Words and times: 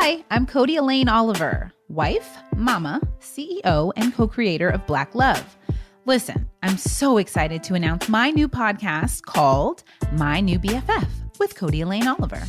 Hi, 0.00 0.24
I'm 0.30 0.46
Codie 0.46 0.78
Elaine 0.78 1.08
Oliver, 1.08 1.72
wife, 1.88 2.36
mama, 2.54 3.00
CEO, 3.18 3.92
and 3.96 4.14
co 4.14 4.28
creator 4.28 4.68
of 4.68 4.86
Black 4.86 5.12
Love. 5.12 5.58
Listen, 6.06 6.48
I'm 6.62 6.78
so 6.78 7.18
excited 7.18 7.64
to 7.64 7.74
announce 7.74 8.08
my 8.08 8.30
new 8.30 8.48
podcast 8.48 9.22
called 9.22 9.82
My 10.12 10.40
New 10.40 10.60
BFF 10.60 11.08
with 11.40 11.56
Codie 11.56 11.82
Elaine 11.82 12.06
Oliver. 12.06 12.40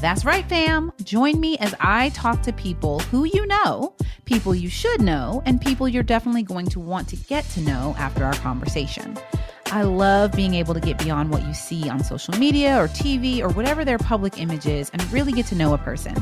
That's 0.00 0.24
right, 0.24 0.48
fam. 0.48 0.90
Join 1.04 1.38
me 1.38 1.58
as 1.58 1.74
I 1.80 2.08
talk 2.08 2.40
to 2.42 2.52
people 2.54 3.00
who 3.00 3.24
you 3.24 3.46
know, 3.46 3.94
people 4.24 4.54
you 4.54 4.70
should 4.70 5.02
know, 5.02 5.42
and 5.44 5.60
people 5.60 5.86
you're 5.86 6.02
definitely 6.02 6.44
going 6.44 6.66
to 6.68 6.80
want 6.80 7.08
to 7.08 7.16
get 7.16 7.44
to 7.50 7.60
know 7.60 7.94
after 7.98 8.24
our 8.24 8.34
conversation. 8.36 9.18
I 9.66 9.82
love 9.82 10.32
being 10.32 10.54
able 10.54 10.72
to 10.72 10.80
get 10.80 10.96
beyond 10.98 11.30
what 11.30 11.44
you 11.44 11.52
see 11.52 11.90
on 11.90 12.02
social 12.02 12.32
media 12.38 12.82
or 12.82 12.88
TV 12.88 13.42
or 13.42 13.50
whatever 13.50 13.84
their 13.84 13.98
public 13.98 14.40
image 14.40 14.64
is 14.64 14.88
and 14.90 15.12
really 15.12 15.32
get 15.32 15.44
to 15.48 15.54
know 15.54 15.74
a 15.74 15.78
person. 15.78 16.14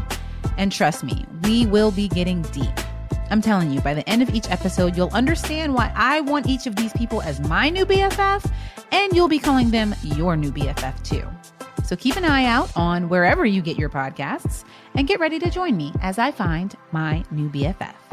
And 0.57 0.71
trust 0.71 1.05
me, 1.05 1.27
we 1.43 1.67
will 1.67 1.91
be 1.91 2.09
getting 2.09 2.43
deep. 2.43 2.73
I'm 3.31 3.41
telling 3.41 3.71
you, 3.71 3.81
by 3.81 3.95
the 3.95 4.09
end 4.09 4.23
of 4.23 4.35
each 4.35 4.51
episode, 4.51 4.97
you'll 4.97 5.13
understand 5.13 5.75
why 5.75 5.93
I 5.95 6.21
want 6.21 6.47
each 6.47 6.67
of 6.67 6.77
these 6.77 6.93
people 6.93 7.23
as 7.23 7.41
my 7.41 7.71
new 7.71 7.87
BFF, 7.87 8.51
and 8.93 9.13
you'll 9.15 9.29
be 9.29 9.39
calling 9.39 9.71
them 9.71 9.95
your 10.03 10.37
new 10.37 10.53
BFF 10.53 11.03
too. 11.03 11.27
So 11.85 11.97
keep 11.97 12.17
an 12.17 12.25
eye 12.25 12.45
out 12.45 12.75
on 12.77 13.09
wherever 13.09 13.45
you 13.45 13.61
get 13.61 13.79
your 13.79 13.91
podcasts 13.91 14.65
and 14.95 15.07
get 15.07 15.21
ready 15.21 15.39
to 15.39 15.51
join 15.51 15.77
me 15.77 15.93
as 16.01 16.19
I 16.19 16.31
find 16.31 16.75
my 16.93 17.25
new 17.31 17.51
BFF. 17.51 18.04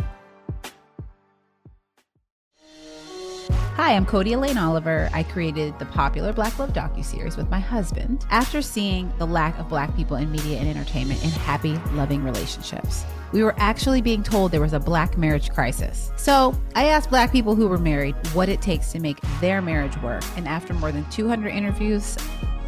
Hi, 3.81 3.95
I'm 3.95 4.05
Codie 4.05 4.33
Elaine 4.33 4.59
Oliver. 4.59 5.09
I 5.11 5.23
created 5.23 5.79
the 5.79 5.87
popular 5.87 6.31
Black 6.31 6.59
Love 6.59 6.71
docuseries 6.71 7.35
with 7.35 7.49
my 7.49 7.59
husband 7.59 8.23
after 8.29 8.61
seeing 8.61 9.11
the 9.17 9.25
lack 9.25 9.57
of 9.57 9.69
Black 9.69 9.95
people 9.95 10.17
in 10.17 10.31
media 10.31 10.59
and 10.59 10.69
entertainment 10.69 11.23
in 11.23 11.31
happy, 11.31 11.73
loving 11.93 12.23
relationships. 12.23 13.03
We 13.31 13.43
were 13.43 13.55
actually 13.57 14.03
being 14.03 14.21
told 14.21 14.51
there 14.51 14.61
was 14.61 14.73
a 14.73 14.79
Black 14.79 15.17
marriage 15.17 15.49
crisis. 15.49 16.11
So 16.15 16.53
I 16.75 16.89
asked 16.89 17.09
Black 17.09 17.31
people 17.31 17.55
who 17.55 17.67
were 17.67 17.79
married 17.79 18.13
what 18.35 18.49
it 18.49 18.61
takes 18.61 18.91
to 18.91 18.99
make 18.99 19.19
their 19.39 19.63
marriage 19.63 19.99
work. 20.03 20.23
And 20.37 20.47
after 20.47 20.75
more 20.75 20.91
than 20.91 21.09
200 21.09 21.49
interviews, 21.49 22.15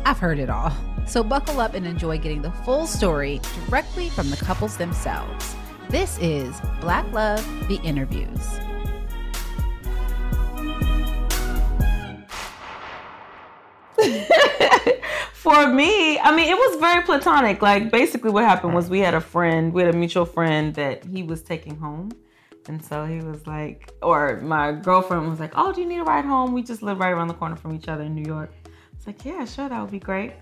I've 0.06 0.18
heard 0.18 0.40
it 0.40 0.50
all. 0.50 0.76
So 1.06 1.24
buckle 1.24 1.60
up 1.60 1.76
and 1.76 1.86
enjoy 1.86 2.18
getting 2.18 2.42
the 2.42 2.52
full 2.66 2.88
story 2.88 3.40
directly 3.68 4.10
from 4.10 4.32
the 4.32 4.38
couples 4.38 4.78
themselves. 4.78 5.56
This 5.90 6.18
is 6.18 6.60
Black 6.82 7.06
Love, 7.14 7.46
the 7.68 7.80
interviews. 7.84 8.50
for 15.34 15.68
me, 15.68 16.20
I 16.20 16.36
mean, 16.36 16.50
it 16.50 16.56
was 16.56 16.80
very 16.80 17.04
platonic. 17.04 17.62
Like, 17.62 17.92
basically, 17.92 18.32
what 18.32 18.44
happened 18.44 18.74
was 18.74 18.90
we 18.90 19.00
had 19.00 19.14
a 19.14 19.22
friend, 19.22 19.74
we 19.74 19.84
had 19.84 19.94
a 19.94 19.98
mutual 19.98 20.26
friend 20.26 20.74
that 20.76 21.04
he 21.06 21.24
was 21.24 21.42
taking 21.42 21.78
home. 21.78 22.12
And 22.68 22.84
so 22.84 23.06
he 23.06 23.18
was 23.18 23.46
like, 23.46 23.92
or 24.02 24.40
my 24.42 24.72
girlfriend 24.72 25.30
was 25.30 25.40
like, 25.40 25.52
Oh, 25.56 25.74
do 25.74 25.82
you 25.82 25.88
need 25.88 26.00
a 26.00 26.04
ride 26.04 26.26
home? 26.26 26.54
We 26.54 26.64
just 26.64 26.82
live 26.82 27.00
right 27.00 27.12
around 27.12 27.28
the 27.28 27.34
corner 27.34 27.56
from 27.56 27.76
each 27.76 27.88
other 27.88 28.04
in 28.04 28.16
New 28.16 28.26
York. 28.26 28.54
It's 28.96 29.06
like, 29.06 29.26
Yeah, 29.26 29.44
sure, 29.46 29.68
that 29.68 29.82
would 29.82 29.92
be 29.92 30.00
great. 30.00 30.34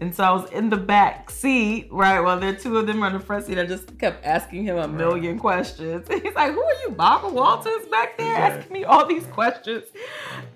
And 0.00 0.14
so 0.14 0.24
I 0.24 0.32
was 0.32 0.50
in 0.50 0.68
the 0.68 0.76
back 0.76 1.30
seat, 1.30 1.88
right? 1.92 2.20
While 2.20 2.40
there 2.40 2.50
are 2.50 2.56
two 2.56 2.76
of 2.76 2.86
them 2.86 3.02
on 3.04 3.12
the 3.12 3.20
front 3.20 3.46
seat, 3.46 3.58
I 3.58 3.64
just 3.64 3.96
kept 3.98 4.24
asking 4.24 4.64
him 4.64 4.76
a 4.76 4.88
million 4.88 5.38
questions. 5.38 6.08
And 6.10 6.22
he's 6.22 6.34
like, 6.34 6.52
Who 6.52 6.62
are 6.62 6.82
you, 6.82 6.90
Barbara 6.90 7.30
Walters, 7.30 7.86
back 7.90 8.18
there 8.18 8.36
asking 8.36 8.72
me 8.72 8.84
all 8.84 9.06
these 9.06 9.24
questions? 9.26 9.84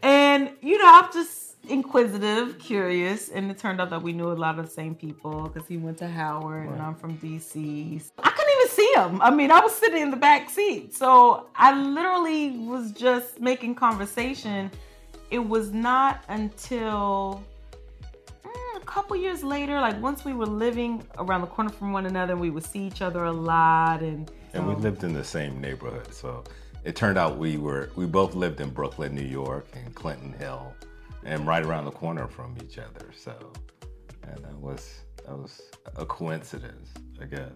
And, 0.02 0.50
you 0.60 0.76
know, 0.78 0.84
I'm 0.86 1.12
just 1.12 1.45
inquisitive, 1.68 2.58
curious, 2.58 3.28
and 3.28 3.50
it 3.50 3.58
turned 3.58 3.80
out 3.80 3.90
that 3.90 4.02
we 4.02 4.12
knew 4.12 4.30
a 4.30 4.34
lot 4.34 4.58
of 4.58 4.66
the 4.66 4.70
same 4.70 4.94
people 4.94 5.48
because 5.48 5.68
he 5.68 5.76
went 5.76 5.98
to 5.98 6.08
Howard 6.08 6.66
right. 6.66 6.72
and 6.72 6.82
I'm 6.82 6.94
from 6.94 7.16
DC. 7.18 8.02
I 8.18 8.30
couldn't 8.30 8.54
even 8.58 8.68
see 8.68 8.92
him. 8.94 9.22
I 9.22 9.30
mean, 9.30 9.50
I 9.50 9.60
was 9.60 9.74
sitting 9.74 10.02
in 10.02 10.10
the 10.10 10.16
back 10.16 10.50
seat. 10.50 10.94
So 10.94 11.48
I 11.54 11.78
literally 11.78 12.50
was 12.58 12.92
just 12.92 13.40
making 13.40 13.74
conversation. 13.74 14.70
It 15.30 15.40
was 15.40 15.72
not 15.72 16.24
until 16.28 17.42
mm, 18.44 18.76
a 18.76 18.84
couple 18.84 19.16
years 19.16 19.42
later, 19.42 19.80
like 19.80 20.00
once 20.00 20.24
we 20.24 20.32
were 20.32 20.46
living 20.46 21.06
around 21.18 21.40
the 21.40 21.48
corner 21.48 21.70
from 21.70 21.92
one 21.92 22.06
another, 22.06 22.36
we 22.36 22.50
would 22.50 22.64
see 22.64 22.86
each 22.86 23.02
other 23.02 23.24
a 23.24 23.32
lot 23.32 24.02
and 24.02 24.30
and 24.52 24.66
we 24.66 24.74
lived 24.76 25.04
in 25.04 25.12
the 25.12 25.24
same 25.24 25.60
neighborhood. 25.60 26.14
So 26.14 26.42
it 26.84 26.96
turned 26.96 27.18
out 27.18 27.36
we 27.36 27.58
were 27.58 27.90
we 27.96 28.06
both 28.06 28.34
lived 28.34 28.60
in 28.60 28.70
Brooklyn, 28.70 29.14
New 29.14 29.22
York, 29.22 29.66
and 29.74 29.94
Clinton 29.94 30.32
Hill 30.32 30.72
and 31.26 31.46
right 31.46 31.64
around 31.64 31.84
the 31.84 31.90
corner 31.90 32.28
from 32.28 32.56
each 32.62 32.78
other. 32.78 33.10
So, 33.14 33.34
and 34.22 34.44
that 34.44 34.56
was 34.56 35.00
that 35.26 35.36
was 35.36 35.60
a 35.96 36.06
coincidence, 36.06 36.90
I 37.20 37.26
guess. 37.26 37.50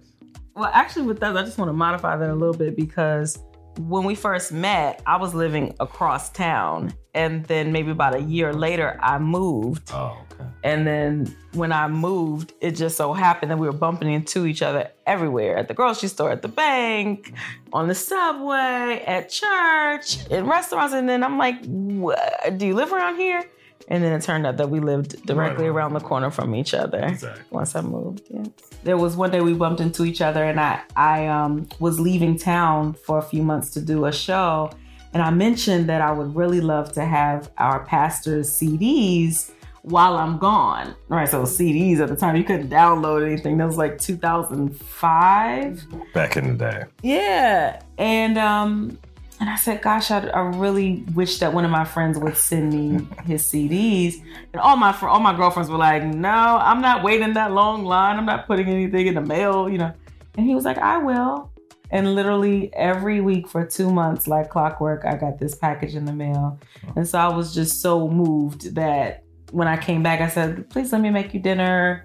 Well, 0.55 0.71
actually, 0.73 1.07
with 1.07 1.21
that, 1.21 1.37
I 1.37 1.43
just 1.43 1.57
want 1.57 1.69
to 1.69 1.73
modify 1.73 2.17
that 2.17 2.29
a 2.29 2.35
little 2.35 2.55
bit 2.55 2.77
because 2.77 3.39
when 3.79 4.05
we 4.05 4.17
first 4.17 4.53
met, 4.53 5.01
I 5.07 5.17
was 5.17 5.35
living 5.35 5.75
across 5.79 6.31
town, 6.31 6.93
and 7.15 7.45
then 7.47 7.71
maybe 7.71 7.93
about 7.93 8.17
a 8.17 8.21
year 8.21 8.53
later, 8.53 8.99
I 9.01 9.19
moved. 9.19 9.91
Oh, 9.95 10.19
okay. 10.33 10.45
And 10.65 10.85
then 10.85 11.37
when 11.53 11.71
I 11.71 11.87
moved, 11.87 12.53
it 12.61 12.73
just 12.73 12.97
so 12.97 13.13
happened 13.13 13.53
that 13.53 13.59
we 13.59 13.69
were 13.69 13.73
bumping 13.73 14.11
into 14.11 14.47
each 14.47 14.63
other 14.63 14.91
everywhere 15.07 15.57
at 15.57 15.69
the 15.69 15.75
grocery 15.75 16.09
store, 16.09 16.33
at 16.33 16.43
the 16.43 16.49
bank, 16.49 17.29
mm-hmm. 17.29 17.75
on 17.75 17.87
the 17.87 17.95
subway, 17.95 19.05
at 19.07 19.29
church, 19.31 20.27
in 20.27 20.47
restaurants. 20.47 20.93
And 20.93 21.09
then 21.09 21.23
I'm 21.23 21.39
like, 21.39 21.63
Do 21.63 22.67
you 22.67 22.75
live 22.75 22.93
around 22.93 23.17
here? 23.17 23.45
And 23.89 24.05
then 24.05 24.13
it 24.13 24.23
turned 24.23 24.47
out 24.47 24.57
that 24.59 24.71
we 24.71 24.79
lived 24.79 25.27
directly 25.27 25.65
right. 25.65 25.75
around 25.75 25.95
the 25.95 26.01
corner 26.01 26.31
from 26.31 26.55
each 26.55 26.75
other. 26.75 27.05
Exactly. 27.05 27.43
Once 27.51 27.75
I 27.75 27.81
moved, 27.81 28.23
yeah. 28.31 28.45
There 28.85 28.97
was 28.97 29.17
one 29.17 29.31
day 29.31 29.41
we 29.41 29.53
bumped 29.53 29.81
into 29.81 30.05
each 30.05 30.21
other, 30.21 30.45
and 30.45 30.61
I 30.61 30.81
I 30.97 31.27
um, 31.27 31.69
was 31.81 31.99
leaving 31.99 32.39
town 32.39 32.95
for 32.95 33.19
a 33.19 33.23
few 33.23 33.43
months 33.43 33.71
to 33.71 33.81
do 33.81 34.05
a 34.07 34.13
show, 34.13 34.71
and 35.13 35.23
I 35.23 35.31
mentioned 35.31 35.89
that 35.89 36.01
I 36.01 36.13
would 36.13 36.37
really 36.37 36.61
love 36.61 36.93
to 36.93 37.05
have 37.05 37.51
our 37.59 37.85
pastor's 37.85 38.49
CDs 38.49 39.51
while 39.83 40.17
I'm 40.17 40.39
gone. 40.39 40.95
All 41.11 41.17
right, 41.17 41.29
so 41.29 41.43
CDs 41.43 41.99
at 42.01 42.09
the 42.09 42.17
time 42.17 42.37
you 42.37 42.45
couldn't 42.45 42.69
download 42.69 43.27
anything. 43.27 43.59
That 43.59 43.67
was 43.67 43.77
like 43.77 43.99
2005. 43.99 45.87
Back 46.15 46.37
in 46.37 46.57
the 46.57 46.65
day. 46.65 46.85
Yeah, 47.03 47.83
and 47.99 48.39
um, 48.39 48.99
and 49.41 49.49
I 49.49 49.57
said, 49.57 49.81
gosh, 49.81 50.11
I, 50.11 50.27
I, 50.29 50.41
really 50.41 51.03
wish 51.15 51.39
that 51.39 51.55
one 51.55 51.65
of 51.65 51.71
my 51.71 51.85
friends 51.85 52.19
would 52.19 52.37
send 52.37 52.75
me 52.75 53.07
his 53.25 53.51
CDs. 53.51 54.23
And 54.53 54.61
all 54.61 54.77
my 54.77 54.95
all 55.01 55.19
my 55.19 55.35
girlfriends 55.35 55.71
were 55.71 55.79
like, 55.79 56.05
no, 56.05 56.29
I'm 56.29 56.83
not 56.83 57.03
waiting 57.03 57.33
that 57.33 57.53
long 57.53 57.87
line. 57.87 58.19
I'm 58.19 58.27
not 58.27 58.47
putting 58.47 58.69
anything 58.69 59.07
in 59.07 59.15
the 59.15 59.23
mail, 59.23 59.67
you 59.71 59.79
know. 59.79 59.95
And 60.37 60.47
he 60.47 60.55
was 60.55 60.67
like, 60.67 60.77
I 60.77 60.99
will. 60.99 61.51
And 61.91 62.15
literally 62.15 62.73
every 62.75 63.23
week 63.23 63.49
for 63.49 63.65
two 63.65 63.91
months, 63.91 64.29
like 64.29 64.51
clockwork, 64.51 65.07
I 65.07 65.17
got 65.17 65.39
this 65.39 65.55
package 65.55 65.95
in 65.95 66.05
the 66.05 66.13
mail. 66.13 66.61
And 66.95 67.09
so 67.09 67.19
I 67.19 67.35
was 67.35 67.55
just 67.55 67.81
so 67.81 68.09
moved 68.09 68.75
that 68.75 69.25
when 69.53 69.67
I 69.67 69.79
came 69.79 70.03
back, 70.03 70.21
I 70.21 70.29
said, 70.29 70.69
please 70.69 70.93
let 70.93 71.01
me 71.01 71.09
make 71.09 71.33
you 71.33 71.41
dinner, 71.41 72.05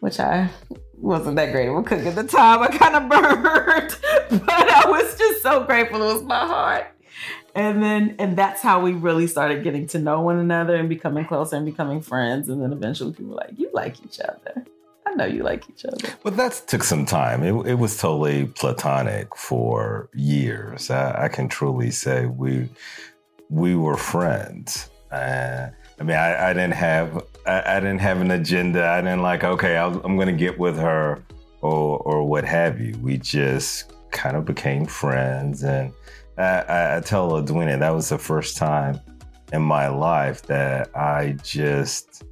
which 0.00 0.18
I 0.18 0.48
wasn't 0.96 1.36
that 1.36 1.52
great 1.52 1.68
of 1.68 1.76
a 1.76 1.82
cook 1.82 2.04
at 2.06 2.14
the 2.14 2.24
time. 2.24 2.62
I 2.62 2.68
kind 2.68 2.96
of 2.96 3.08
burned, 3.10 3.96
but 4.46 4.70
I 4.70 4.90
was 4.90 5.16
just 5.18 5.31
so 5.42 5.64
grateful. 5.64 6.02
It 6.02 6.14
was 6.14 6.22
my 6.22 6.46
heart. 6.46 6.86
And 7.54 7.82
then, 7.82 8.16
and 8.18 8.36
that's 8.36 8.62
how 8.62 8.80
we 8.80 8.92
really 8.92 9.26
started 9.26 9.62
getting 9.62 9.86
to 9.88 9.98
know 9.98 10.20
one 10.22 10.38
another 10.38 10.76
and 10.76 10.88
becoming 10.88 11.26
closer 11.26 11.56
and 11.56 11.66
becoming 11.66 12.00
friends. 12.00 12.48
And 12.48 12.62
then 12.62 12.72
eventually 12.72 13.12
people 13.12 13.32
were 13.32 13.36
like, 13.36 13.58
you 13.58 13.70
like 13.72 14.02
each 14.04 14.20
other. 14.20 14.64
I 15.06 15.14
know 15.14 15.26
you 15.26 15.42
like 15.42 15.68
each 15.68 15.84
other. 15.84 16.14
But 16.22 16.36
that 16.38 16.62
took 16.66 16.82
some 16.82 17.04
time. 17.04 17.42
It, 17.42 17.52
it 17.66 17.74
was 17.74 17.98
totally 17.98 18.46
platonic 18.46 19.36
for 19.36 20.08
years. 20.14 20.90
I, 20.90 21.24
I, 21.24 21.28
can 21.28 21.48
truly 21.48 21.90
say 21.90 22.26
we 22.26 22.70
we 23.50 23.76
were 23.76 23.98
friends. 23.98 24.88
Uh, 25.10 25.68
I 26.00 26.02
mean, 26.02 26.16
I, 26.16 26.50
I 26.50 26.52
didn't 26.54 26.74
have 26.74 27.22
I, 27.46 27.76
I, 27.76 27.80
didn't 27.80 28.00
have 28.00 28.22
an 28.22 28.30
agenda. 28.30 28.88
I 28.88 29.02
didn't 29.02 29.20
like, 29.20 29.44
okay, 29.44 29.76
i 29.76 29.86
am 29.86 30.16
going 30.16 30.28
to 30.28 30.32
get 30.32 30.58
with 30.58 30.78
her 30.78 31.22
or 31.60 31.98
or 31.98 32.24
what 32.24 32.44
have 32.46 32.80
you. 32.80 32.96
We 33.02 33.18
just 33.18 33.92
kind 34.12 34.36
of 34.36 34.44
became 34.44 34.86
friends, 34.86 35.64
and 35.64 35.92
I, 36.38 36.96
I 36.96 37.00
tell 37.04 37.38
Edwina 37.38 37.78
that 37.78 37.90
was 37.90 38.08
the 38.08 38.18
first 38.18 38.56
time 38.56 39.00
in 39.52 39.62
my 39.62 39.88
life 39.88 40.42
that 40.42 40.94
I 40.96 41.36
just 41.42 42.24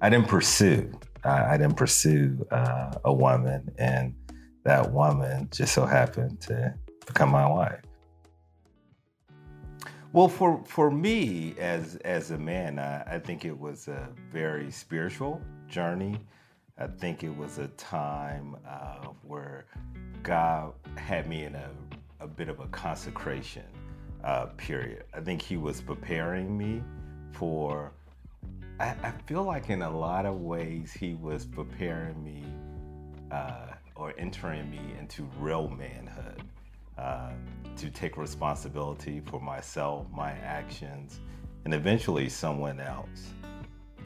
I 0.00 0.08
didn't 0.10 0.28
pursue. 0.28 0.90
I, 1.24 1.54
I 1.54 1.56
didn't 1.56 1.76
pursue 1.76 2.46
uh, 2.50 2.94
a 3.04 3.12
woman, 3.12 3.70
and 3.78 4.14
that 4.64 4.92
woman 4.92 5.48
just 5.52 5.74
so 5.74 5.86
happened 5.86 6.40
to 6.42 6.74
become 7.06 7.30
my 7.30 7.48
wife. 7.48 7.80
Well, 10.12 10.28
for 10.28 10.62
for 10.66 10.90
me 10.90 11.54
as 11.58 11.96
as 12.04 12.32
a 12.32 12.38
man, 12.38 12.78
I, 12.78 13.14
I, 13.14 13.18
think 13.18 13.46
it 13.46 13.58
was 13.58 13.88
a 13.88 14.10
very 14.30 14.70
spiritual 14.70 15.40
journey. 15.68 16.18
I 16.78 16.86
think 16.86 17.24
it 17.24 17.34
was 17.34 17.58
a 17.58 17.68
time 17.68 18.56
uh, 18.68 19.08
where 19.22 19.64
God 20.22 20.74
had 20.96 21.28
me 21.28 21.44
in 21.44 21.54
a, 21.54 21.70
a 22.20 22.26
bit 22.26 22.48
of 22.48 22.60
a 22.60 22.66
consecration 22.68 23.64
uh, 24.24 24.46
period. 24.56 25.04
I 25.14 25.20
think 25.20 25.42
He 25.42 25.56
was 25.56 25.80
preparing 25.80 26.56
me 26.56 26.82
for. 27.32 27.92
I, 28.78 28.94
I, 29.02 29.12
feel 29.26 29.44
like 29.44 29.70
in 29.70 29.82
a 29.82 29.90
lot 29.90 30.26
of 30.26 30.40
ways 30.40 30.92
He 30.92 31.14
was 31.14 31.44
preparing 31.44 32.22
me, 32.22 32.44
uh, 33.30 33.66
or 33.96 34.14
entering 34.18 34.70
me 34.70 34.80
into 34.98 35.28
real 35.38 35.68
manhood, 35.68 36.42
uh, 36.98 37.32
to 37.76 37.90
take 37.90 38.16
responsibility 38.16 39.20
for 39.26 39.40
myself, 39.40 40.06
my 40.12 40.32
actions, 40.32 41.20
and 41.64 41.74
eventually 41.74 42.28
someone 42.28 42.80
else. 42.80 43.32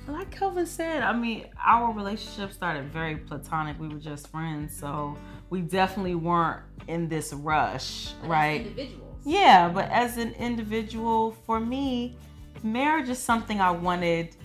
Like 0.08 0.30
Kelvin 0.30 0.66
said, 0.66 1.02
I 1.02 1.12
mean, 1.12 1.46
our 1.64 1.92
relationship 1.92 2.52
started 2.52 2.92
very 2.92 3.16
platonic. 3.16 3.78
We 3.80 3.88
were 3.88 3.98
just 3.98 4.28
friends, 4.28 4.76
so 4.76 5.16
we 5.50 5.60
definitely 5.62 6.14
weren't 6.14 6.62
in 6.86 7.08
this 7.08 7.32
rush, 7.32 8.12
But 8.20 8.24
as 8.24 8.28
right? 8.28 8.60
Individuals. 8.60 9.02
Yeah, 9.24 9.68
but 9.68 9.90
as 9.90 10.16
an 10.18 10.32
individual, 10.34 11.32
for 11.44 11.58
me, 11.58 12.16
marriage 12.62 13.08
is 13.08 13.18
something 13.18 13.60
I 13.60 13.72
wanted 13.72 14.36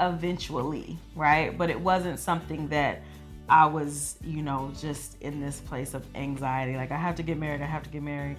eventually, 0.00 0.98
right? 1.14 1.56
But 1.56 1.68
it 1.68 1.78
wasn't 1.78 2.18
something 2.18 2.68
that 2.68 3.02
I 3.50 3.66
was, 3.66 4.16
you 4.24 4.42
know, 4.42 4.72
just 4.80 5.20
in 5.20 5.40
this 5.40 5.60
place 5.60 5.92
of 5.92 6.06
anxiety. 6.14 6.76
Like, 6.76 6.92
I 6.92 6.96
have 6.96 7.16
to 7.16 7.22
get 7.22 7.36
married, 7.36 7.60
I 7.60 7.66
have 7.66 7.82
to 7.82 7.90
get 7.90 8.02
married. 8.02 8.38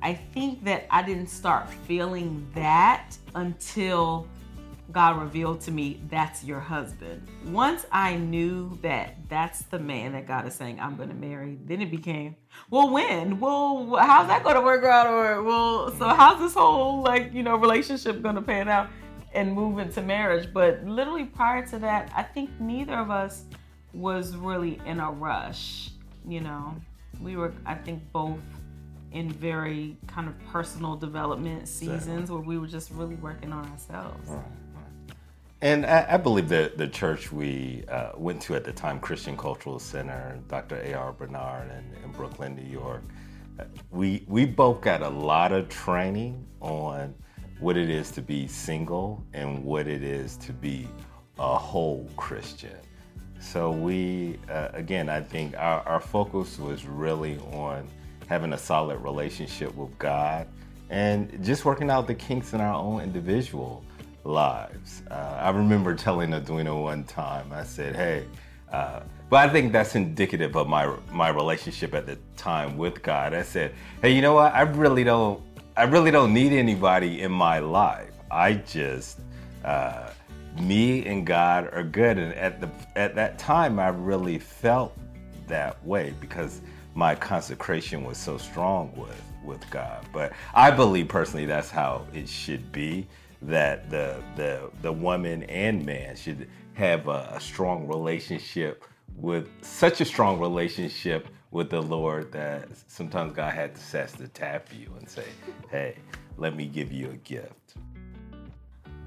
I 0.00 0.14
think 0.14 0.64
that 0.64 0.86
I 0.90 1.02
didn't 1.02 1.28
start 1.28 1.68
feeling 1.86 2.48
that 2.54 3.16
until 3.34 4.26
God 4.92 5.20
revealed 5.20 5.60
to 5.62 5.70
me, 5.70 6.00
that's 6.08 6.44
your 6.44 6.60
husband. 6.60 7.26
Once 7.46 7.86
I 7.90 8.16
knew 8.16 8.78
that 8.82 9.16
that's 9.28 9.62
the 9.62 9.78
man 9.78 10.12
that 10.12 10.26
God 10.26 10.46
is 10.46 10.54
saying 10.54 10.78
I'm 10.80 10.96
going 10.96 11.08
to 11.08 11.14
marry, 11.14 11.58
then 11.64 11.80
it 11.80 11.90
became, 11.90 12.36
well, 12.70 12.90
when? 12.90 13.40
Well, 13.40 13.96
how's 13.96 14.28
that 14.28 14.44
going 14.44 14.56
to 14.56 14.60
work 14.60 14.84
out? 14.84 15.06
Or, 15.06 15.42
well, 15.42 15.90
so 15.98 16.08
how's 16.08 16.38
this 16.38 16.54
whole, 16.54 17.02
like, 17.02 17.32
you 17.32 17.42
know, 17.42 17.56
relationship 17.56 18.22
going 18.22 18.34
to 18.34 18.42
pan 18.42 18.68
out 18.68 18.88
and 19.32 19.52
move 19.52 19.78
into 19.78 20.02
marriage? 20.02 20.52
But 20.52 20.84
literally 20.84 21.24
prior 21.24 21.66
to 21.68 21.78
that, 21.78 22.12
I 22.14 22.22
think 22.22 22.50
neither 22.60 22.94
of 22.94 23.10
us 23.10 23.44
was 23.94 24.36
really 24.36 24.80
in 24.84 25.00
a 25.00 25.10
rush. 25.10 25.90
You 26.28 26.40
know, 26.40 26.76
we 27.20 27.36
were, 27.36 27.52
I 27.64 27.74
think, 27.74 28.02
both 28.12 28.38
in 29.12 29.30
very 29.30 29.96
kind 30.06 30.28
of 30.28 30.34
personal 30.46 30.96
development 30.96 31.68
seasons 31.68 32.30
where 32.30 32.40
we 32.40 32.58
were 32.58 32.66
just 32.66 32.90
really 32.92 33.16
working 33.16 33.52
on 33.52 33.66
ourselves. 33.70 34.30
And 35.62 35.86
I, 35.86 36.04
I 36.10 36.16
believe 36.16 36.48
that 36.48 36.76
the 36.76 36.88
church 36.88 37.30
we 37.30 37.84
uh, 37.88 38.10
went 38.16 38.42
to 38.42 38.56
at 38.56 38.64
the 38.64 38.72
time, 38.72 38.98
Christian 38.98 39.36
Cultural 39.36 39.78
Center, 39.78 40.40
Dr. 40.48 40.82
A.R. 40.84 41.12
Bernard 41.12 41.70
in, 41.70 42.04
in 42.04 42.10
Brooklyn, 42.10 42.56
New 42.56 42.68
York, 42.68 43.04
uh, 43.60 43.64
we, 43.92 44.24
we 44.26 44.44
both 44.44 44.80
got 44.80 45.02
a 45.02 45.08
lot 45.08 45.52
of 45.52 45.68
training 45.68 46.44
on 46.60 47.14
what 47.60 47.76
it 47.76 47.88
is 47.88 48.10
to 48.10 48.20
be 48.20 48.48
single 48.48 49.24
and 49.34 49.64
what 49.64 49.86
it 49.86 50.02
is 50.02 50.36
to 50.38 50.52
be 50.52 50.88
a 51.38 51.56
whole 51.56 52.10
Christian. 52.16 52.76
So 53.38 53.70
we, 53.70 54.40
uh, 54.50 54.70
again, 54.72 55.08
I 55.08 55.20
think 55.20 55.56
our, 55.56 55.86
our 55.86 56.00
focus 56.00 56.58
was 56.58 56.86
really 56.86 57.38
on 57.52 57.86
having 58.26 58.52
a 58.52 58.58
solid 58.58 58.96
relationship 58.96 59.72
with 59.76 59.96
God 60.00 60.48
and 60.90 61.38
just 61.44 61.64
working 61.64 61.88
out 61.88 62.08
the 62.08 62.14
kinks 62.14 62.52
in 62.52 62.60
our 62.60 62.74
own 62.74 63.00
individual 63.00 63.84
lives. 64.24 65.02
Uh, 65.10 65.38
I 65.40 65.50
remember 65.50 65.94
telling 65.94 66.32
Edwina 66.32 66.76
one 66.76 67.04
time, 67.04 67.50
I 67.52 67.64
said, 67.64 67.96
hey, 67.96 68.26
uh, 68.72 69.00
but 69.28 69.48
I 69.48 69.52
think 69.52 69.72
that's 69.72 69.94
indicative 69.94 70.56
of 70.56 70.68
my 70.68 70.94
my 71.10 71.28
relationship 71.28 71.94
at 71.94 72.06
the 72.06 72.18
time 72.36 72.76
with 72.76 73.02
God. 73.02 73.34
I 73.34 73.42
said, 73.42 73.74
hey, 74.02 74.12
you 74.12 74.22
know 74.22 74.34
what? 74.34 74.54
I 74.54 74.62
really 74.62 75.04
don't 75.04 75.42
I 75.76 75.84
really 75.84 76.10
don't 76.10 76.34
need 76.34 76.52
anybody 76.52 77.22
in 77.22 77.32
my 77.32 77.58
life. 77.58 78.12
I 78.30 78.54
just 78.54 79.20
uh, 79.64 80.10
me 80.60 81.06
and 81.06 81.26
God 81.26 81.70
are 81.72 81.82
good. 81.82 82.18
And 82.18 82.34
at 82.34 82.60
the 82.60 82.68
at 82.94 83.14
that 83.14 83.38
time, 83.38 83.78
I 83.78 83.88
really 83.88 84.38
felt 84.38 84.96
that 85.48 85.82
way 85.84 86.14
because 86.20 86.60
my 86.94 87.14
consecration 87.14 88.04
was 88.04 88.18
so 88.18 88.36
strong 88.36 88.92
with 88.96 89.22
with 89.44 89.68
God. 89.70 90.06
But 90.12 90.32
I 90.54 90.70
believe 90.70 91.08
personally 91.08 91.46
that's 91.46 91.70
how 91.70 92.06
it 92.12 92.28
should 92.28 92.70
be. 92.70 93.06
That 93.42 93.90
the 93.90 94.22
the 94.36 94.70
the 94.82 94.92
woman 94.92 95.42
and 95.44 95.84
man 95.84 96.16
should 96.16 96.48
have 96.74 97.08
a, 97.08 97.32
a 97.34 97.40
strong 97.40 97.86
relationship 97.86 98.84
with 99.16 99.48
such 99.62 100.00
a 100.00 100.04
strong 100.04 100.38
relationship 100.38 101.28
with 101.50 101.68
the 101.68 101.82
Lord 101.82 102.32
that 102.32 102.68
sometimes 102.86 103.34
God 103.34 103.52
had 103.52 103.74
to 103.74 103.80
sets 103.80 104.12
to 104.14 104.28
tap 104.28 104.68
you 104.72 104.94
and 104.98 105.08
say, 105.08 105.26
"Hey, 105.70 105.96
let 106.36 106.56
me 106.56 106.66
give 106.66 106.92
you 106.92 107.10
a 107.10 107.16
gift." 107.16 107.74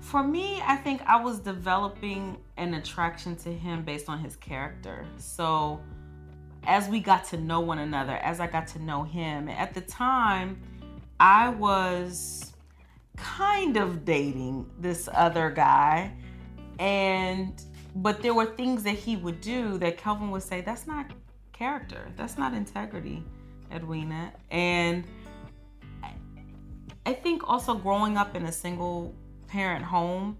For 0.05 0.21
me, 0.21 0.61
I 0.63 0.75
think 0.75 1.01
I 1.07 1.15
was 1.15 1.39
developing 1.39 2.37
an 2.57 2.75
attraction 2.75 3.35
to 3.37 3.51
him 3.51 3.83
based 3.83 4.07
on 4.07 4.19
his 4.19 4.35
character. 4.35 5.03
So, 5.17 5.79
as 6.65 6.87
we 6.87 6.99
got 6.99 7.25
to 7.25 7.37
know 7.37 7.59
one 7.59 7.79
another, 7.79 8.13
as 8.17 8.39
I 8.39 8.45
got 8.45 8.67
to 8.67 8.79
know 8.79 9.01
him, 9.01 9.49
at 9.49 9.73
the 9.73 9.81
time, 9.81 10.61
I 11.19 11.49
was 11.49 12.53
kind 13.15 13.77
of 13.77 14.05
dating 14.05 14.69
this 14.79 15.09
other 15.13 15.49
guy. 15.49 16.11
And, 16.79 17.61
but 17.95 18.21
there 18.21 18.33
were 18.33 18.45
things 18.45 18.83
that 18.83 18.95
he 18.95 19.15
would 19.15 19.41
do 19.41 19.77
that 19.79 19.97
Kelvin 19.97 20.31
would 20.31 20.43
say, 20.43 20.61
that's 20.61 20.87
not 20.87 21.11
character, 21.53 22.07
that's 22.17 22.37
not 22.37 22.53
integrity, 22.53 23.23
Edwina. 23.71 24.33
And 24.51 25.05
I 27.05 27.13
think 27.13 27.47
also 27.47 27.75
growing 27.75 28.17
up 28.17 28.35
in 28.35 28.45
a 28.45 28.51
single 28.51 29.15
parent 29.47 29.85
home, 29.85 30.37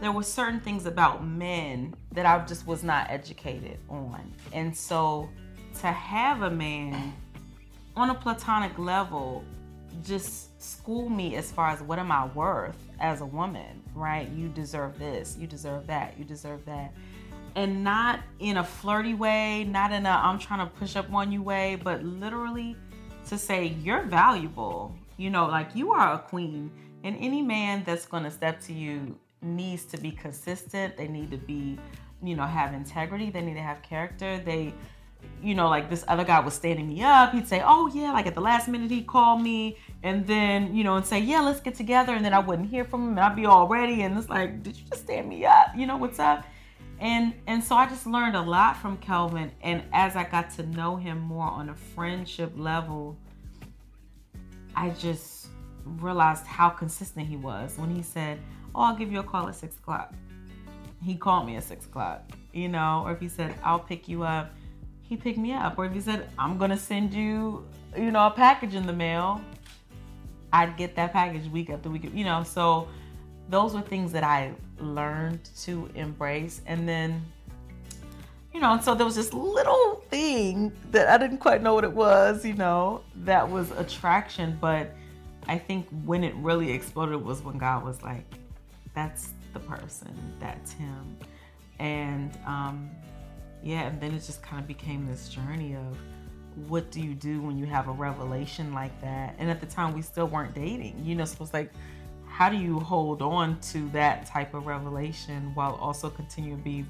there 0.00 0.12
were 0.12 0.22
certain 0.22 0.60
things 0.60 0.84
about 0.84 1.26
men 1.26 1.94
that 2.12 2.26
I 2.26 2.44
just 2.44 2.66
was 2.66 2.84
not 2.84 3.10
educated 3.10 3.78
on. 3.88 4.32
And 4.52 4.76
so 4.76 5.28
to 5.80 5.86
have 5.86 6.42
a 6.42 6.50
man 6.50 7.14
on 7.96 8.10
a 8.10 8.14
platonic 8.14 8.78
level 8.78 9.42
just 10.04 10.60
school 10.62 11.08
me 11.08 11.36
as 11.36 11.50
far 11.50 11.70
as 11.70 11.80
what 11.82 11.98
am 11.98 12.10
I 12.10 12.26
worth 12.26 12.76
as 13.00 13.20
a 13.20 13.26
woman, 13.26 13.82
right? 13.94 14.28
You 14.30 14.48
deserve 14.48 14.98
this, 14.98 15.36
you 15.38 15.46
deserve 15.46 15.86
that, 15.86 16.18
you 16.18 16.24
deserve 16.24 16.64
that. 16.66 16.92
And 17.54 17.82
not 17.82 18.20
in 18.38 18.58
a 18.58 18.64
flirty 18.64 19.14
way, 19.14 19.64
not 19.64 19.92
in 19.92 20.04
a 20.04 20.10
I'm 20.10 20.38
trying 20.38 20.60
to 20.60 20.66
push 20.66 20.96
up 20.96 21.12
on 21.12 21.32
you 21.32 21.42
way, 21.42 21.78
but 21.82 22.04
literally 22.04 22.76
to 23.28 23.38
say 23.38 23.66
you're 23.82 24.02
valuable. 24.02 24.94
You 25.16 25.30
know, 25.30 25.46
like 25.46 25.74
you 25.74 25.92
are 25.92 26.14
a 26.14 26.18
queen. 26.18 26.70
And 27.04 27.16
any 27.18 27.40
man 27.42 27.82
that's 27.84 28.04
gonna 28.04 28.30
step 28.30 28.60
to 28.62 28.72
you 28.72 29.18
needs 29.40 29.84
to 29.86 29.96
be 29.98 30.10
consistent. 30.10 30.96
They 30.96 31.08
need 31.08 31.30
to 31.30 31.38
be, 31.38 31.78
you 32.22 32.36
know, 32.36 32.44
have 32.44 32.74
integrity. 32.74 33.30
They 33.30 33.40
need 33.40 33.54
to 33.54 33.62
have 33.62 33.80
character. 33.82 34.38
They, 34.38 34.74
you 35.42 35.54
know, 35.54 35.68
like 35.68 35.90
this 35.90 36.04
other 36.08 36.24
guy 36.24 36.40
was 36.40 36.54
standing 36.54 36.88
me 36.88 37.02
up. 37.02 37.32
He'd 37.32 37.46
say, 37.46 37.62
Oh, 37.64 37.90
yeah, 37.94 38.12
like 38.12 38.26
at 38.26 38.34
the 38.34 38.40
last 38.40 38.68
minute 38.68 38.90
he'd 38.90 39.06
call 39.06 39.38
me 39.38 39.78
and 40.02 40.26
then, 40.26 40.74
you 40.74 40.84
know, 40.84 40.96
and 40.96 41.06
say, 41.06 41.20
Yeah, 41.20 41.40
let's 41.40 41.60
get 41.60 41.74
together. 41.74 42.14
And 42.14 42.24
then 42.24 42.34
I 42.34 42.38
wouldn't 42.38 42.68
hear 42.68 42.84
from 42.84 43.02
him 43.04 43.10
and 43.10 43.20
I'd 43.20 43.36
be 43.36 43.46
all 43.46 43.68
ready. 43.68 44.02
And 44.02 44.16
it's 44.18 44.28
like, 44.28 44.62
Did 44.62 44.76
you 44.76 44.84
just 44.88 45.02
stand 45.02 45.28
me 45.28 45.44
up? 45.44 45.68
You 45.76 45.86
know, 45.86 45.96
what's 45.96 46.18
up? 46.18 46.44
And 46.98 47.34
and 47.46 47.62
so 47.62 47.76
I 47.76 47.86
just 47.86 48.06
learned 48.06 48.36
a 48.36 48.40
lot 48.40 48.76
from 48.76 48.96
Kelvin. 48.98 49.52
And 49.62 49.82
as 49.92 50.16
I 50.16 50.24
got 50.24 50.50
to 50.56 50.64
know 50.64 50.96
him 50.96 51.20
more 51.20 51.46
on 51.46 51.68
a 51.68 51.74
friendship 51.74 52.52
level, 52.56 53.18
I 54.74 54.90
just 54.90 55.48
realized 55.84 56.46
how 56.46 56.68
consistent 56.68 57.26
he 57.26 57.36
was 57.36 57.76
when 57.76 57.94
he 57.94 58.02
said, 58.02 58.38
Oh, 58.74 58.82
I'll 58.82 58.96
give 58.96 59.12
you 59.12 59.20
a 59.20 59.24
call 59.24 59.48
at 59.48 59.54
six 59.54 59.76
o'clock. 59.76 60.14
He 61.02 61.14
called 61.14 61.46
me 61.46 61.56
at 61.56 61.64
six 61.64 61.86
o'clock, 61.86 62.30
you 62.52 62.68
know, 62.68 63.02
or 63.04 63.12
if 63.12 63.20
he 63.20 63.28
said, 63.28 63.54
I'll 63.62 63.78
pick 63.78 64.08
you 64.08 64.22
up, 64.22 64.54
he 65.08 65.16
picked 65.16 65.38
me 65.38 65.52
up. 65.52 65.78
Or 65.78 65.86
if 65.86 65.92
he 65.92 66.00
said, 66.00 66.28
I'm 66.38 66.58
gonna 66.58 66.76
send 66.76 67.14
you, 67.14 67.66
you 67.96 68.10
know, 68.10 68.26
a 68.26 68.30
package 68.30 68.74
in 68.74 68.86
the 68.86 68.92
mail, 68.92 69.40
I'd 70.52 70.76
get 70.76 70.96
that 70.96 71.12
package 71.12 71.48
week 71.50 71.70
after 71.70 71.90
week, 71.90 72.10
you 72.14 72.24
know. 72.24 72.42
So 72.42 72.88
those 73.48 73.74
were 73.74 73.80
things 73.80 74.12
that 74.12 74.24
I 74.24 74.52
learned 74.78 75.48
to 75.62 75.88
embrace. 75.94 76.60
And 76.66 76.88
then, 76.88 77.22
you 78.52 78.60
know, 78.60 78.72
and 78.72 78.82
so 78.82 78.94
there 78.94 79.06
was 79.06 79.16
this 79.16 79.32
little 79.32 80.02
thing 80.10 80.72
that 80.90 81.08
I 81.08 81.18
didn't 81.18 81.38
quite 81.38 81.62
know 81.62 81.74
what 81.74 81.84
it 81.84 81.92
was, 81.92 82.44
you 82.44 82.54
know, 82.54 83.02
that 83.16 83.48
was 83.48 83.70
attraction. 83.72 84.58
But 84.60 84.94
I 85.46 85.58
think 85.58 85.86
when 86.04 86.24
it 86.24 86.34
really 86.36 86.72
exploded 86.72 87.22
was 87.22 87.42
when 87.42 87.58
God 87.58 87.84
was 87.84 88.02
like, 88.02 88.24
that's 88.94 89.32
the 89.52 89.60
person, 89.60 90.14
that's 90.40 90.72
him. 90.72 91.16
And 91.78 92.36
um, 92.46 92.90
yeah, 93.66 93.88
and 93.88 94.00
then 94.00 94.14
it 94.14 94.20
just 94.20 94.42
kind 94.42 94.62
of 94.62 94.68
became 94.68 95.08
this 95.08 95.28
journey 95.28 95.74
of 95.74 95.98
what 96.68 96.92
do 96.92 97.00
you 97.00 97.14
do 97.14 97.42
when 97.42 97.58
you 97.58 97.66
have 97.66 97.88
a 97.88 97.92
revelation 97.92 98.72
like 98.72 98.98
that? 99.00 99.34
And 99.38 99.50
at 99.50 99.58
the 99.58 99.66
time, 99.66 99.92
we 99.92 100.02
still 100.02 100.28
weren't 100.28 100.54
dating, 100.54 101.02
you 101.04 101.16
know, 101.16 101.24
so 101.24 101.42
it's 101.42 101.52
like, 101.52 101.72
how 102.26 102.48
do 102.48 102.56
you 102.56 102.78
hold 102.78 103.22
on 103.22 103.58
to 103.72 103.88
that 103.88 104.24
type 104.24 104.54
of 104.54 104.68
revelation 104.68 105.50
while 105.54 105.74
also 105.82 106.08
continue 106.08 106.56
to 106.56 106.62
be 106.62 106.84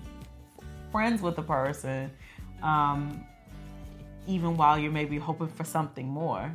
friends 0.92 1.22
with 1.22 1.36
the 1.36 1.42
person, 1.42 2.10
um, 2.62 3.24
even 4.26 4.54
while 4.54 4.78
you're 4.78 4.92
maybe 4.92 5.16
hoping 5.16 5.48
for 5.48 5.64
something 5.64 6.06
more? 6.06 6.52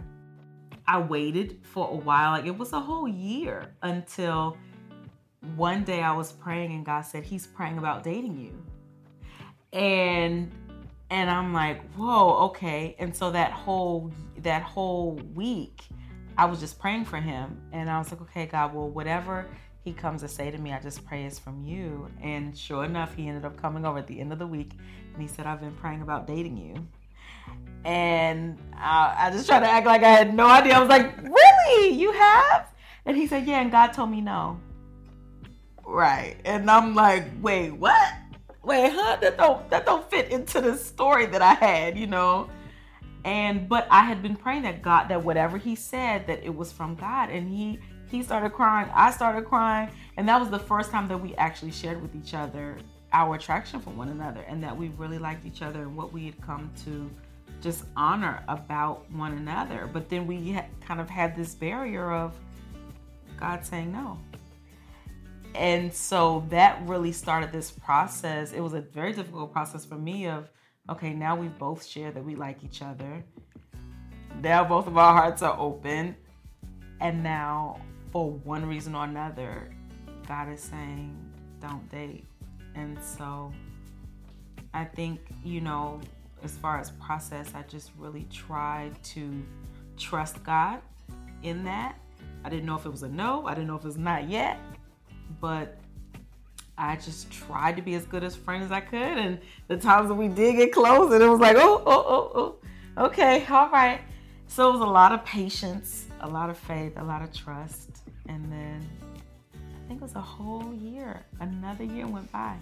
I 0.85 0.99
waited 0.99 1.57
for 1.63 1.89
a 1.89 1.95
while, 1.95 2.33
like 2.33 2.45
it 2.45 2.55
was 2.55 2.73
a 2.73 2.79
whole 2.79 3.07
year 3.07 3.73
until 3.81 4.55
one 5.55 5.83
day 5.83 6.03
I 6.03 6.11
was 6.11 6.31
praying 6.31 6.73
and 6.73 6.85
God 6.85 7.01
said, 7.01 7.23
He's 7.23 7.47
praying 7.47 7.79
about 7.79 8.03
dating 8.03 8.37
you. 8.37 8.70
And 9.73 10.51
and 11.09 11.29
I'm 11.29 11.53
like, 11.53 11.81
whoa, 11.93 12.47
okay. 12.47 12.95
And 12.99 13.15
so 13.15 13.31
that 13.31 13.51
whole 13.51 14.11
that 14.39 14.63
whole 14.63 15.19
week, 15.33 15.83
I 16.37 16.45
was 16.45 16.59
just 16.59 16.79
praying 16.79 17.05
for 17.05 17.17
him, 17.17 17.61
and 17.71 17.89
I 17.89 17.97
was 17.99 18.11
like, 18.11 18.21
okay, 18.21 18.45
God, 18.45 18.73
well, 18.73 18.89
whatever 18.89 19.47
he 19.83 19.93
comes 19.93 20.21
to 20.21 20.27
say 20.27 20.51
to 20.51 20.57
me, 20.57 20.71
I 20.73 20.79
just 20.79 21.05
pray 21.05 21.25
it's 21.25 21.39
from 21.39 21.63
you. 21.63 22.07
And 22.21 22.57
sure 22.57 22.85
enough, 22.85 23.15
he 23.15 23.27
ended 23.27 23.45
up 23.45 23.59
coming 23.59 23.85
over 23.85 23.97
at 23.97 24.07
the 24.07 24.19
end 24.19 24.31
of 24.31 24.39
the 24.39 24.47
week, 24.47 24.73
and 25.13 25.21
he 25.21 25.27
said, 25.27 25.45
I've 25.45 25.59
been 25.59 25.75
praying 25.75 26.01
about 26.01 26.27
dating 26.27 26.57
you. 26.57 26.87
And 27.83 28.59
I, 28.75 29.15
I 29.17 29.31
just 29.31 29.47
tried 29.47 29.61
to 29.61 29.67
act 29.69 29.87
like 29.87 30.03
I 30.03 30.09
had 30.09 30.35
no 30.35 30.45
idea. 30.45 30.75
I 30.75 30.79
was 30.79 30.89
like, 30.89 31.17
really, 31.23 31.89
you 31.95 32.11
have? 32.11 32.67
And 33.05 33.17
he 33.17 33.25
said, 33.25 33.47
yeah. 33.47 33.61
And 33.61 33.71
God 33.71 33.87
told 33.93 34.11
me 34.11 34.21
no. 34.21 34.59
Right. 35.83 36.37
And 36.45 36.69
I'm 36.69 36.93
like, 36.93 37.25
wait, 37.41 37.71
what? 37.71 38.13
Wait, 38.63 38.91
huh? 38.93 39.17
That 39.21 39.37
don't 39.37 39.69
that 39.69 39.85
don't 39.85 40.09
fit 40.09 40.29
into 40.29 40.61
the 40.61 40.77
story 40.77 41.25
that 41.27 41.41
I 41.41 41.53
had, 41.53 41.97
you 41.97 42.07
know. 42.07 42.49
And 43.23 43.69
but 43.69 43.87
I 43.89 44.01
had 44.01 44.21
been 44.21 44.35
praying 44.35 44.63
that 44.63 44.81
God 44.81 45.09
that 45.09 45.23
whatever 45.23 45.57
he 45.57 45.75
said 45.75 46.27
that 46.27 46.43
it 46.43 46.55
was 46.55 46.71
from 46.71 46.95
God 46.95 47.29
and 47.29 47.47
he 47.49 47.79
he 48.09 48.23
started 48.23 48.51
crying, 48.51 48.89
I 48.93 49.11
started 49.11 49.45
crying, 49.45 49.89
and 50.17 50.27
that 50.27 50.39
was 50.39 50.49
the 50.49 50.59
first 50.59 50.91
time 50.91 51.07
that 51.07 51.17
we 51.17 51.35
actually 51.35 51.71
shared 51.71 52.01
with 52.01 52.15
each 52.15 52.33
other 52.33 52.77
our 53.13 53.35
attraction 53.35 53.79
for 53.79 53.89
one 53.91 54.09
another 54.09 54.41
and 54.47 54.63
that 54.63 54.75
we 54.75 54.87
really 54.89 55.17
liked 55.17 55.45
each 55.45 55.61
other 55.61 55.81
and 55.81 55.95
what 55.95 56.13
we 56.13 56.25
had 56.25 56.41
come 56.41 56.71
to 56.85 57.11
just 57.61 57.83
honor 57.97 58.41
about 58.47 59.09
one 59.11 59.33
another. 59.33 59.89
But 59.91 60.09
then 60.09 60.25
we 60.25 60.57
kind 60.79 61.01
of 61.01 61.09
had 61.09 61.35
this 61.35 61.53
barrier 61.53 62.11
of 62.11 62.33
God 63.37 63.65
saying 63.65 63.91
no 63.91 64.17
and 65.55 65.93
so 65.93 66.45
that 66.49 66.81
really 66.87 67.11
started 67.11 67.51
this 67.51 67.71
process. 67.71 68.53
It 68.53 68.61
was 68.61 68.73
a 68.73 68.81
very 68.81 69.13
difficult 69.13 69.51
process 69.51 69.85
for 69.85 69.95
me 69.95 70.27
of, 70.27 70.49
okay, 70.89 71.13
now 71.13 71.35
we 71.35 71.47
both 71.47 71.85
share 71.85 72.11
that 72.11 72.23
we 72.23 72.35
like 72.35 72.63
each 72.63 72.81
other. 72.81 73.23
Now 74.41 74.63
both 74.63 74.87
of 74.87 74.97
our 74.97 75.13
hearts 75.13 75.41
are 75.41 75.57
open. 75.59 76.15
And 77.01 77.23
now, 77.23 77.81
for 78.11 78.31
one 78.31 78.65
reason 78.65 78.95
or 78.95 79.05
another, 79.05 79.73
God 80.27 80.49
is 80.49 80.61
saying, 80.61 81.17
don't 81.59 81.89
date. 81.89 82.25
And 82.75 82.97
so 83.03 83.51
I 84.73 84.85
think, 84.85 85.19
you 85.43 85.61
know, 85.61 85.99
as 86.43 86.55
far 86.57 86.79
as 86.79 86.91
process, 86.91 87.53
I 87.55 87.63
just 87.63 87.91
really 87.97 88.27
tried 88.31 89.01
to 89.03 89.43
trust 89.97 90.43
God 90.43 90.79
in 91.43 91.63
that. 91.65 91.97
I 92.43 92.49
didn't 92.49 92.65
know 92.65 92.75
if 92.75 92.85
it 92.85 92.91
was 92.91 93.03
a 93.03 93.09
no, 93.09 93.45
I 93.45 93.53
didn't 93.53 93.67
know 93.67 93.75
if 93.75 93.81
it 93.81 93.87
was 93.87 93.97
not 93.97 94.29
yet 94.29 94.59
but 95.39 95.77
I 96.77 96.95
just 96.95 97.31
tried 97.31 97.75
to 97.75 97.81
be 97.81 97.93
as 97.95 98.05
good 98.05 98.23
as 98.23 98.35
friend 98.35 98.63
as 98.63 98.71
I 98.71 98.81
could. 98.81 98.99
And 98.99 99.39
the 99.67 99.77
times 99.77 100.07
that 100.09 100.15
we 100.15 100.27
did 100.27 100.55
get 100.55 100.73
close, 100.73 101.13
and 101.13 101.21
it 101.21 101.27
was 101.27 101.39
like, 101.39 101.57
oh, 101.57 101.83
oh, 101.85 102.05
oh, 102.07 102.55
oh, 102.97 103.05
okay, 103.05 103.45
all 103.49 103.69
right. 103.69 104.01
So 104.47 104.69
it 104.69 104.71
was 104.73 104.81
a 104.81 104.85
lot 104.85 105.11
of 105.11 105.23
patience, 105.23 106.07
a 106.21 106.27
lot 106.27 106.49
of 106.49 106.57
faith, 106.57 106.93
a 106.97 107.03
lot 107.03 107.21
of 107.21 107.33
trust. 107.33 108.01
And 108.27 108.51
then 108.51 108.89
I 109.53 109.87
think 109.87 110.01
it 110.01 110.03
was 110.03 110.15
a 110.15 110.21
whole 110.21 110.73
year, 110.73 111.23
another 111.39 111.83
year 111.83 112.07
went 112.07 112.31
by 112.31 112.55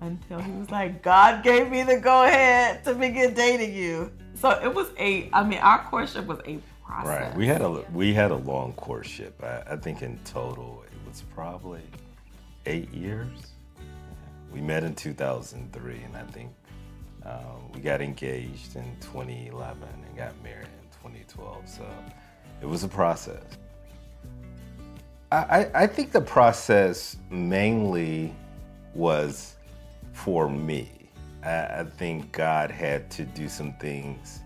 until 0.00 0.40
he 0.40 0.52
was 0.52 0.70
like, 0.70 1.02
God 1.02 1.42
gave 1.42 1.70
me 1.70 1.82
the 1.82 1.98
go 1.98 2.24
ahead 2.24 2.84
to 2.84 2.94
begin 2.94 3.34
dating 3.34 3.74
you. 3.74 4.10
So 4.34 4.50
it 4.50 4.74
was 4.74 4.88
a, 4.98 5.30
I 5.32 5.44
mean, 5.44 5.58
our 5.58 5.84
courtship 5.84 6.26
was 6.26 6.38
a 6.46 6.58
process. 6.84 7.06
Right. 7.06 7.36
We 7.36 7.46
had 7.46 7.62
a 7.62 7.84
we 7.92 8.12
had 8.12 8.30
a 8.30 8.36
long 8.36 8.72
courtship. 8.74 9.42
I, 9.42 9.62
I 9.72 9.76
think 9.76 10.02
in 10.02 10.18
total 10.24 10.82
it 10.86 11.08
was 11.08 11.22
probably 11.34 11.82
eight 12.66 12.92
years. 12.92 13.28
We 14.52 14.60
met 14.60 14.84
in 14.84 14.94
2003, 14.94 16.02
and 16.02 16.16
I 16.16 16.22
think 16.32 16.50
uh, 17.24 17.38
we 17.72 17.80
got 17.80 18.00
engaged 18.00 18.76
in 18.76 18.96
2011 19.00 19.82
and 19.82 20.16
got 20.16 20.32
married 20.42 20.66
in 20.66 21.10
2012. 21.10 21.68
So 21.68 21.86
it 22.60 22.66
was 22.66 22.84
a 22.84 22.88
process. 22.88 23.42
I, 25.32 25.70
I 25.74 25.86
think 25.86 26.10
the 26.10 26.20
process 26.20 27.16
mainly 27.30 28.34
was 28.94 29.54
for 30.12 30.48
me. 30.48 30.90
I, 31.44 31.80
I, 31.80 31.84
think 31.84 32.32
God 32.32 32.72
had 32.72 33.08
to 33.12 33.24
do 33.24 33.48
some 33.48 33.72
things 33.74 34.40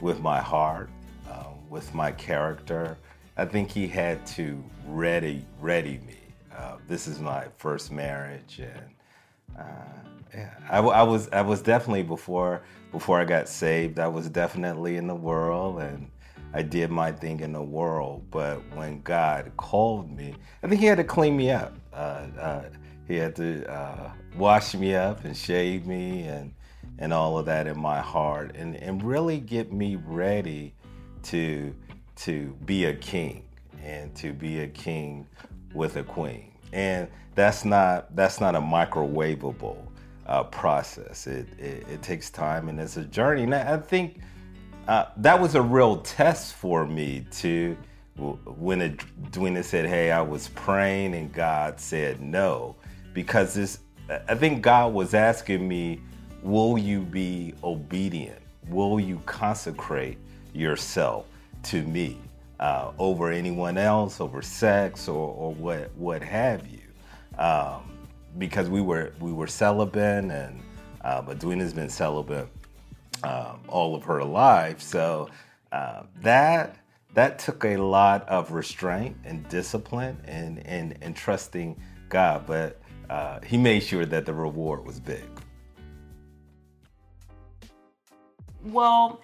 with 0.00 0.20
my 0.20 0.40
heart, 0.40 0.90
uh, 1.30 1.44
with 1.70 1.94
my 1.94 2.10
character. 2.10 2.98
I 3.36 3.44
think 3.44 3.70
He 3.70 3.86
had 3.86 4.26
to 4.26 4.60
ready 4.88 5.44
ready 5.60 6.00
me 6.04 6.27
uh, 6.58 6.76
this 6.88 7.06
is 7.06 7.20
my 7.20 7.46
first 7.56 7.92
marriage, 7.92 8.60
and 8.60 9.58
uh, 9.58 9.62
yeah, 10.34 10.50
I, 10.68 10.78
I, 10.78 11.02
was 11.02 11.28
I 11.30 11.40
was 11.40 11.62
definitely 11.62 12.02
before 12.02 12.62
before 12.90 13.20
I 13.20 13.24
got 13.24 13.48
saved. 13.48 13.98
I 14.00 14.08
was 14.08 14.28
definitely 14.28 14.96
in 14.96 15.06
the 15.06 15.14
world, 15.14 15.80
and 15.80 16.10
I 16.52 16.62
did 16.62 16.90
my 16.90 17.12
thing 17.12 17.40
in 17.40 17.52
the 17.52 17.62
world. 17.62 18.24
But 18.30 18.60
when 18.74 19.02
God 19.02 19.52
called 19.56 20.10
me, 20.10 20.34
I 20.62 20.68
think 20.68 20.80
He 20.80 20.86
had 20.86 20.98
to 20.98 21.04
clean 21.04 21.36
me 21.36 21.50
up. 21.50 21.74
Uh, 21.92 22.26
uh 22.40 22.64
he 23.06 23.16
had 23.16 23.34
to 23.36 23.64
uh, 23.72 24.12
wash 24.36 24.74
me 24.74 24.94
up 24.94 25.24
and 25.24 25.34
shave 25.34 25.86
me, 25.86 26.24
and 26.24 26.52
and 26.98 27.12
all 27.12 27.38
of 27.38 27.46
that 27.46 27.68
in 27.68 27.78
my 27.78 28.00
heart, 28.00 28.56
and 28.56 28.74
and 28.76 29.02
really 29.02 29.38
get 29.38 29.72
me 29.72 29.96
ready 29.96 30.74
to 31.24 31.72
to 32.16 32.56
be 32.66 32.86
a 32.86 32.94
king 32.94 33.44
and 33.82 34.14
to 34.16 34.32
be 34.32 34.60
a 34.60 34.66
king 34.66 35.26
with 35.74 35.96
a 35.96 36.02
queen. 36.02 36.52
And 36.72 37.08
that's 37.34 37.64
not 37.64 38.14
that's 38.16 38.40
not 38.40 38.54
a 38.54 38.60
microwavable 38.60 39.78
uh, 40.26 40.44
process. 40.44 41.26
It, 41.26 41.46
it, 41.58 41.86
it 41.88 42.02
takes 42.02 42.30
time 42.30 42.68
and 42.68 42.78
it's 42.78 42.96
a 42.96 43.04
journey. 43.04 43.44
And 43.44 43.54
I 43.54 43.78
think 43.78 44.20
uh, 44.86 45.06
that 45.18 45.40
was 45.40 45.54
a 45.54 45.62
real 45.62 45.98
test 45.98 46.54
for 46.54 46.86
me 46.86 47.26
to 47.32 47.76
when 48.16 48.82
Edwina 48.82 49.62
said, 49.62 49.86
"Hey, 49.86 50.10
I 50.10 50.20
was 50.20 50.48
praying 50.48 51.14
and 51.14 51.32
God 51.32 51.78
said 51.78 52.20
no," 52.20 52.76
because 53.14 53.54
this 53.54 53.78
I 54.28 54.34
think 54.34 54.62
God 54.62 54.92
was 54.92 55.14
asking 55.14 55.66
me, 55.68 56.00
"Will 56.42 56.76
you 56.76 57.02
be 57.02 57.54
obedient? 57.62 58.40
Will 58.68 58.98
you 58.98 59.22
consecrate 59.26 60.18
yourself 60.52 61.26
to 61.64 61.82
me?" 61.82 62.18
Uh, 62.60 62.92
over 62.98 63.30
anyone 63.30 63.78
else, 63.78 64.20
over 64.20 64.42
sex 64.42 65.08
or, 65.08 65.32
or 65.34 65.54
what 65.54 65.90
what 65.96 66.22
have 66.22 66.66
you, 66.66 66.80
um, 67.38 67.90
because 68.38 68.68
we 68.68 68.80
were 68.80 69.12
we 69.20 69.32
were 69.32 69.46
celibate 69.46 70.24
and 70.24 70.60
uh, 71.02 71.22
Edwina's 71.30 71.72
been 71.72 71.88
celibate 71.88 72.48
um, 73.22 73.60
all 73.68 73.94
of 73.94 74.04
her 74.04 74.24
life, 74.24 74.80
so 74.80 75.28
uh, 75.72 76.02
that 76.20 76.76
that 77.14 77.38
took 77.38 77.64
a 77.64 77.76
lot 77.76 78.28
of 78.28 78.52
restraint 78.52 79.16
and 79.24 79.48
discipline 79.48 80.18
and 80.26 80.64
and, 80.66 80.96
and 81.00 81.14
trusting 81.14 81.80
God, 82.08 82.46
but 82.46 82.80
uh, 83.08 83.40
He 83.40 83.56
made 83.56 83.82
sure 83.82 84.04
that 84.06 84.26
the 84.26 84.34
reward 84.34 84.84
was 84.84 84.98
big. 84.98 85.24
Well, 88.64 89.20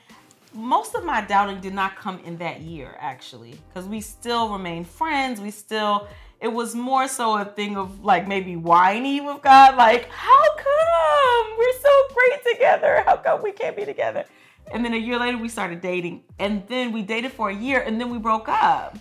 most 0.55 0.95
of 0.95 1.05
my 1.05 1.21
doubting 1.21 1.61
did 1.61 1.75
not 1.75 1.97
come 1.97 2.21
in 2.21 2.39
that 2.39 2.61
year 2.61 2.97
actually 3.01 3.59
because 3.69 3.89
we 3.89 4.01
still 4.01 4.51
remained 4.51 4.87
friends. 4.87 5.41
We 5.41 5.51
still 5.51 6.09
it 6.41 6.49
was 6.49 6.75
more 6.75 7.09
so 7.09 7.39
a 7.39 7.45
thing 7.45 7.77
of 7.77 8.05
like 8.05 8.29
maybe 8.29 8.57
whiny 8.57 9.21
with 9.21 9.41
god 9.43 9.77
like 9.77 10.09
how 10.11 10.57
come? 10.57 11.59
We're 11.59 11.81
so 11.81 12.15
great 12.15 12.55
together. 12.55 13.03
How 13.05 13.17
come 13.17 13.43
we 13.43 13.53
can't 13.53 13.77
be 13.77 13.85
together? 13.85 14.25
And 14.73 14.85
then 14.85 14.95
a 14.95 14.99
year 14.99 15.19
later 15.19 15.39
we 15.39 15.49
started 15.49 15.81
dating 15.81 16.23
and 16.39 16.67
then 16.69 16.93
we 16.93 17.03
dated 17.03 17.33
for 17.33 17.51
a 17.51 17.55
year 17.55 17.81
and 17.81 18.01
then 18.01 18.11
we 18.11 18.19
broke 18.19 18.49
up. 18.49 18.99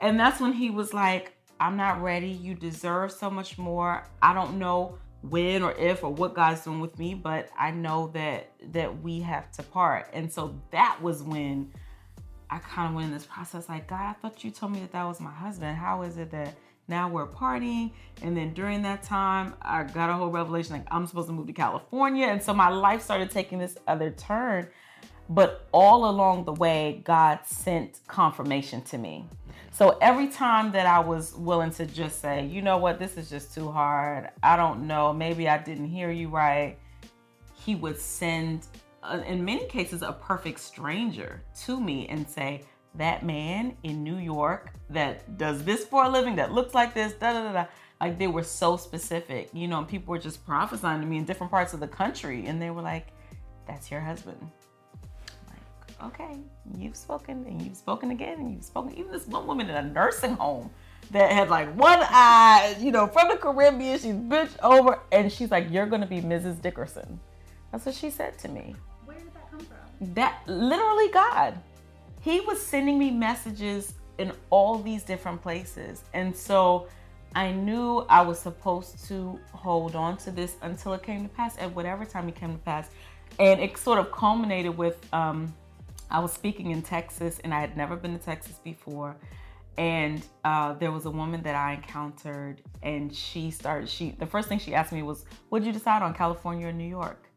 And 0.00 0.18
that's 0.18 0.40
when 0.40 0.52
he 0.52 0.70
was 0.70 0.92
like 0.92 1.32
i'm 1.60 1.76
not 1.76 2.02
ready. 2.02 2.30
You 2.30 2.54
deserve 2.54 3.12
so 3.12 3.30
much 3.30 3.58
more. 3.58 4.06
I 4.22 4.34
don't 4.34 4.58
know 4.58 4.98
when 5.22 5.62
or 5.62 5.72
if 5.72 6.02
or 6.02 6.12
what 6.12 6.34
God's 6.34 6.62
doing 6.62 6.80
with 6.80 6.98
me, 6.98 7.14
but 7.14 7.48
I 7.58 7.70
know 7.70 8.10
that 8.14 8.52
that 8.72 9.02
we 9.02 9.20
have 9.20 9.50
to 9.52 9.62
part. 9.62 10.08
And 10.12 10.32
so 10.32 10.54
that 10.70 10.98
was 11.02 11.22
when 11.22 11.72
I 12.48 12.58
kind 12.58 12.88
of 12.88 12.94
went 12.94 13.08
in 13.08 13.12
this 13.12 13.26
process 13.26 13.68
like, 13.68 13.86
God, 13.86 14.00
I 14.00 14.12
thought 14.14 14.42
you 14.42 14.50
told 14.50 14.72
me 14.72 14.80
that 14.80 14.92
that 14.92 15.04
was 15.04 15.20
my 15.20 15.30
husband. 15.30 15.76
How 15.76 16.02
is 16.02 16.16
it 16.16 16.30
that 16.32 16.56
now 16.88 17.08
we're 17.08 17.26
partying? 17.26 17.92
And 18.22 18.36
then 18.36 18.52
during 18.54 18.82
that 18.82 19.02
time, 19.02 19.54
I 19.62 19.84
got 19.84 20.10
a 20.10 20.14
whole 20.14 20.30
revelation 20.30 20.72
like 20.72 20.86
I'm 20.90 21.06
supposed 21.06 21.28
to 21.28 21.32
move 21.32 21.46
to 21.46 21.52
California. 21.52 22.26
And 22.26 22.42
so 22.42 22.52
my 22.52 22.68
life 22.68 23.02
started 23.02 23.30
taking 23.30 23.58
this 23.58 23.76
other 23.86 24.10
turn. 24.10 24.68
But 25.28 25.68
all 25.70 26.10
along 26.10 26.44
the 26.44 26.52
way, 26.52 27.02
God 27.04 27.40
sent 27.44 28.00
confirmation 28.08 28.82
to 28.82 28.98
me. 28.98 29.26
So 29.72 29.96
every 30.00 30.28
time 30.28 30.72
that 30.72 30.86
I 30.86 30.98
was 30.98 31.34
willing 31.34 31.70
to 31.72 31.86
just 31.86 32.20
say, 32.20 32.46
you 32.46 32.60
know 32.60 32.78
what, 32.78 32.98
this 32.98 33.16
is 33.16 33.30
just 33.30 33.54
too 33.54 33.70
hard. 33.70 34.28
I 34.42 34.56
don't 34.56 34.86
know. 34.86 35.12
Maybe 35.12 35.48
I 35.48 35.58
didn't 35.58 35.88
hear 35.88 36.10
you 36.10 36.28
right. 36.28 36.76
He 37.54 37.74
would 37.76 37.98
send, 37.98 38.66
uh, 39.02 39.22
in 39.26 39.44
many 39.44 39.66
cases, 39.66 40.02
a 40.02 40.12
perfect 40.12 40.60
stranger 40.60 41.42
to 41.64 41.80
me 41.80 42.08
and 42.08 42.28
say, 42.28 42.64
that 42.94 43.24
man 43.24 43.76
in 43.82 44.02
New 44.02 44.16
York 44.16 44.72
that 44.90 45.38
does 45.38 45.62
this 45.64 45.84
for 45.84 46.04
a 46.04 46.08
living, 46.08 46.36
that 46.36 46.52
looks 46.52 46.74
like 46.74 46.94
this, 46.94 47.12
da 47.12 47.32
da 47.32 47.44
da 47.44 47.52
da. 47.52 47.66
Like 48.00 48.18
they 48.18 48.26
were 48.26 48.42
so 48.42 48.76
specific, 48.76 49.50
you 49.52 49.68
know, 49.68 49.78
and 49.78 49.88
people 49.88 50.12
were 50.12 50.18
just 50.18 50.44
prophesying 50.44 51.00
to 51.00 51.06
me 51.06 51.18
in 51.18 51.24
different 51.24 51.50
parts 51.50 51.74
of 51.74 51.80
the 51.80 51.88
country. 51.88 52.46
And 52.46 52.60
they 52.60 52.70
were 52.70 52.82
like, 52.82 53.08
That's 53.66 53.90
your 53.90 54.00
husband. 54.00 54.50
Okay, 56.02 56.38
you've 56.78 56.96
spoken 56.96 57.44
and 57.46 57.60
you've 57.60 57.76
spoken 57.76 58.10
again 58.10 58.38
and 58.38 58.52
you've 58.54 58.64
spoken. 58.64 58.96
Even 58.96 59.12
this 59.12 59.26
one 59.26 59.46
woman 59.46 59.68
in 59.68 59.76
a 59.76 59.82
nursing 59.82 60.34
home 60.34 60.70
that 61.10 61.30
had 61.32 61.50
like 61.50 61.74
one 61.74 61.98
eye, 62.00 62.74
you 62.80 62.90
know, 62.90 63.06
from 63.06 63.28
the 63.28 63.36
Caribbean, 63.36 63.98
she's 63.98 64.14
bitch 64.14 64.50
over, 64.62 64.98
and 65.12 65.30
she's 65.30 65.50
like, 65.50 65.70
You're 65.70 65.86
gonna 65.86 66.06
be 66.06 66.20
Mrs. 66.20 66.60
Dickerson. 66.62 67.20
That's 67.70 67.84
what 67.86 67.94
she 67.94 68.10
said 68.10 68.38
to 68.38 68.48
me. 68.48 68.74
Where 69.04 69.18
did 69.18 69.32
that 69.34 69.50
come 69.50 69.60
from? 69.60 70.14
That 70.14 70.40
literally 70.46 71.08
God. 71.08 71.58
He 72.22 72.40
was 72.40 72.60
sending 72.60 72.98
me 72.98 73.10
messages 73.10 73.94
in 74.18 74.32
all 74.50 74.78
these 74.78 75.02
different 75.02 75.40
places. 75.40 76.02
And 76.12 76.36
so 76.36 76.88
I 77.34 77.52
knew 77.52 78.04
I 78.08 78.22
was 78.22 78.38
supposed 78.38 79.06
to 79.08 79.38
hold 79.52 79.96
on 79.96 80.16
to 80.18 80.30
this 80.30 80.56
until 80.62 80.92
it 80.94 81.02
came 81.02 81.22
to 81.22 81.34
pass, 81.34 81.56
at 81.58 81.74
whatever 81.74 82.04
time 82.04 82.28
it 82.28 82.34
came 82.34 82.52
to 82.52 82.58
pass. 82.58 82.90
And 83.38 83.60
it 83.60 83.76
sort 83.78 83.98
of 83.98 84.12
culminated 84.12 84.76
with 84.76 84.98
um, 85.14 85.54
I 86.10 86.18
was 86.20 86.32
speaking 86.32 86.70
in 86.70 86.82
Texas, 86.82 87.40
and 87.44 87.54
I 87.54 87.60
had 87.60 87.76
never 87.76 87.96
been 87.96 88.18
to 88.18 88.24
Texas 88.24 88.58
before. 88.62 89.16
And 89.78 90.22
uh, 90.44 90.74
there 90.74 90.90
was 90.90 91.06
a 91.06 91.10
woman 91.10 91.42
that 91.42 91.54
I 91.54 91.74
encountered, 91.74 92.62
and 92.82 93.14
she 93.14 93.50
started. 93.50 93.88
She 93.88 94.10
the 94.18 94.26
first 94.26 94.48
thing 94.48 94.58
she 94.58 94.74
asked 94.74 94.92
me 94.92 95.02
was, 95.02 95.24
"What 95.48 95.60
did 95.60 95.66
you 95.66 95.72
decide 95.72 96.02
on, 96.02 96.12
California 96.14 96.66
or 96.66 96.72
New 96.72 96.88
York?" 96.88 97.28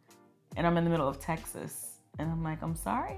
And 0.58 0.68
I'm 0.68 0.76
in 0.78 0.84
the 0.84 0.90
middle 0.90 1.08
of 1.08 1.20
Texas, 1.20 2.00
and 2.20 2.30
I'm 2.30 2.44
like, 2.44 2.62
"I'm 2.62 2.76
sorry." 2.76 3.18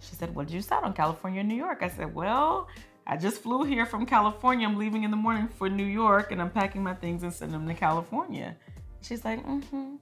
She 0.00 0.14
said, 0.16 0.34
"What 0.34 0.48
did 0.48 0.54
you 0.54 0.60
decide 0.60 0.84
on, 0.84 0.92
California 0.92 1.40
or 1.40 1.44
New 1.44 1.54
York?" 1.54 1.78
I 1.82 1.88
said, 1.88 2.14
"Well, 2.14 2.68
I 3.10 3.16
just 3.16 3.42
flew 3.42 3.64
here 3.64 3.86
from 3.86 4.04
California. 4.04 4.68
I'm 4.68 4.76
leaving 4.76 5.02
in 5.02 5.10
the 5.10 5.16
morning 5.16 5.48
for 5.48 5.70
New 5.70 5.84
York 5.84 6.30
and 6.30 6.42
I'm 6.42 6.50
packing 6.50 6.82
my 6.82 6.92
things 6.92 7.22
and 7.22 7.32
sending 7.32 7.58
them 7.58 7.66
to 7.66 7.74
California. 7.74 8.54
She's 9.00 9.24
like, 9.24 9.44
mm-hmm. 9.46 9.96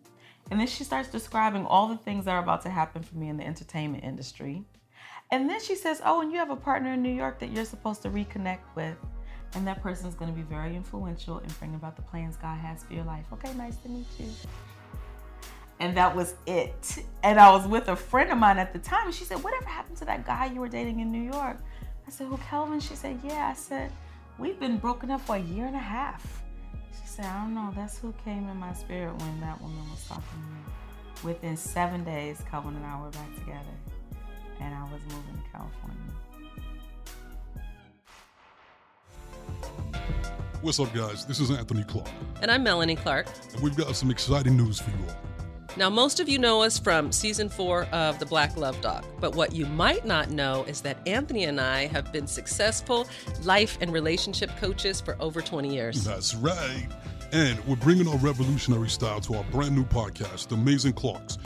And 0.50 0.60
then 0.60 0.66
she 0.66 0.82
starts 0.82 1.08
describing 1.08 1.64
all 1.66 1.86
the 1.86 1.96
things 1.96 2.24
that 2.24 2.32
are 2.32 2.42
about 2.42 2.62
to 2.62 2.68
happen 2.68 3.04
for 3.04 3.16
me 3.16 3.28
in 3.28 3.36
the 3.36 3.46
entertainment 3.46 4.02
industry. 4.02 4.64
And 5.30 5.50
then 5.50 5.60
she 5.60 5.74
says, 5.74 6.00
Oh, 6.04 6.20
and 6.20 6.30
you 6.32 6.38
have 6.38 6.50
a 6.50 6.56
partner 6.56 6.92
in 6.92 7.02
New 7.02 7.12
York 7.12 7.38
that 7.40 7.50
you're 7.50 7.64
supposed 7.64 8.02
to 8.02 8.10
reconnect 8.10 8.60
with. 8.74 8.96
And 9.54 9.66
that 9.66 9.82
person 9.82 10.06
is 10.06 10.14
going 10.14 10.30
to 10.30 10.36
be 10.36 10.42
very 10.42 10.76
influential 10.76 11.38
in 11.38 11.48
bringing 11.58 11.76
about 11.76 11.96
the 11.96 12.02
plans 12.02 12.36
God 12.36 12.58
has 12.58 12.82
for 12.82 12.92
your 12.92 13.04
life. 13.04 13.24
Okay, 13.32 13.52
nice 13.54 13.76
to 13.78 13.88
meet 13.88 14.06
you. 14.18 14.28
And 15.80 15.96
that 15.96 16.14
was 16.14 16.34
it. 16.46 17.04
And 17.22 17.38
I 17.38 17.50
was 17.50 17.66
with 17.66 17.88
a 17.88 17.96
friend 17.96 18.30
of 18.30 18.38
mine 18.38 18.58
at 18.58 18.72
the 18.72 18.78
time. 18.78 19.06
And 19.06 19.14
she 19.14 19.24
said, 19.24 19.42
Whatever 19.42 19.66
happened 19.66 19.96
to 19.98 20.04
that 20.04 20.26
guy 20.26 20.46
you 20.46 20.60
were 20.60 20.68
dating 20.68 21.00
in 21.00 21.10
New 21.10 21.22
York? 21.22 21.58
I 22.06 22.10
said, 22.10 22.28
Who, 22.28 22.36
Kelvin? 22.38 22.80
She 22.80 22.94
said, 22.94 23.18
Yeah. 23.24 23.48
I 23.48 23.54
said, 23.54 23.90
We've 24.38 24.60
been 24.60 24.78
broken 24.78 25.10
up 25.10 25.22
for 25.22 25.36
a 25.36 25.40
year 25.40 25.66
and 25.66 25.76
a 25.76 25.80
half. 25.80 26.42
She 26.92 27.06
said, 27.08 27.24
I 27.24 27.42
don't 27.42 27.54
know. 27.54 27.72
That's 27.74 27.98
who 27.98 28.14
came 28.24 28.48
in 28.48 28.56
my 28.58 28.72
spirit 28.74 29.16
when 29.16 29.40
that 29.40 29.60
woman 29.60 29.90
was 29.90 30.04
talking 30.06 30.22
to 30.22 30.38
me. 30.38 31.32
Within 31.32 31.56
seven 31.56 32.04
days, 32.04 32.42
Kelvin 32.50 32.76
and 32.76 32.84
I 32.84 33.00
were 33.00 33.10
back 33.10 33.34
together. 33.36 33.95
And 34.60 34.74
I 34.74 34.82
was 34.84 35.00
moving 35.04 35.42
to 35.42 35.50
California. 35.52 35.96
What's 40.62 40.80
up, 40.80 40.92
guys? 40.94 41.26
This 41.26 41.38
is 41.40 41.50
Anthony 41.50 41.84
Clark. 41.84 42.08
And 42.40 42.50
I'm 42.50 42.62
Melanie 42.62 42.96
Clark. 42.96 43.26
And 43.52 43.62
we've 43.62 43.76
got 43.76 43.94
some 43.94 44.10
exciting 44.10 44.56
news 44.56 44.80
for 44.80 44.90
you 44.90 44.96
all. 45.08 45.16
Now, 45.76 45.90
most 45.90 46.20
of 46.20 46.28
you 46.28 46.38
know 46.38 46.62
us 46.62 46.78
from 46.78 47.12
season 47.12 47.50
four 47.50 47.84
of 47.92 48.18
The 48.18 48.24
Black 48.24 48.56
Love 48.56 48.80
Doc, 48.80 49.04
but 49.20 49.36
what 49.36 49.52
you 49.52 49.66
might 49.66 50.06
not 50.06 50.30
know 50.30 50.64
is 50.64 50.80
that 50.80 50.96
Anthony 51.06 51.44
and 51.44 51.60
I 51.60 51.86
have 51.88 52.10
been 52.14 52.26
successful 52.26 53.06
life 53.42 53.76
and 53.82 53.92
relationship 53.92 54.50
coaches 54.58 55.02
for 55.02 55.16
over 55.20 55.42
20 55.42 55.74
years. 55.74 56.02
That's 56.02 56.34
right. 56.34 56.88
And 57.32 57.62
we're 57.66 57.76
bringing 57.76 58.08
our 58.08 58.16
revolutionary 58.16 58.88
style 58.88 59.20
to 59.20 59.34
our 59.34 59.44
brand 59.44 59.76
new 59.76 59.84
podcast, 59.84 60.48
The 60.48 60.54
Amazing 60.54 60.94
Clarks. 60.94 61.36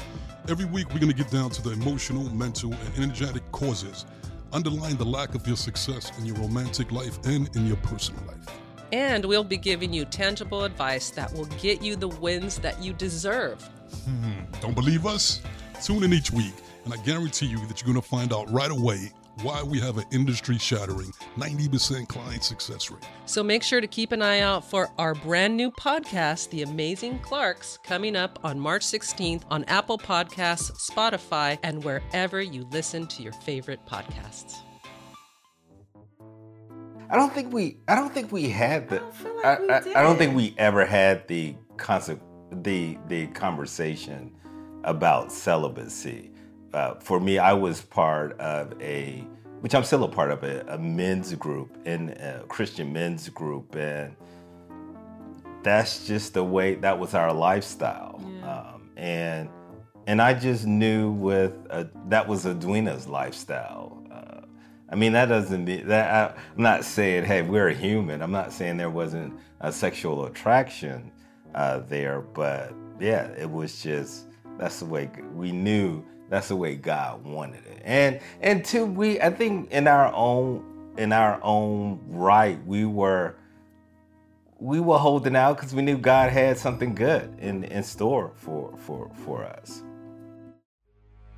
Every 0.49 0.65
week, 0.65 0.89
we're 0.89 1.01
going 1.01 1.13
to 1.13 1.17
get 1.17 1.31
down 1.31 1.51
to 1.51 1.63
the 1.63 1.73
emotional, 1.73 2.25
mental, 2.35 2.73
and 2.73 3.05
energetic 3.05 3.43
causes 3.53 4.07
underlying 4.53 4.97
the 4.97 5.05
lack 5.05 5.35
of 5.35 5.47
your 5.47 5.57
success 5.57 6.11
in 6.19 6.27
your 6.27 6.37
romantic 6.37 6.91
life 6.91 7.19
and 7.25 7.55
in 7.55 7.67
your 7.67 7.77
personal 7.77 8.25
life. 8.25 8.47
And 8.93 9.25
we'll 9.25 9.45
be 9.45 9.57
giving 9.57 9.93
you 9.93 10.05
tangible 10.05 10.65
advice 10.65 11.11
that 11.11 11.33
will 11.33 11.45
get 11.61 11.83
you 11.83 11.95
the 11.95 12.09
wins 12.09 12.59
that 12.59 12.83
you 12.83 12.93
deserve. 12.93 13.63
Hmm, 14.05 14.41
don't 14.61 14.75
believe 14.75 15.07
us? 15.07 15.41
Tune 15.85 16.03
in 16.03 16.13
each 16.13 16.33
week, 16.33 16.55
and 16.85 16.93
I 16.93 16.97
guarantee 17.05 17.47
you 17.47 17.65
that 17.67 17.81
you're 17.81 17.93
going 17.93 18.03
to 18.03 18.09
find 18.09 18.33
out 18.33 18.51
right 18.51 18.71
away 18.71 19.13
why 19.43 19.63
we 19.63 19.81
have 19.81 19.97
an 19.97 20.05
industry 20.13 20.59
shattering 20.59 21.13
90% 21.37 22.09
client 22.09 22.45
success 22.45 22.91
rate. 22.91 23.03
So 23.27 23.43
make 23.43 23.63
sure 23.63 23.81
to 23.81 23.87
keep 23.87 24.13
an 24.13 24.21
eye 24.23 24.41
out 24.41 24.69
for 24.69 24.89
our 24.99 25.15
brand 25.15 25.57
new 25.57 25.71
podcast, 25.71 26.51
The 26.51 26.63
Amazing 26.63 27.21
Clarks, 27.21 27.79
coming 27.83 28.17
up 28.17 28.39
on 28.45 28.61
March 28.61 28.83
16th 28.85 29.43
on 29.51 29.65
Apple 29.65 29.99
Podcasts, 29.99 30.73
Spotify, 30.91 31.59
and 31.63 31.83
wherever 31.85 32.43
you 32.43 32.67
listen 32.71 33.07
to 33.07 33.23
your 33.23 33.33
favorite 33.33 33.81
podcasts. 33.87 34.57
I 37.13 37.17
don't 37.17 37.33
think 37.35 37.53
we. 37.53 37.79
I 37.89 37.97
don't 37.97 38.13
think 38.15 38.31
we 38.31 38.49
had 38.49 38.89
the. 38.89 38.97
I 38.97 39.01
don't 39.01 39.15
feel 39.15 39.37
like 39.37 39.45
I, 39.47 39.61
we 39.61 39.69
I- 39.71 39.81
did. 39.81 39.97
I 39.97 40.03
don't 40.03 40.17
think 40.17 40.37
we 40.37 40.55
ever 40.59 40.85
had 40.85 41.27
the 41.27 41.57
concept, 41.77 42.23
the 42.63 42.99
the 43.09 43.27
conversation 43.29 44.33
about 44.85 45.33
celibacy. 45.33 46.30
Uh, 46.73 46.95
for 47.01 47.19
me, 47.21 47.39
I 47.39 47.53
was 47.53 47.81
part 47.81 48.39
of 48.39 48.81
a, 48.81 49.27
which 49.61 49.75
I'm 49.75 49.85
still 49.85 50.05
a 50.05 50.09
part 50.09 50.31
of 50.31 50.45
a, 50.45 50.65
a 50.69 50.79
men's 50.79 51.35
group 51.35 51.77
in 51.85 52.11
a 52.11 52.45
Christian 52.49 52.93
men's 52.93 53.29
group, 53.29 53.75
and 53.75 54.15
that's 55.63 56.07
just 56.07 56.35
the 56.35 56.45
way 56.45 56.77
that 56.77 56.99
was 56.99 57.15
our 57.15 57.33
lifestyle. 57.33 58.23
Um, 58.45 58.91
and 58.97 59.49
and 60.07 60.21
I 60.23 60.35
just 60.35 60.67
knew 60.67 61.13
with 61.13 61.55
uh 61.71 61.85
that 62.09 62.27
was 62.27 62.47
Edwina's 62.47 63.07
lifestyle. 63.07 64.03
Uh, 64.11 64.47
I 64.89 64.95
mean, 64.95 65.13
that 65.13 65.27
doesn't 65.27 65.65
mean 65.65 65.89
that 65.89 66.33
I, 66.33 66.41
I'm 66.57 66.63
not 66.63 66.85
saying, 66.85 67.25
hey, 67.25 67.43
we're 67.43 67.69
a 67.69 67.75
human. 67.75 68.23
I'm 68.23 68.33
not 68.33 68.53
saying 68.53 68.77
there 68.77 68.91
wasn't 68.91 69.39
a 69.61 69.73
sexual 69.73 70.25
attraction 70.25 71.13
uh, 71.55 71.81
there, 71.81 72.21
but 72.21 72.73
yeah, 73.01 73.27
it 73.33 73.51
was 73.51 73.83
just 73.83 74.27
that's 74.59 74.79
the 74.81 74.87
way 74.87 75.11
we 75.35 75.53
knew. 75.53 76.05
That's 76.31 76.49
the 76.49 76.57
way 76.57 76.77
God 76.77 77.25
wanted 77.25 77.67
it, 77.67 77.83
and 77.85 78.21
and 78.41 78.65
two, 78.65 78.87
we 78.87 79.21
I 79.21 79.29
think 79.31 79.71
in 79.71 79.87
our 79.87 80.11
own 80.15 80.65
in 80.97 81.13
our 81.13 81.39
own 81.43 82.01
right, 82.09 82.65
we 82.65 82.87
were 82.87 83.35
we 84.61 84.79
were 84.79 84.99
holding 84.99 85.35
out 85.35 85.57
because 85.57 85.75
we 85.75 85.83
knew 85.83 85.97
God 85.97 86.31
had 86.31 86.59
something 86.59 86.95
good 86.95 87.35
in, 87.41 87.65
in 87.65 87.83
store 87.83 88.33
for, 88.37 88.75
for, 88.77 89.11
for 89.25 89.45
us. 89.45 89.83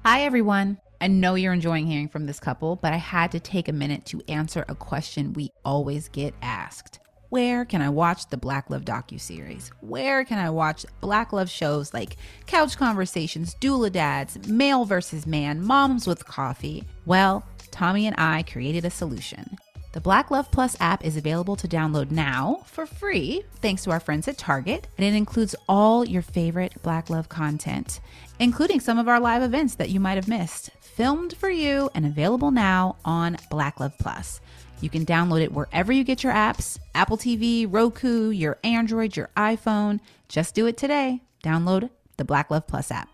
Hi, 0.04 0.22
everyone. 0.22 0.78
I 1.00 1.06
know 1.06 1.36
you're 1.36 1.52
enjoying 1.52 1.86
hearing 1.86 2.08
from 2.08 2.26
this 2.26 2.40
couple, 2.40 2.76
but 2.76 2.92
I 2.92 2.96
had 2.96 3.30
to 3.32 3.40
take 3.40 3.68
a 3.68 3.72
minute 3.72 4.04
to 4.06 4.20
answer 4.28 4.64
a 4.68 4.74
question 4.74 5.32
we 5.32 5.50
always 5.64 6.08
get 6.08 6.34
asked. 6.42 6.98
Where 7.32 7.64
can 7.64 7.80
I 7.80 7.88
watch 7.88 8.28
the 8.28 8.36
Black 8.36 8.68
Love 8.68 8.84
docu-series? 8.84 9.70
Where 9.80 10.22
can 10.22 10.38
I 10.38 10.50
watch 10.50 10.84
Black 11.00 11.32
Love 11.32 11.48
shows 11.48 11.94
like 11.94 12.18
Couch 12.46 12.76
Conversations, 12.76 13.56
Doula 13.58 13.90
Dads, 13.90 14.46
Male 14.46 14.84
versus 14.84 15.26
Man, 15.26 15.62
Moms 15.62 16.06
with 16.06 16.26
Coffee? 16.26 16.84
Well, 17.06 17.42
Tommy 17.70 18.06
and 18.06 18.14
I 18.18 18.42
created 18.42 18.84
a 18.84 18.90
solution. 18.90 19.56
The 19.92 20.00
Black 20.02 20.30
Love 20.30 20.50
Plus 20.50 20.76
app 20.78 21.06
is 21.06 21.16
available 21.16 21.56
to 21.56 21.66
download 21.66 22.10
now 22.10 22.64
for 22.66 22.84
free, 22.84 23.44
thanks 23.62 23.84
to 23.84 23.90
our 23.92 24.00
friends 24.00 24.28
at 24.28 24.36
Target, 24.36 24.88
and 24.98 25.06
it 25.06 25.16
includes 25.16 25.54
all 25.70 26.06
your 26.06 26.20
favorite 26.20 26.82
Black 26.82 27.08
Love 27.08 27.30
content, 27.30 28.00
including 28.40 28.78
some 28.78 28.98
of 28.98 29.08
our 29.08 29.18
live 29.18 29.42
events 29.42 29.76
that 29.76 29.88
you 29.88 30.00
might 30.00 30.16
have 30.16 30.28
missed, 30.28 30.68
filmed 30.80 31.34
for 31.38 31.48
you 31.48 31.88
and 31.94 32.04
available 32.04 32.50
now 32.50 32.96
on 33.06 33.38
Black 33.48 33.80
Love 33.80 33.96
Plus. 33.98 34.42
You 34.82 34.90
can 34.90 35.06
download 35.06 35.40
it 35.40 35.52
wherever 35.52 35.92
you 35.92 36.02
get 36.02 36.24
your 36.24 36.32
apps 36.32 36.78
Apple 36.94 37.16
TV, 37.16 37.66
Roku, 37.68 38.30
your 38.30 38.58
Android, 38.64 39.16
your 39.16 39.30
iPhone. 39.36 40.00
Just 40.28 40.54
do 40.54 40.66
it 40.66 40.76
today. 40.76 41.22
Download 41.42 41.88
the 42.16 42.24
Black 42.24 42.50
Love 42.50 42.66
Plus 42.66 42.90
app. 42.90 43.08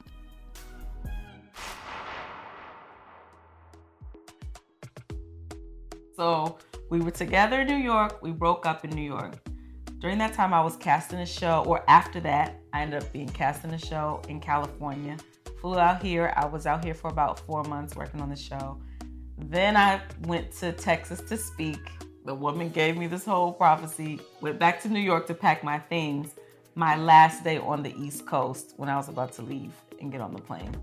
So 6.16 6.58
we 6.90 7.00
were 7.00 7.10
together 7.10 7.60
in 7.60 7.68
New 7.68 7.76
York. 7.76 8.22
We 8.22 8.32
broke 8.32 8.66
up 8.66 8.84
in 8.84 8.90
New 8.90 9.02
York. 9.02 9.34
During 9.98 10.16
that 10.18 10.32
time, 10.32 10.54
I 10.54 10.62
was 10.62 10.74
casting 10.76 11.18
a 11.18 11.26
show, 11.26 11.64
or 11.66 11.84
after 11.86 12.18
that, 12.20 12.60
I 12.72 12.82
ended 12.82 13.02
up 13.02 13.12
being 13.12 13.28
casting 13.28 13.72
a 13.72 13.78
show 13.78 14.22
in 14.28 14.40
California. 14.40 15.16
Flew 15.60 15.78
out 15.78 16.02
here. 16.02 16.32
I 16.36 16.46
was 16.46 16.66
out 16.66 16.84
here 16.84 16.94
for 16.94 17.08
about 17.08 17.40
four 17.40 17.62
months 17.64 17.94
working 17.94 18.20
on 18.20 18.30
the 18.30 18.36
show. 18.36 18.80
Then 19.46 19.76
I 19.76 20.00
went 20.22 20.52
to 20.58 20.72
Texas 20.72 21.20
to 21.22 21.36
speak. 21.36 21.80
The 22.24 22.34
woman 22.34 22.68
gave 22.68 22.96
me 22.96 23.06
this 23.06 23.24
whole 23.24 23.52
prophecy. 23.52 24.20
Went 24.40 24.58
back 24.58 24.82
to 24.82 24.88
New 24.88 25.00
York 25.00 25.26
to 25.28 25.34
pack 25.34 25.64
my 25.64 25.78
things. 25.78 26.34
My 26.74 26.96
last 26.96 27.44
day 27.44 27.58
on 27.58 27.82
the 27.82 27.94
East 27.96 28.26
Coast, 28.26 28.74
when 28.76 28.88
I 28.88 28.96
was 28.96 29.08
about 29.08 29.32
to 29.34 29.42
leave 29.42 29.72
and 30.00 30.12
get 30.12 30.20
on 30.20 30.32
the 30.32 30.40
plane, 30.40 30.76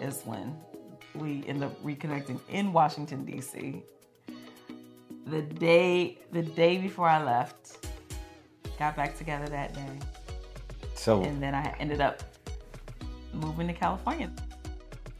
is 0.00 0.22
when 0.24 0.56
we 1.14 1.44
end 1.46 1.64
up 1.64 1.82
reconnecting 1.82 2.38
in 2.48 2.72
Washington, 2.72 3.24
D.C 3.24 3.82
the 5.26 5.42
day 5.42 6.18
the 6.32 6.42
day 6.42 6.78
before 6.78 7.08
I 7.08 7.22
left, 7.22 7.88
got 8.78 8.96
back 8.96 9.16
together 9.16 9.46
that 9.48 9.74
day, 9.74 9.98
So, 10.94 11.22
and 11.22 11.42
then 11.42 11.54
I 11.54 11.74
ended 11.78 12.00
up 12.00 12.22
moving 13.32 13.66
to 13.68 13.72
California. 13.72 14.30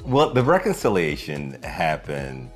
Well, 0.05 0.31
the 0.33 0.43
reconciliation 0.43 1.63
happened. 1.63 2.51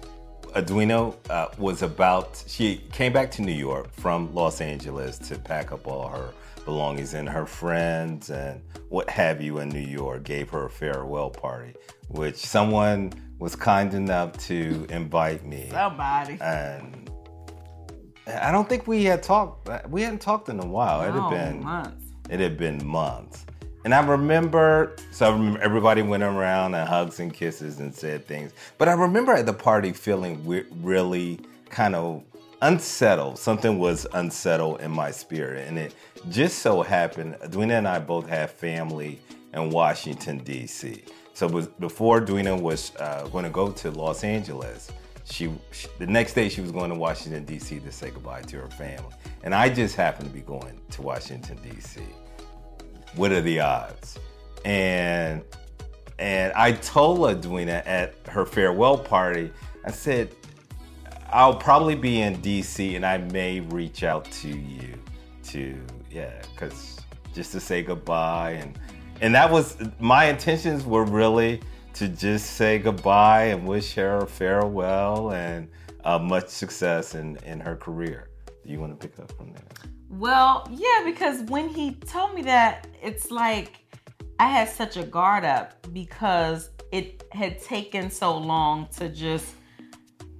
Edwina 0.54 1.12
uh, 1.30 1.48
was 1.58 1.82
about, 1.82 2.42
she 2.46 2.78
came 2.92 3.12
back 3.12 3.30
to 3.32 3.42
New 3.42 3.52
York 3.52 3.92
from 3.92 4.34
Los 4.34 4.60
Angeles 4.60 5.18
to 5.28 5.38
pack 5.38 5.72
up 5.72 5.86
all 5.86 6.08
her 6.08 6.32
belongings, 6.64 7.14
and 7.14 7.28
her 7.28 7.46
friends 7.46 8.30
and 8.30 8.60
what 8.88 9.08
have 9.10 9.40
you 9.40 9.58
in 9.58 9.68
New 9.68 9.78
York 9.78 10.24
gave 10.24 10.48
her 10.50 10.66
a 10.66 10.70
farewell 10.70 11.30
party, 11.30 11.74
which 12.08 12.36
someone 12.36 13.12
was 13.38 13.54
kind 13.54 13.92
enough 13.94 14.36
to 14.46 14.86
invite 14.90 15.44
me. 15.44 15.68
Somebody. 15.70 16.38
And 16.40 17.10
I 18.26 18.50
don't 18.50 18.68
think 18.68 18.86
we 18.86 19.04
had 19.04 19.22
talked, 19.22 19.68
we 19.88 20.02
hadn't 20.02 20.20
talked 20.20 20.48
in 20.48 20.58
a 20.60 20.66
while. 20.66 21.02
It 21.02 21.12
had 21.12 21.22
Oh, 21.22 21.30
been 21.30 21.62
months. 21.62 22.04
it 22.30 22.40
had 22.40 22.56
been 22.56 22.84
months. 22.86 23.44
And 23.86 23.94
I 23.94 24.04
remember, 24.04 24.96
so 25.12 25.26
I 25.26 25.32
remember 25.32 25.60
everybody 25.60 26.02
went 26.02 26.24
around 26.24 26.74
and 26.74 26.88
hugs 26.88 27.20
and 27.20 27.32
kisses 27.32 27.78
and 27.78 27.94
said 27.94 28.26
things. 28.26 28.50
But 28.78 28.88
I 28.88 28.94
remember 28.94 29.32
at 29.32 29.46
the 29.46 29.52
party 29.52 29.92
feeling 29.92 30.44
really 30.82 31.38
kind 31.70 31.94
of 31.94 32.24
unsettled. 32.62 33.38
Something 33.38 33.78
was 33.78 34.04
unsettled 34.12 34.80
in 34.80 34.90
my 34.90 35.12
spirit. 35.12 35.68
And 35.68 35.78
it 35.78 35.94
just 36.30 36.58
so 36.62 36.82
happened, 36.82 37.36
Edwina 37.44 37.74
and 37.74 37.86
I 37.86 38.00
both 38.00 38.28
have 38.28 38.50
family 38.50 39.20
in 39.54 39.70
Washington, 39.70 40.38
D.C. 40.38 41.04
So 41.34 41.48
before 41.78 42.18
Edwina 42.18 42.56
was 42.56 42.90
uh, 42.96 43.28
going 43.28 43.44
to 43.44 43.50
go 43.50 43.70
to 43.70 43.92
Los 43.92 44.24
Angeles, 44.24 44.90
she, 45.30 45.48
she 45.70 45.86
the 46.00 46.08
next 46.08 46.34
day 46.34 46.48
she 46.48 46.60
was 46.60 46.72
going 46.72 46.90
to 46.90 46.96
Washington, 46.96 47.44
D.C. 47.44 47.78
to 47.78 47.92
say 47.92 48.10
goodbye 48.10 48.42
to 48.42 48.56
her 48.56 48.68
family. 48.68 49.14
And 49.44 49.54
I 49.54 49.68
just 49.68 49.94
happened 49.94 50.26
to 50.30 50.34
be 50.34 50.40
going 50.40 50.80
to 50.90 51.02
Washington, 51.02 51.56
D.C 51.62 52.02
what 53.16 53.32
are 53.32 53.40
the 53.40 53.60
odds? 53.60 54.18
And 54.64 55.42
and 56.18 56.52
I 56.54 56.72
told 56.72 57.28
Edwina 57.30 57.82
at 57.84 58.14
her 58.28 58.46
farewell 58.46 58.96
party, 58.96 59.52
I 59.84 59.90
said, 59.90 60.34
I'll 61.30 61.56
probably 61.56 61.94
be 61.94 62.22
in 62.22 62.36
DC 62.38 62.96
and 62.96 63.04
I 63.04 63.18
may 63.18 63.60
reach 63.60 64.02
out 64.02 64.24
to 64.24 64.48
you 64.48 64.94
to 65.44 65.78
yeah, 66.10 66.42
because 66.52 66.98
just 67.34 67.52
to 67.52 67.60
say 67.60 67.82
goodbye 67.82 68.52
and 68.52 68.78
and 69.20 69.34
that 69.34 69.50
was 69.50 69.76
my 69.98 70.26
intentions 70.26 70.84
were 70.84 71.04
really 71.04 71.60
to 71.94 72.08
just 72.08 72.56
say 72.56 72.78
goodbye 72.78 73.44
and 73.44 73.66
wish 73.66 73.94
her 73.94 74.26
farewell 74.26 75.32
and 75.32 75.68
uh, 76.04 76.18
much 76.18 76.48
success 76.48 77.14
in 77.14 77.36
in 77.44 77.60
her 77.60 77.76
career. 77.76 78.28
Do 78.64 78.72
you 78.72 78.80
want 78.80 78.98
to 78.98 79.08
pick 79.08 79.18
up 79.18 79.30
from 79.32 79.52
there? 79.52 79.92
Well, 80.08 80.68
yeah, 80.70 81.02
because 81.04 81.42
when 81.42 81.68
he 81.68 81.94
told 81.94 82.34
me 82.34 82.42
that, 82.42 82.86
it's 83.02 83.30
like 83.30 83.84
I 84.38 84.46
had 84.48 84.68
such 84.68 84.96
a 84.96 85.02
guard 85.02 85.44
up 85.44 85.86
because 85.92 86.70
it 86.92 87.24
had 87.32 87.60
taken 87.60 88.10
so 88.10 88.36
long 88.36 88.88
to 88.96 89.08
just 89.08 89.54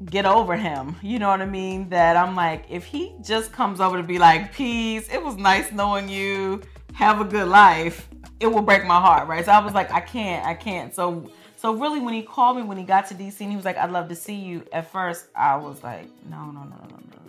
get 0.04 0.26
over 0.26 0.56
him. 0.56 0.96
You 1.02 1.18
know 1.18 1.28
what 1.28 1.40
I 1.40 1.46
mean? 1.46 1.88
That 1.88 2.16
I'm 2.16 2.36
like, 2.36 2.66
if 2.68 2.84
he 2.84 3.14
just 3.24 3.52
comes 3.52 3.80
over 3.80 3.96
to 3.96 4.02
be 4.02 4.18
like, 4.18 4.52
peace, 4.52 5.08
it 5.08 5.22
was 5.22 5.36
nice 5.36 5.72
knowing 5.72 6.08
you, 6.08 6.62
have 6.92 7.20
a 7.20 7.24
good 7.24 7.48
life, 7.48 8.08
it 8.40 8.46
will 8.46 8.62
break 8.62 8.84
my 8.84 9.00
heart, 9.00 9.28
right? 9.28 9.44
So 9.44 9.52
I 9.52 9.64
was 9.64 9.74
like, 9.74 9.90
I 9.90 10.00
can't, 10.00 10.46
I 10.46 10.54
can't. 10.54 10.94
So 10.94 11.30
so 11.56 11.72
really 11.74 12.00
when 12.00 12.14
he 12.14 12.22
called 12.22 12.58
me 12.58 12.62
when 12.62 12.76
he 12.76 12.84
got 12.84 13.08
to 13.08 13.14
DC 13.14 13.40
and 13.40 13.50
he 13.50 13.56
was 13.56 13.64
like, 13.64 13.78
I'd 13.78 13.90
love 13.90 14.08
to 14.10 14.14
see 14.14 14.34
you, 14.34 14.64
at 14.72 14.92
first 14.92 15.26
I 15.34 15.56
was 15.56 15.82
like, 15.82 16.06
no, 16.30 16.46
no, 16.46 16.60
no, 16.60 16.76
no, 16.90 16.96
no. 16.96 17.25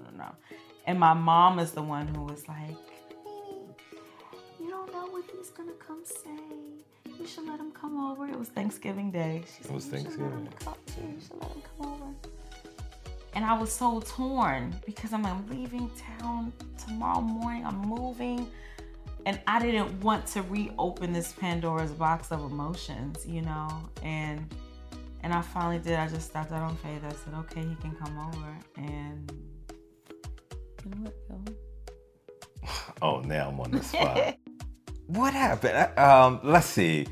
And 0.88 1.00
my 1.00 1.14
mom 1.14 1.60
is 1.60 1.72
the 1.74 1.82
one 1.84 2.08
who 2.08 2.24
was 2.24 2.48
like, 2.48 2.76
you 4.60 4.70
don't 4.70 4.92
know 4.94 5.06
what 5.08 5.24
he's 5.36 5.50
gonna 5.52 5.74
come 5.74 6.02
say. 6.06 7.12
You 7.20 7.28
should 7.28 7.46
let 7.46 7.60
him 7.60 7.72
come 7.72 8.10
over. 8.12 8.26
It 8.28 8.38
was 8.40 8.48
Thanksgiving 8.50 9.12
Day. 9.12 9.44
She 9.58 9.64
said, 9.64 9.74
was 9.76 9.86
"You 9.86 9.92
should 9.92 10.04
Thanksgiving. 10.04 10.50
come- 10.60 10.76
You 10.98 11.20
should 11.22 11.42
let 11.42 11.52
him 11.52 11.62
come 11.78 11.92
over. 11.94 12.06
And 13.34 13.46
I 13.46 13.58
was 13.60 13.72
so 13.72 14.00
torn 14.02 14.74
because 14.86 15.14
I'm, 15.14 15.26
I'm 15.26 15.46
leaving 15.48 15.92
town 16.20 16.52
tomorrow 16.84 17.22
morning. 17.22 17.66
I'm 17.66 17.78
moving. 17.82 18.50
And 19.26 19.40
I 19.46 19.60
didn't 19.60 20.00
want 20.02 20.26
to 20.28 20.42
reopen 20.44 21.12
this 21.12 21.34
Pandora's 21.34 21.92
box 21.92 22.32
of 22.32 22.50
emotions, 22.50 23.26
you 23.28 23.42
know? 23.42 23.68
And 24.04 24.48
and 25.22 25.34
I 25.34 25.42
finally 25.42 25.80
did. 25.80 26.00
I 26.00 26.08
just 26.08 26.30
stopped 26.30 26.52
out 26.54 26.62
on 26.62 26.78
faith. 26.78 27.02
I 27.06 27.10
said, 27.10 27.34
okay, 27.40 27.62
he 27.62 27.76
can 27.76 27.92
come 27.96 28.18
over. 28.20 28.58
And 28.78 29.32
you 30.88 31.04
know 31.04 31.12
what, 31.28 31.46
Bill? 31.46 31.56
Oh, 33.02 33.20
now 33.22 33.50
I'm 33.50 33.60
on 33.60 33.72
the 33.72 33.84
spot. 33.84 34.36
what 35.08 35.34
happened? 35.34 35.98
Um, 35.98 36.40
let's 36.44 36.68
see. 36.68 37.08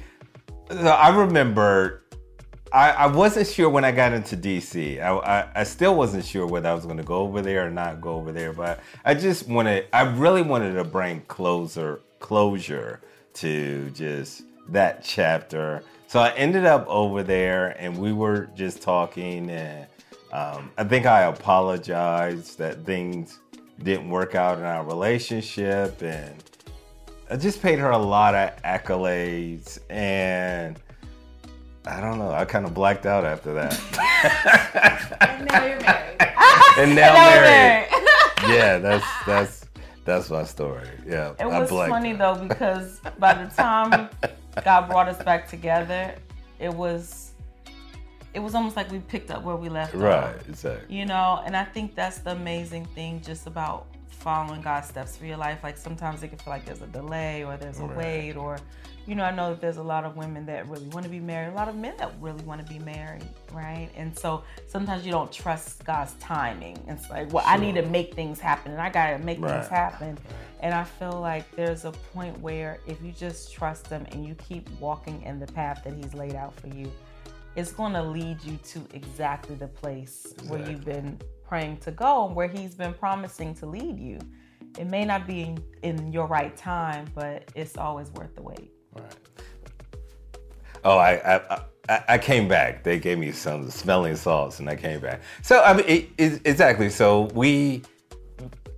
I 0.69 1.15
remember 1.15 2.05
I, 2.75 2.89
I 2.89 3.07
wasn't 3.07 3.47
sure 3.47 3.69
when 3.69 3.85
I 3.85 3.91
got 3.91 4.11
into 4.11 4.35
DC. 4.35 5.01
I, 5.01 5.15
I, 5.15 5.47
I 5.55 5.63
still 5.63 5.95
wasn't 5.95 6.25
sure 6.25 6.45
whether 6.45 6.67
I 6.67 6.73
was 6.73 6.85
going 6.85 6.97
to 6.97 7.03
go 7.03 7.17
over 7.17 7.41
there 7.41 7.67
or 7.67 7.69
not 7.69 8.01
go 8.01 8.15
over 8.15 8.33
there. 8.33 8.51
But 8.51 8.81
I 9.05 9.13
just 9.13 9.47
wanted, 9.47 9.85
I 9.93 10.01
really 10.01 10.41
wanted 10.41 10.73
to 10.73 10.83
bring 10.83 11.21
closer 11.21 12.01
closure 12.19 13.01
to 13.35 13.89
just 13.91 14.43
that 14.69 15.03
chapter. 15.03 15.83
So 16.07 16.19
I 16.19 16.31
ended 16.31 16.65
up 16.65 16.85
over 16.87 17.23
there, 17.23 17.75
and 17.79 17.97
we 17.97 18.11
were 18.11 18.49
just 18.55 18.81
talking, 18.81 19.49
and 19.49 19.87
um, 20.33 20.71
I 20.77 20.83
think 20.83 21.05
I 21.05 21.23
apologized 21.23 22.57
that 22.57 22.83
things 22.85 23.39
didn't 23.81 24.09
work 24.09 24.35
out 24.35 24.57
in 24.57 24.63
our 24.65 24.83
relationship, 24.85 26.01
and 26.01 26.43
I 27.29 27.37
just 27.37 27.61
paid 27.61 27.79
her 27.79 27.89
a 27.91 27.97
lot 27.97 28.35
of 28.35 28.55
accolades, 28.63 29.79
and 29.89 30.79
I 31.85 31.99
don't 32.01 32.17
know. 32.17 32.31
I 32.31 32.45
kind 32.45 32.65
of 32.65 32.73
blacked 32.73 33.05
out 33.05 33.25
after 33.25 33.53
that. 33.53 33.79
And 35.21 35.45
now 35.45 35.65
you're 35.65 35.79
married. 35.81 36.17
and 36.79 36.95
now 36.95 37.13
Now 37.13 37.27
we're 37.35 37.41
married. 37.41 37.89
married. 37.91 37.91
Yeah, 38.47 38.77
that's 38.77 39.05
that's 39.25 39.65
that's 40.03 40.29
my 40.29 40.43
story. 40.43 40.87
Yeah, 41.07 41.31
It 41.39 41.45
I 41.45 41.59
was 41.59 41.69
funny 41.69 42.13
out. 42.13 42.37
though 42.37 42.47
because 42.47 42.99
by 43.17 43.33
the 43.33 43.49
time 43.55 44.09
God 44.63 44.87
brought 44.89 45.07
us 45.07 45.21
back 45.23 45.47
together, 45.49 46.13
it 46.59 46.71
was 46.73 47.24
it 48.35 48.39
was 48.43 48.53
almost 48.53 48.75
like 48.75 48.91
we 48.91 48.99
picked 48.99 49.31
up 49.31 49.43
where 49.43 49.55
we 49.55 49.69
left 49.69 49.95
off. 49.95 50.01
Right, 50.01 50.35
off. 50.35 50.49
exactly. 50.49 50.95
You 50.95 51.05
know, 51.05 51.41
and 51.45 51.55
I 51.55 51.63
think 51.63 51.95
that's 51.95 52.19
the 52.19 52.31
amazing 52.31 52.85
thing 52.87 53.21
just 53.21 53.47
about 53.47 53.87
following 54.09 54.61
God's 54.61 54.89
steps 54.89 55.15
for 55.17 55.25
your 55.25 55.37
life. 55.37 55.59
Like 55.63 55.77
sometimes 55.77 56.21
it 56.23 56.29
can 56.29 56.37
feel 56.39 56.51
like 56.51 56.65
there's 56.65 56.81
a 56.81 56.87
delay 56.87 57.43
or 57.43 57.57
there's 57.57 57.79
a 57.79 57.83
Right. 57.85 57.97
wait 57.97 58.35
or 58.37 58.57
you 59.07 59.13
know, 59.13 59.23
I 59.23 59.29
know 59.29 59.51
that 59.51 59.61
there's 59.61 59.77
a 59.77 59.83
lot 59.83 60.03
of 60.03 60.17
women 60.17 60.47
that 60.47 60.67
really 60.67 60.87
want 60.87 61.03
to 61.05 61.11
be 61.11 61.19
married, 61.19 61.51
a 61.51 61.55
lot 61.55 61.69
of 61.69 61.75
men 61.75 61.93
that 61.99 62.11
really 62.19 62.43
want 62.43 62.65
to 62.65 62.73
be 62.73 62.79
married, 62.79 63.21
right? 63.53 63.87
And 63.95 64.17
so 64.17 64.43
sometimes 64.67 65.05
you 65.05 65.11
don't 65.11 65.31
trust 65.31 65.85
God's 65.85 66.13
timing. 66.13 66.83
It's 66.87 67.07
like, 67.11 67.31
well, 67.31 67.43
I 67.45 67.57
need 67.57 67.75
to 67.75 67.83
make 67.83 68.15
things 68.15 68.39
happen 68.39 68.71
and 68.71 68.81
I 68.81 68.89
got 68.89 69.11
to 69.11 69.19
make 69.19 69.39
Right. 69.39 69.51
things 69.59 69.67
happen. 69.67 70.17
And 70.61 70.73
I 70.73 70.83
feel 70.83 71.19
like 71.21 71.55
there's 71.55 71.85
a 71.85 71.91
point 71.91 72.39
where 72.39 72.79
if 72.87 72.99
you 73.03 73.11
just 73.11 73.53
trust 73.53 73.85
Him 73.87 74.07
and 74.11 74.25
you 74.25 74.33
keep 74.35 74.67
walking 74.79 75.21
in 75.21 75.39
the 75.39 75.45
path 75.47 75.81
that 75.83 75.93
He's 75.93 76.15
laid 76.15 76.33
out 76.33 76.59
for 76.59 76.67
you, 76.69 76.91
it's 77.55 77.71
going 77.71 77.93
to 77.93 78.03
lead 78.03 78.43
you 78.43 78.57
to 78.57 78.81
exactly 78.93 79.55
the 79.55 79.67
place 79.67 80.33
where 80.47 80.69
you've 80.69 80.85
been 80.85 81.19
praying 81.47 81.77
to 81.77 81.91
go 81.91 82.27
and 82.27 82.35
where 82.35 82.47
He's 82.47 82.75
been 82.75 82.93
promising 82.93 83.53
to 83.55 83.65
lead 83.65 83.99
you. 83.99 84.19
It 84.77 84.87
may 84.87 85.05
not 85.05 85.25
be 85.25 85.41
in, 85.41 85.63
in 85.83 86.11
your 86.11 86.27
right 86.27 86.55
time, 86.57 87.05
but 87.15 87.49
it's 87.55 87.77
always 87.77 88.11
worth 88.11 88.35
the 88.35 88.41
wait. 88.41 88.71
Right. 88.93 89.15
Oh, 90.83 90.97
I, 90.97 91.35
I 91.35 91.61
I 91.89 92.03
I 92.09 92.17
came 92.17 92.47
back. 92.47 92.83
They 92.83 92.99
gave 92.99 93.17
me 93.17 93.31
some 93.31 93.69
smelling 93.71 94.15
salts, 94.15 94.59
and 94.59 94.69
I 94.69 94.75
came 94.75 94.99
back. 94.99 95.21
So 95.41 95.61
I 95.61 95.73
mean, 95.73 95.85
it, 95.87 96.09
it, 96.17 96.41
exactly. 96.45 96.89
So 96.89 97.23
we, 97.33 97.83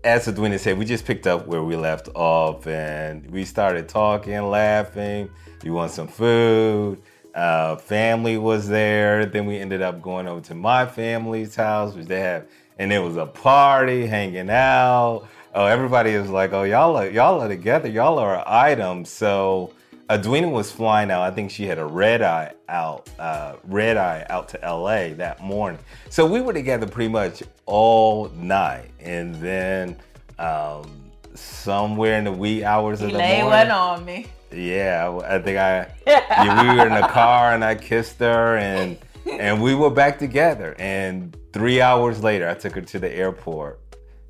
as 0.04 0.28
Edwina 0.28 0.60
said, 0.60 0.78
we 0.78 0.86
just 0.86 1.06
picked 1.06 1.28
up 1.28 1.48
where 1.48 1.64
we 1.64 1.76
left 1.76 2.10
off, 2.16 2.68
and 2.68 3.30
we 3.32 3.44
started 3.44 3.90
talking, 3.90 4.40
laughing. 4.44 5.30
You 5.64 5.74
want 5.74 5.92
some 5.92 6.08
food? 6.08 7.02
Uh, 7.38 7.76
family 7.76 8.36
was 8.36 8.68
there. 8.68 9.28
Then 9.28 9.46
we 9.46 9.60
ended 9.60 9.84
up 9.84 10.02
going 10.02 10.28
over 10.28 10.42
to 10.42 10.56
my 10.56 10.88
family's 10.88 11.54
house, 11.56 11.94
which 11.94 12.08
they 12.08 12.20
have, 12.20 12.48
and 12.80 12.92
it 12.92 12.98
was 12.98 13.16
a 13.16 13.28
party, 13.28 14.08
hanging 14.08 14.50
out. 14.50 15.28
Oh, 15.54 15.66
everybody 15.66 16.18
was 16.18 16.32
like, 16.32 16.52
"Oh, 16.54 16.64
y'all 16.64 16.98
are 16.98 17.08
y'all 17.08 17.40
are 17.40 17.48
together. 17.48 17.90
Y'all 17.90 18.18
are 18.18 18.38
an 18.38 18.44
item." 18.48 19.06
So 19.06 19.72
Edwina 20.10 20.50
was 20.50 20.72
flying 20.72 21.12
out. 21.12 21.22
I 21.22 21.30
think 21.30 21.52
she 21.52 21.68
had 21.68 21.78
a 21.78 21.86
red 21.86 22.24
eye 22.24 22.54
out, 22.70 23.08
uh, 23.20 23.58
red 23.66 23.98
eye 23.98 24.26
out 24.32 24.50
to 24.50 24.60
LA 24.64 25.14
that 25.14 25.40
morning. 25.40 25.80
So 26.10 26.26
we 26.26 26.42
were 26.42 26.54
together 26.54 26.88
pretty 26.88 27.12
much 27.12 27.44
all 27.68 28.30
night, 28.30 28.90
and 29.00 29.36
then 29.36 29.96
um, 30.40 30.90
somewhere 31.36 32.18
in 32.18 32.24
the 32.24 32.32
wee 32.32 32.64
hours 32.64 33.00
of 33.02 33.10
He 33.10 33.14
the 33.14 33.20
morning, 33.20 33.46
one 33.46 33.70
on 33.70 34.06
me. 34.06 34.26
Yeah, 34.52 35.20
I 35.26 35.40
think 35.40 35.58
I. 35.58 35.92
yeah, 36.08 36.62
we 36.64 36.78
were 36.78 36.88
in 36.88 36.94
the 36.94 37.08
car 37.08 37.54
and 37.54 37.64
I 37.64 37.76
kissed 37.76 38.20
her 38.20 38.58
and 38.58 38.98
and 39.32 39.62
we 39.62 39.76
were 39.76 39.90
back 39.90 40.20
together. 40.20 40.76
And 40.80 41.36
three 41.54 41.82
hours 41.82 42.24
later, 42.24 42.48
I 42.48 42.54
took 42.54 42.76
her 42.76 42.82
to 42.82 43.00
the 43.00 43.14
airport, 43.14 43.80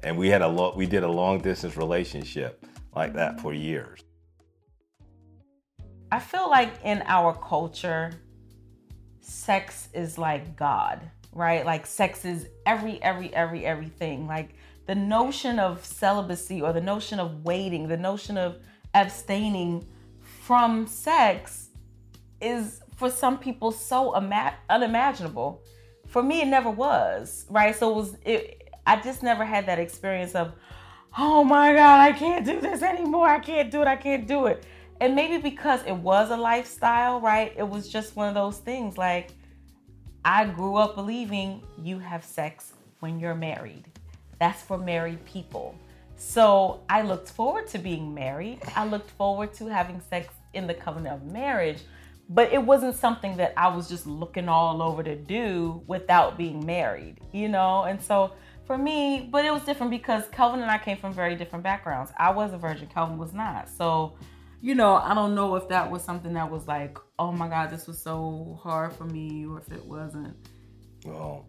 and 0.03 0.17
we 0.17 0.30
had 0.30 0.41
a 0.41 0.47
lo- 0.47 0.73
we 0.75 0.86
did 0.86 1.03
a 1.03 1.08
long 1.08 1.39
distance 1.39 1.77
relationship 1.77 2.65
like 2.95 3.13
that 3.13 3.39
for 3.39 3.53
years. 3.53 4.03
I 6.12 6.19
feel 6.19 6.49
like 6.49 6.73
in 6.84 7.03
our 7.06 7.34
culture, 7.34 8.12
sex 9.19 9.89
is 9.93 10.17
like 10.17 10.56
God, 10.56 11.01
right? 11.34 11.65
Like 11.65 11.86
sex 11.86 12.23
is 12.23 12.47
every, 12.65 13.01
every, 13.03 13.34
every, 13.34 13.65
everything. 13.65 14.25
Like 14.25 14.56
the 14.86 14.95
notion 14.95 15.60
of 15.60 15.86
celibacy 15.86 16.62
or 16.62 16.71
the 16.71 16.82
notion 16.82 17.19
of 17.19 17.43
waiting, 17.43 17.89
the 17.89 17.97
notion 17.97 18.38
of 18.38 18.58
abstaining 18.93 19.86
from 20.47 20.88
sex 20.88 21.71
is 22.39 22.79
for 22.95 23.10
some 23.10 23.38
people 23.38 23.69
so 23.69 24.15
ima- 24.15 24.55
unimaginable. 24.69 25.62
For 26.07 26.23
me, 26.23 26.41
it 26.41 26.47
never 26.47 26.69
was, 26.69 27.45
right? 27.49 27.75
So 27.75 27.91
it 27.91 27.95
was, 27.95 28.17
it, 28.23 28.71
I 28.88 28.95
just 29.01 29.23
never 29.23 29.43
had 29.43 29.65
that 29.65 29.77
experience 29.77 30.36
of, 30.36 30.53
oh 31.17 31.43
my 31.43 31.73
God, 31.73 31.99
I 31.99 32.13
can't 32.13 32.45
do 32.45 32.62
this 32.62 32.81
anymore. 32.81 33.27
I 33.27 33.39
can't 33.39 33.69
do 33.69 33.81
it. 33.81 33.89
I 33.89 33.97
can't 33.97 34.25
do 34.25 34.45
it. 34.45 34.63
And 35.01 35.15
maybe 35.15 35.38
because 35.38 35.81
it 35.86 35.97
was 35.97 36.31
a 36.31 36.38
lifestyle, 36.38 37.19
right? 37.19 37.53
It 37.57 37.67
was 37.67 37.89
just 37.89 38.15
one 38.15 38.29
of 38.29 38.33
those 38.33 38.57
things 38.60 38.97
like, 38.97 39.31
I 40.23 40.45
grew 40.45 40.77
up 40.77 40.95
believing 40.95 41.62
you 41.77 41.99
have 41.99 42.23
sex 42.23 42.71
when 43.01 43.19
you're 43.19 43.36
married. 43.36 43.83
That's 44.39 44.62
for 44.62 44.77
married 44.77 45.25
people. 45.25 45.75
So 46.15 46.81
I 46.89 47.01
looked 47.01 47.29
forward 47.29 47.67
to 47.67 47.77
being 47.77 48.13
married. 48.13 48.60
I 48.75 48.86
looked 48.88 49.12
forward 49.12 49.53
to 49.55 49.67
having 49.67 50.01
sex 50.10 50.33
in 50.57 50.67
the 50.67 50.73
covenant 50.73 51.15
of 51.15 51.31
marriage, 51.31 51.79
but 52.29 52.51
it 52.51 52.61
wasn't 52.61 52.95
something 52.95 53.37
that 53.37 53.53
I 53.55 53.69
was 53.69 53.87
just 53.87 54.05
looking 54.05 54.49
all 54.49 54.81
over 54.81 55.01
to 55.03 55.15
do 55.15 55.81
without 55.87 56.37
being 56.37 56.65
married, 56.65 57.21
you 57.31 57.47
know? 57.47 57.83
And 57.83 58.01
so 58.01 58.33
for 58.65 58.77
me, 58.77 59.29
but 59.31 59.45
it 59.45 59.51
was 59.51 59.63
different 59.63 59.91
because 59.91 60.23
Kelvin 60.33 60.61
and 60.61 60.69
I 60.69 60.77
came 60.77 60.97
from 60.97 61.13
very 61.13 61.35
different 61.35 61.63
backgrounds. 61.63 62.11
I 62.17 62.31
was 62.31 62.51
a 62.53 62.57
virgin, 62.57 62.87
Kelvin 62.87 63.17
was 63.17 63.33
not. 63.33 63.69
So, 63.69 64.15
you 64.61 64.75
know, 64.75 64.95
I 64.95 65.13
don't 65.13 65.35
know 65.35 65.55
if 65.55 65.69
that 65.69 65.89
was 65.89 66.03
something 66.03 66.33
that 66.33 66.51
was 66.51 66.67
like, 66.67 66.97
oh 67.17 67.31
my 67.31 67.47
God, 67.47 67.69
this 67.69 67.87
was 67.87 67.97
so 67.97 68.59
hard 68.61 68.91
for 68.91 69.05
me, 69.05 69.45
or 69.45 69.59
if 69.59 69.71
it 69.71 69.85
wasn't. 69.85 70.35
Well, 71.05 71.47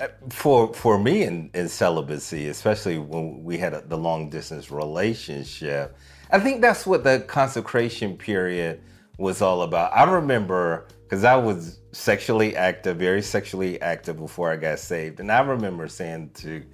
uh, 0.00 0.08
for 0.28 0.74
for 0.74 0.98
me 0.98 1.22
in, 1.22 1.50
in 1.54 1.68
celibacy, 1.68 2.48
especially 2.48 2.98
when 2.98 3.44
we 3.44 3.56
had 3.56 3.72
a, 3.72 3.82
the 3.82 3.96
long 3.96 4.28
distance 4.28 4.70
relationship, 4.70 5.96
I 6.30 6.40
think 6.40 6.60
that's 6.60 6.86
what 6.86 7.04
the 7.04 7.20
consecration 7.20 8.16
period 8.16 8.82
was 9.18 9.42
all 9.42 9.62
about. 9.62 9.92
I 9.94 10.04
remember 10.04 10.86
because 11.02 11.24
I 11.24 11.36
was 11.36 11.78
sexually 11.92 12.56
active, 12.56 12.96
very 12.96 13.22
sexually 13.22 13.80
active 13.80 14.16
before 14.18 14.50
I 14.50 14.56
got 14.56 14.78
saved, 14.78 15.20
and 15.20 15.30
I 15.30 15.40
remember 15.40 15.86
saying 15.88 16.30
to 16.34 16.64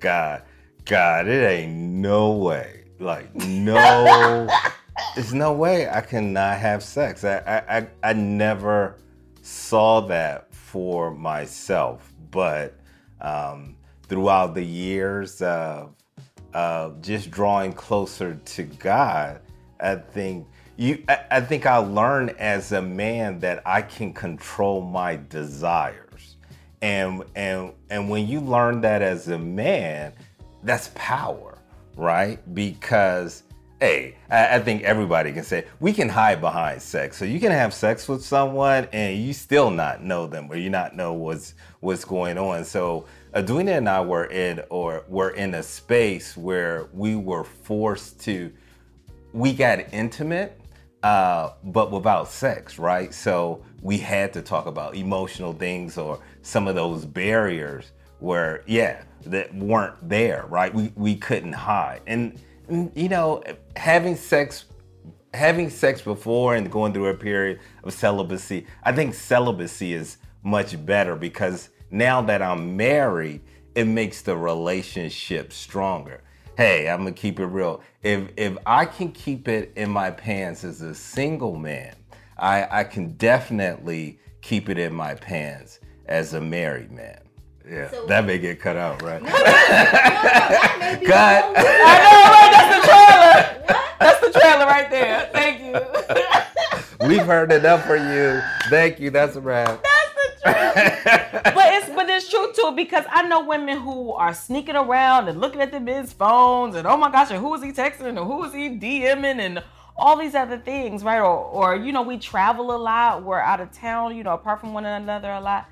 God, 0.00 0.42
God, 0.86 1.28
it 1.28 1.44
ain't 1.44 1.72
no 1.72 2.32
way, 2.32 2.84
like 2.98 3.34
no, 3.34 4.48
there's 5.14 5.34
no 5.34 5.52
way 5.52 5.88
I 5.88 6.00
cannot 6.00 6.58
have 6.58 6.82
sex. 6.82 7.24
I 7.24 7.62
I 7.68 7.86
I 8.02 8.12
never 8.14 8.96
saw 9.42 10.00
that 10.02 10.52
for 10.54 11.10
myself, 11.10 12.12
but 12.30 12.78
um, 13.20 13.76
throughout 14.08 14.54
the 14.54 14.64
years 14.64 15.42
of 15.42 15.94
of 16.54 17.00
just 17.02 17.30
drawing 17.30 17.72
closer 17.72 18.34
to 18.34 18.62
God, 18.62 19.40
I 19.80 19.96
think 19.96 20.46
you 20.76 21.04
I, 21.08 21.24
I 21.30 21.40
think 21.40 21.66
I 21.66 21.76
learned 21.76 22.30
as 22.38 22.72
a 22.72 22.82
man 22.82 23.38
that 23.40 23.62
I 23.66 23.82
can 23.82 24.12
control 24.12 24.80
my 24.80 25.16
desires. 25.28 26.36
And 26.80 27.22
and 27.34 27.72
and 27.90 28.10
when 28.10 28.26
you 28.26 28.40
learn 28.40 28.80
that 28.82 29.02
as 29.02 29.28
a 29.28 29.38
man, 29.38 30.12
that's 30.62 30.90
power, 30.94 31.58
right? 31.96 32.40
Because 32.54 33.44
hey, 33.82 34.14
I, 34.30 34.58
I, 34.58 34.58
think 34.60 34.84
everybody 34.84 35.32
can 35.32 35.42
say 35.42 35.64
we 35.80 35.92
can 35.92 36.08
hide 36.08 36.40
behind 36.40 36.80
sex. 36.80 37.16
So 37.16 37.24
you 37.24 37.40
can 37.40 37.50
have 37.50 37.74
sex 37.74 38.08
with 38.08 38.24
someone 38.24 38.86
and 38.92 39.18
you 39.18 39.32
still 39.32 39.70
not 39.70 40.04
know 40.04 40.28
them 40.28 40.46
or 40.48 40.54
you 40.54 40.70
not 40.70 40.94
know 40.94 41.14
what's 41.14 41.54
what's 41.80 42.04
going 42.04 42.38
on. 42.38 42.64
So 42.64 43.06
Edwina 43.34 43.72
and 43.72 43.88
I 43.88 44.00
were 44.00 44.26
in 44.26 44.62
or 44.70 45.04
were 45.08 45.30
in 45.30 45.54
a 45.54 45.64
space 45.64 46.36
where 46.36 46.90
we 46.92 47.16
were 47.16 47.42
forced 47.42 48.20
to 48.20 48.52
we 49.32 49.52
got 49.52 49.92
intimate 49.92 50.60
uh, 51.02 51.50
but 51.64 51.90
without 51.90 52.28
sex, 52.28 52.78
right? 52.78 53.12
So 53.12 53.64
we 53.80 53.98
had 53.98 54.32
to 54.34 54.42
talk 54.42 54.66
about 54.66 54.94
emotional 54.94 55.52
things 55.52 55.98
or 55.98 56.20
some 56.42 56.68
of 56.68 56.76
those 56.76 57.04
barriers 57.04 57.90
where, 58.20 58.62
yeah, 58.68 59.02
that 59.26 59.52
weren't 59.52 60.08
there, 60.08 60.46
right? 60.48 60.72
We 60.72 60.92
we 60.94 61.16
couldn't 61.16 61.54
hide, 61.54 62.02
and, 62.06 62.32
and 62.32 62.40
Mm, 62.70 62.96
you 62.96 63.08
know, 63.08 63.42
having 63.76 64.16
sex, 64.16 64.66
having 65.34 65.70
sex 65.70 66.02
before 66.02 66.54
and 66.54 66.70
going 66.70 66.92
through 66.92 67.08
a 67.08 67.14
period 67.14 67.60
of 67.84 67.92
celibacy, 67.92 68.66
I 68.82 68.92
think 68.92 69.14
celibacy 69.14 69.94
is 69.94 70.18
much 70.42 70.84
better 70.84 71.16
because 71.16 71.70
now 71.90 72.22
that 72.22 72.42
I'm 72.42 72.76
married, 72.76 73.40
it 73.74 73.86
makes 73.86 74.22
the 74.22 74.36
relationship 74.36 75.52
stronger 75.52 76.22
hey, 76.56 76.88
I'm 76.88 76.98
gonna 76.98 77.12
keep 77.12 77.40
it 77.40 77.46
real. 77.46 77.82
If 78.02 78.30
if 78.36 78.56
I 78.66 78.84
can 78.84 79.12
keep 79.12 79.48
it 79.48 79.72
in 79.76 79.90
my 79.90 80.10
pants 80.10 80.64
as 80.64 80.82
a 80.82 80.94
single 80.94 81.56
man, 81.56 81.94
I 82.38 82.80
I 82.80 82.84
can 82.84 83.14
definitely 83.14 84.18
keep 84.40 84.68
it 84.68 84.78
in 84.78 84.94
my 84.94 85.14
pants 85.14 85.80
as 86.06 86.34
a 86.34 86.40
married 86.40 86.90
man. 86.90 87.20
Yeah, 87.68 87.90
so, 87.90 88.06
that 88.06 88.24
may 88.24 88.38
get 88.38 88.60
cut 88.60 88.76
out, 88.76 89.02
right? 89.02 89.22
No, 89.22 89.28
no, 89.28 89.38
no, 89.38 91.06
cut. 91.06 91.44
I 91.56 91.94
know, 92.02 92.22
right? 92.32 92.50
That's 92.52 92.70
the 92.76 92.82
trailer. 92.88 93.66
What? 93.66 93.98
That's 94.00 94.20
the 94.20 94.40
trailer 94.40 94.66
right 94.66 94.90
there. 94.90 95.30
Thank 95.32 95.62
you. 95.62 97.06
We've 97.08 97.24
heard 97.24 97.50
enough 97.50 97.84
for 97.86 97.96
you. 97.96 98.42
Thank 98.68 99.00
you. 99.00 99.10
That's 99.10 99.36
a 99.36 99.40
wrap. 99.40 99.82
That's 99.82 100.14
the 100.14 100.42
truth. 100.42 101.54
but 101.54 101.72
it's 101.72 101.88
but 101.94 102.08
it's 102.10 102.28
true 102.28 102.52
too 102.54 102.72
because 102.76 103.04
I 103.10 103.22
know 103.26 103.44
women 103.44 103.78
who 103.78 104.12
are 104.12 104.34
sneaking 104.34 104.76
around 104.76 105.28
and 105.28 105.40
looking 105.40 105.60
at 105.60 105.72
the 105.72 105.80
men's 105.80 106.12
phones 106.12 106.76
and 106.76 106.86
oh 106.86 106.96
my 106.96 107.10
gosh, 107.10 107.30
and 107.30 107.40
who 107.40 107.54
is 107.54 107.62
he 107.62 107.72
texting 107.72 108.06
and 108.06 108.18
who 108.18 108.44
is 108.44 108.52
he 108.52 108.68
DMing 108.68 109.40
and 109.40 109.62
all 109.96 110.16
these 110.16 110.34
other 110.34 110.58
things, 110.58 111.02
right? 111.02 111.20
Or 111.20 111.36
or 111.36 111.76
you 111.76 111.92
know, 111.92 112.02
we 112.02 112.18
travel 112.18 112.74
a 112.74 112.78
lot, 112.78 113.22
we're 113.24 113.40
out 113.40 113.60
of 113.60 113.72
town, 113.72 114.16
you 114.16 114.22
know, 114.24 114.34
apart 114.34 114.60
from 114.60 114.74
one 114.74 114.84
another 114.84 115.30
a 115.30 115.40
lot. 115.40 115.68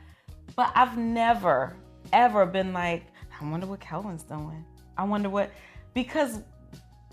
But 0.57 0.73
I've 0.75 0.99
never 0.99 1.77
ever 2.13 2.47
been 2.47 2.73
like, 2.73 3.05
I 3.41 3.49
wonder 3.49 3.67
what 3.67 3.81
Kelvin's 3.81 4.23
doing. 4.23 4.65
I 4.97 5.05
wonder 5.05 5.31
what 5.31 5.51
because 5.95 6.41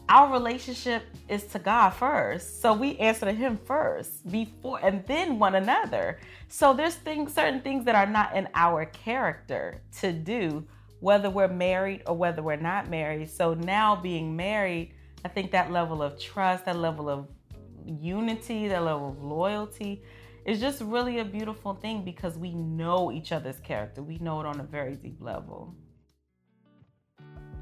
our 0.09 0.31
relationship 0.31 1.03
is 1.27 1.43
to 1.47 1.59
God 1.59 1.89
first. 1.89 2.61
So 2.61 2.73
we 2.73 2.97
answer 2.97 3.25
to 3.25 3.33
him 3.33 3.59
first 3.65 4.29
before 4.31 4.79
and 4.81 5.05
then 5.05 5.37
one 5.37 5.55
another. 5.55 6.19
So 6.47 6.73
there's 6.73 6.95
things 6.95 7.33
certain 7.33 7.61
things 7.61 7.85
that 7.85 7.95
are 7.95 8.05
not 8.05 8.35
in 8.35 8.47
our 8.55 8.85
character 8.85 9.81
to 9.99 10.13
do 10.13 10.65
whether 10.99 11.29
we're 11.29 11.47
married 11.47 12.03
or 12.07 12.15
whether 12.15 12.41
we're 12.41 12.55
not 12.55 12.89
married. 12.89 13.29
So 13.29 13.53
now 13.53 13.95
being 13.95 14.35
married, 14.35 14.93
I 15.23 15.27
think 15.27 15.51
that 15.51 15.71
level 15.71 16.01
of 16.01 16.19
trust, 16.19 16.65
that 16.65 16.77
level 16.77 17.09
of 17.09 17.27
unity, 17.85 18.67
that 18.69 18.83
level 18.83 19.09
of 19.09 19.23
loyalty 19.23 20.03
is 20.47 20.61
just 20.61 20.81
really 20.81 21.19
a 21.19 21.25
beautiful 21.25 21.73
thing 21.73 22.03
because 22.03 22.37
we 22.37 22.53
know 22.53 23.11
each 23.11 23.33
other's 23.33 23.59
character. 23.59 24.01
We 24.01 24.17
know 24.19 24.39
it 24.39 24.45
on 24.45 24.61
a 24.61 24.63
very 24.63 24.95
deep 24.95 25.17
level. 25.19 25.75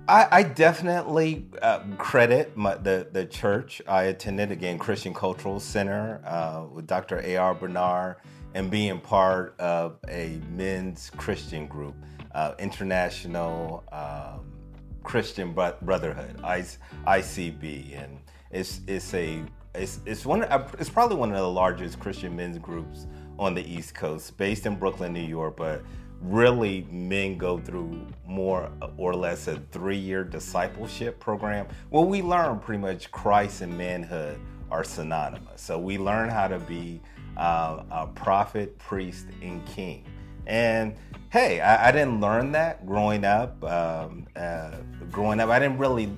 I, 0.07 0.27
I 0.31 0.43
definitely 0.43 1.47
uh, 1.63 1.79
credit 1.97 2.55
my, 2.55 2.75
the 2.75 3.07
the 3.11 3.25
church 3.25 3.81
I 3.87 4.03
attended 4.03 4.51
again 4.51 4.77
Christian 4.77 5.15
Cultural 5.15 5.59
Center 5.59 6.21
uh, 6.23 6.65
with 6.71 6.85
Dr. 6.85 7.21
A.R. 7.25 7.55
Bernard 7.55 8.17
and 8.53 8.69
being 8.69 8.99
part 8.99 9.59
of 9.59 9.97
a 10.07 10.39
men's 10.51 11.09
Christian 11.17 11.65
group, 11.65 11.95
uh, 12.35 12.53
International 12.59 13.83
um, 13.91 14.53
Christian 15.01 15.53
Brotherhood 15.53 16.37
(ICB), 16.37 17.99
and 17.99 18.19
it's 18.51 18.81
it's 18.85 19.11
a 19.15 19.41
it's, 19.77 19.99
it's 20.05 20.25
one 20.25 20.43
it's 20.79 20.89
probably 20.89 21.17
one 21.17 21.31
of 21.31 21.37
the 21.37 21.49
largest 21.49 21.99
Christian 21.99 22.35
men's 22.35 22.57
groups 22.57 23.07
on 23.37 23.53
the 23.53 23.63
East 23.69 23.93
Coast, 23.93 24.37
based 24.37 24.65
in 24.65 24.75
Brooklyn, 24.75 25.13
New 25.13 25.19
York, 25.19 25.57
but 25.57 25.83
really 26.21 26.87
men 26.89 27.37
go 27.37 27.57
through 27.59 28.07
more 28.25 28.71
or 28.97 29.13
less 29.13 29.47
a 29.47 29.57
three-year 29.71 30.23
discipleship 30.23 31.19
program 31.19 31.67
where 31.89 32.03
we 32.03 32.21
learn 32.21 32.59
pretty 32.59 32.81
much 32.81 33.11
Christ 33.11 33.61
and 33.61 33.77
manhood 33.77 34.39
are 34.71 34.83
synonymous. 34.83 35.61
So 35.61 35.77
we 35.77 35.97
learn 35.97 36.29
how 36.29 36.47
to 36.47 36.59
be 36.59 37.01
uh, 37.37 37.83
a 37.91 38.07
prophet, 38.07 38.77
priest, 38.79 39.27
and 39.41 39.65
king. 39.65 40.05
And 40.47 40.95
hey, 41.29 41.59
I, 41.59 41.89
I 41.89 41.91
didn't 41.91 42.21
learn 42.21 42.51
that 42.53 42.85
growing 42.85 43.25
up. 43.25 43.63
Um, 43.63 44.27
uh, 44.35 44.77
growing 45.11 45.39
up, 45.39 45.49
I 45.49 45.59
didn't 45.59 45.77
really. 45.77 46.11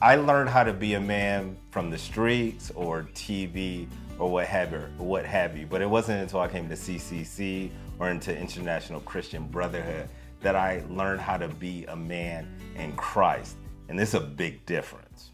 I 0.00 0.14
learned 0.14 0.48
how 0.48 0.62
to 0.62 0.72
be 0.72 0.94
a 0.94 1.00
man 1.00 1.56
from 1.78 1.90
the 1.90 1.98
streets 1.98 2.72
or 2.74 3.04
TV 3.14 3.86
or 4.18 4.28
what 4.28 4.46
have 4.46 4.72
you, 4.72 4.80
what 4.98 5.24
have 5.24 5.56
you. 5.56 5.64
But 5.64 5.80
it 5.80 5.88
wasn't 5.88 6.20
until 6.20 6.40
I 6.40 6.48
came 6.48 6.68
to 6.68 6.74
CCC 6.74 7.70
or 8.00 8.10
into 8.10 8.36
International 8.36 8.98
Christian 8.98 9.46
Brotherhood 9.46 10.08
that 10.40 10.56
I 10.56 10.82
learned 10.90 11.20
how 11.20 11.36
to 11.36 11.46
be 11.46 11.84
a 11.84 11.94
man 11.94 12.48
in 12.74 12.96
Christ. 12.96 13.58
And 13.88 14.00
it's 14.00 14.14
a 14.14 14.20
big 14.20 14.66
difference. 14.66 15.30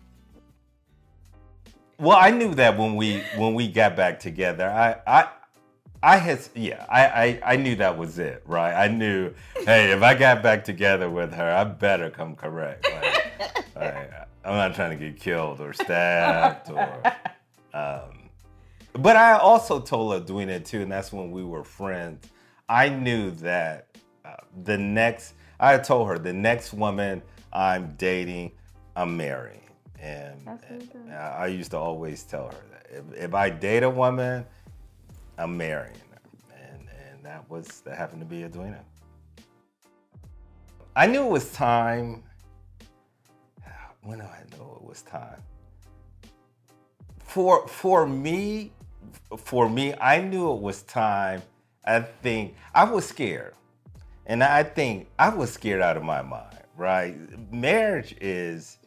Well, 1.99 2.19
I 2.21 2.31
knew 2.31 2.55
that 2.57 2.77
when 2.77 2.95
we 2.95 3.23
when 3.37 3.55
we 3.55 3.67
got 3.67 3.97
back 3.97 4.21
together. 4.21 4.69
I 4.69 4.97
I 5.07 5.29
I 6.05 6.19
had, 6.19 6.38
yeah, 6.55 6.85
I, 6.90 7.07
I, 7.07 7.40
I 7.55 7.57
knew 7.57 7.77
that 7.77 7.97
was 7.97 8.19
it, 8.19 8.43
right? 8.45 8.75
I 8.75 8.88
knew, 8.88 9.33
hey, 9.64 9.90
if 9.90 10.03
I 10.03 10.12
got 10.14 10.43
back 10.43 10.62
together 10.62 11.09
with 11.09 11.33
her, 11.33 11.51
I 11.51 11.64
better 11.64 12.11
come 12.11 12.37
correct. 12.37 12.87
Like, 12.87 13.75
like, 13.75 14.12
I'm 14.45 14.55
not 14.55 14.75
trying 14.75 14.90
to 14.90 15.03
get 15.03 15.19
killed 15.19 15.62
or 15.62 15.73
stabbed 15.73 16.71
or. 16.71 17.03
Um, 17.73 18.29
but 18.93 19.17
I 19.17 19.38
also 19.38 19.81
told 19.81 20.14
Edwina 20.21 20.61
too, 20.61 20.83
and 20.83 20.93
that's 20.93 21.11
when 21.11 21.31
we 21.31 21.43
were 21.43 21.64
friends. 21.64 22.29
I 22.69 22.90
knew 22.90 23.31
that 23.31 23.97
uh, 24.27 24.35
the 24.62 24.77
next, 24.77 25.33
I 25.59 25.79
told 25.79 26.09
her 26.09 26.19
the 26.19 26.35
next 26.35 26.75
woman 26.75 27.23
I'm 27.51 27.95
dating, 27.97 28.53
I'm 28.95 29.17
marrying. 29.17 29.62
And, 29.99 30.47
and 30.69 31.12
I 31.14 31.47
used 31.47 31.71
to 31.71 31.79
always 31.79 32.25
tell 32.25 32.49
her 32.49 32.64
that 32.73 32.87
if, 32.90 33.25
if 33.29 33.35
I 33.35 33.49
date 33.49 33.85
a 33.85 33.90
woman, 33.90 34.45
I'm 35.38 35.57
marrying 35.57 35.94
her. 36.11 36.20
And, 36.55 36.88
and 37.11 37.25
that 37.25 37.49
was, 37.51 37.81
that 37.83 37.97
happened 37.97 38.20
to 38.20 38.27
be 38.27 38.44
Edwina. 38.44 38.81
I 40.97 41.07
knew 41.07 41.25
it 41.25 41.31
was 41.31 41.53
time. 41.53 42.23
When 44.03 44.18
did 44.18 44.29
I 44.29 44.42
know 44.57 44.79
it 44.81 44.87
was 44.87 45.03
time? 45.03 45.42
For, 47.18 47.66
for 47.66 48.07
me, 48.07 48.73
for 49.38 49.68
me, 49.68 49.94
I 50.01 50.20
knew 50.20 50.53
it 50.53 50.61
was 50.61 50.83
time. 50.83 51.42
I 51.85 52.01
think 52.01 52.55
I 52.75 52.85
was 52.85 53.07
scared. 53.07 53.55
And 54.27 54.42
I 54.44 54.62
think 54.62 55.09
I 55.18 55.31
was 55.31 55.53
scared 55.53 55.81
out 55.81 55.97
of 55.97 56.03
my 56.03 56.23
mind, 56.23 56.59
right? 56.77 57.16
Marriage 57.53 58.14
is 58.20 58.79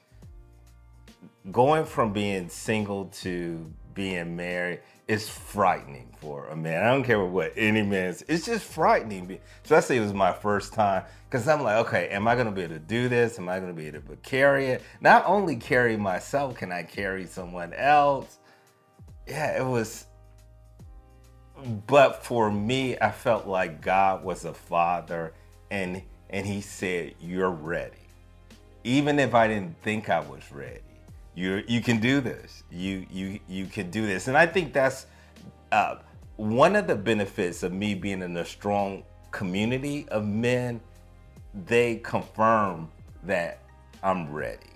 going 1.51 1.85
from 1.85 2.13
being 2.13 2.49
single 2.49 3.05
to 3.05 3.71
being 3.93 4.35
married 4.35 4.81
is 5.07 5.27
frightening 5.29 6.06
for 6.19 6.47
a 6.47 6.55
man. 6.55 6.83
I 6.83 6.87
don't 6.91 7.03
care 7.03 7.23
what 7.23 7.53
any 7.55 7.81
man 7.81 8.09
is. 8.09 8.23
It's 8.27 8.45
just 8.45 8.65
frightening. 8.65 9.39
Especially 9.63 9.97
it 9.97 10.01
was 10.01 10.13
my 10.13 10.33
first 10.33 10.73
time. 10.73 11.03
Because 11.29 11.47
I'm 11.47 11.63
like, 11.63 11.85
okay, 11.87 12.09
am 12.09 12.27
I 12.27 12.35
going 12.35 12.47
to 12.47 12.51
be 12.51 12.61
able 12.61 12.75
to 12.75 12.79
do 12.79 13.09
this? 13.09 13.37
Am 13.37 13.49
I 13.49 13.59
going 13.59 13.75
to 13.75 13.79
be 13.79 13.87
able 13.87 14.01
to 14.09 14.15
carry 14.17 14.67
it? 14.67 14.81
Not 15.01 15.23
only 15.25 15.55
carry 15.55 15.97
myself, 15.97 16.55
can 16.55 16.71
I 16.71 16.83
carry 16.83 17.25
someone 17.25 17.73
else? 17.73 18.37
Yeah, 19.27 19.61
it 19.61 19.65
was. 19.65 20.05
But 21.87 22.23
for 22.23 22.51
me, 22.51 22.97
I 22.99 23.11
felt 23.11 23.47
like 23.47 23.81
God 23.81 24.23
was 24.23 24.45
a 24.45 24.53
father 24.53 25.33
and 25.71 26.01
and 26.29 26.45
he 26.45 26.61
said, 26.61 27.15
You're 27.19 27.49
ready. 27.49 27.95
Even 28.83 29.19
if 29.19 29.33
I 29.33 29.47
didn't 29.47 29.81
think 29.81 30.09
I 30.09 30.19
was 30.19 30.51
ready 30.51 30.81
you 31.37 31.63
you 31.67 31.81
can 31.81 31.99
do 31.99 32.19
this. 32.19 32.63
You 32.71 33.05
you 33.11 33.39
you 33.47 33.67
can 33.67 33.91
do 33.91 34.05
this, 34.07 34.27
and 34.27 34.35
I 34.35 34.47
think 34.47 34.73
that's 34.73 35.05
uh, 35.71 35.97
one 36.37 36.75
of 36.75 36.87
the 36.87 36.95
benefits 36.95 37.63
of 37.63 37.73
me 37.73 37.95
being 37.95 38.21
in 38.21 38.37
a 38.37 38.45
strong 38.45 39.03
community 39.31 40.07
of 40.09 40.25
men. 40.25 40.79
They 41.65 41.95
confirm 41.97 42.89
that 43.23 43.63
I'm 44.03 44.31
ready, 44.31 44.69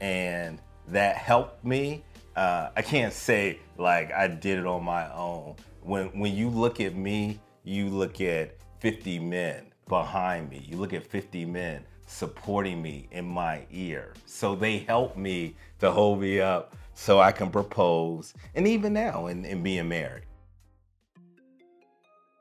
and 0.00 0.60
that 0.88 1.16
helped 1.16 1.64
me. 1.64 2.04
Uh, 2.36 2.68
I 2.76 2.82
can't 2.82 3.12
say 3.12 3.58
like 3.78 4.12
I 4.12 4.28
did 4.28 4.58
it 4.58 4.66
on 4.66 4.84
my 4.84 5.10
own. 5.12 5.56
When 5.82 6.06
when 6.18 6.34
you 6.34 6.50
look 6.50 6.80
at 6.80 6.94
me, 6.94 7.40
you 7.64 7.88
look 7.88 8.20
at 8.20 8.54
50 8.80 9.18
men 9.18 9.72
behind 9.88 10.50
me. 10.50 10.66
You 10.68 10.76
look 10.76 10.92
at 10.92 11.06
50 11.06 11.46
men 11.46 11.82
supporting 12.06 12.82
me 12.82 13.08
in 13.10 13.26
my 13.26 13.66
ear. 13.70 14.12
So 14.26 14.54
they 14.54 14.78
help 14.78 15.16
me 15.16 15.56
to 15.80 15.90
hold 15.90 16.20
me 16.20 16.40
up 16.40 16.76
so 16.94 17.20
I 17.20 17.32
can 17.32 17.50
propose. 17.50 18.34
And 18.54 18.66
even 18.66 18.92
now, 18.92 19.26
in, 19.26 19.44
in 19.44 19.62
being 19.62 19.88
married. 19.88 20.25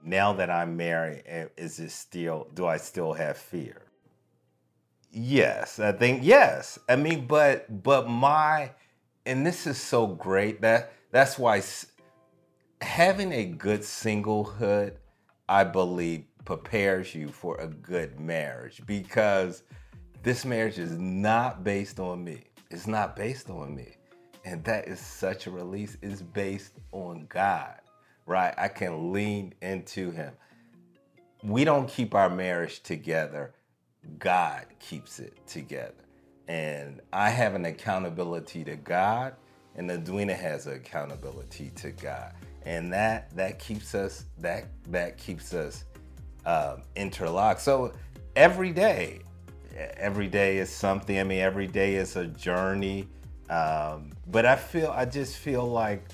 Now 0.05 0.33
that 0.33 0.51
I'm 0.51 0.77
married, 0.77 1.23
is 1.57 1.79
it 1.79 1.89
still, 1.91 2.47
do 2.53 2.67
I 2.67 2.77
still 2.77 3.13
have 3.13 3.37
fear? 3.37 3.81
Yes, 5.11 5.79
I 5.79 5.93
think 5.93 6.23
yes. 6.23 6.77
I 6.87 6.95
mean, 6.95 7.25
but, 7.25 7.83
but 7.83 8.07
my, 8.07 8.71
and 9.25 9.45
this 9.45 9.65
is 9.65 9.81
so 9.81 10.05
great 10.05 10.61
that 10.61 10.93
that's 11.11 11.39
why 11.39 11.61
having 12.81 13.31
a 13.31 13.45
good 13.45 13.81
singlehood, 13.81 14.97
I 15.49 15.63
believe, 15.63 16.25
prepares 16.43 17.15
you 17.15 17.29
for 17.29 17.57
a 17.57 17.67
good 17.67 18.19
marriage 18.19 18.81
because 18.85 19.63
this 20.21 20.45
marriage 20.45 20.77
is 20.77 20.97
not 20.99 21.63
based 21.63 21.99
on 21.99 22.23
me. 22.23 22.43
It's 22.69 22.87
not 22.87 23.15
based 23.15 23.49
on 23.49 23.75
me. 23.75 23.95
And 24.43 24.63
that 24.65 24.87
is 24.87 24.99
such 24.99 25.47
a 25.47 25.51
release. 25.51 25.97
It's 26.03 26.21
based 26.21 26.73
on 26.91 27.25
God, 27.29 27.79
right? 28.25 28.53
I 28.57 28.67
can 28.67 29.11
lean 29.11 29.53
into 29.61 30.11
Him. 30.11 30.33
We 31.43 31.63
don't 31.63 31.87
keep 31.87 32.15
our 32.15 32.29
marriage 32.29 32.81
together, 32.81 33.53
God 34.19 34.65
keeps 34.79 35.19
it 35.19 35.35
together. 35.47 35.93
And 36.47 37.01
I 37.11 37.29
have 37.29 37.55
an 37.55 37.65
accountability 37.65 38.63
to 38.65 38.75
God, 38.75 39.33
and 39.75 39.89
Edwina 39.89 40.35
has 40.35 40.67
an 40.67 40.73
accountability 40.73 41.71
to 41.77 41.91
God. 41.91 42.33
And 42.63 42.91
that 42.93 43.35
that 43.35 43.59
keeps 43.59 43.93
us 43.93 44.25
that 44.39 44.65
that 44.89 45.17
keeps 45.17 45.53
us 45.53 45.85
um, 46.45 46.81
interlock. 46.95 47.59
So 47.59 47.93
every 48.35 48.71
day, 48.71 49.21
every 49.97 50.27
day 50.27 50.57
is 50.57 50.69
something. 50.69 51.19
I 51.19 51.23
mean, 51.23 51.39
every 51.39 51.67
day 51.67 51.95
is 51.95 52.15
a 52.15 52.27
journey. 52.27 53.07
Um, 53.49 54.11
but 54.27 54.45
I 54.45 54.55
feel, 54.55 54.89
I 54.89 55.05
just 55.05 55.37
feel 55.37 55.65
like 55.65 56.07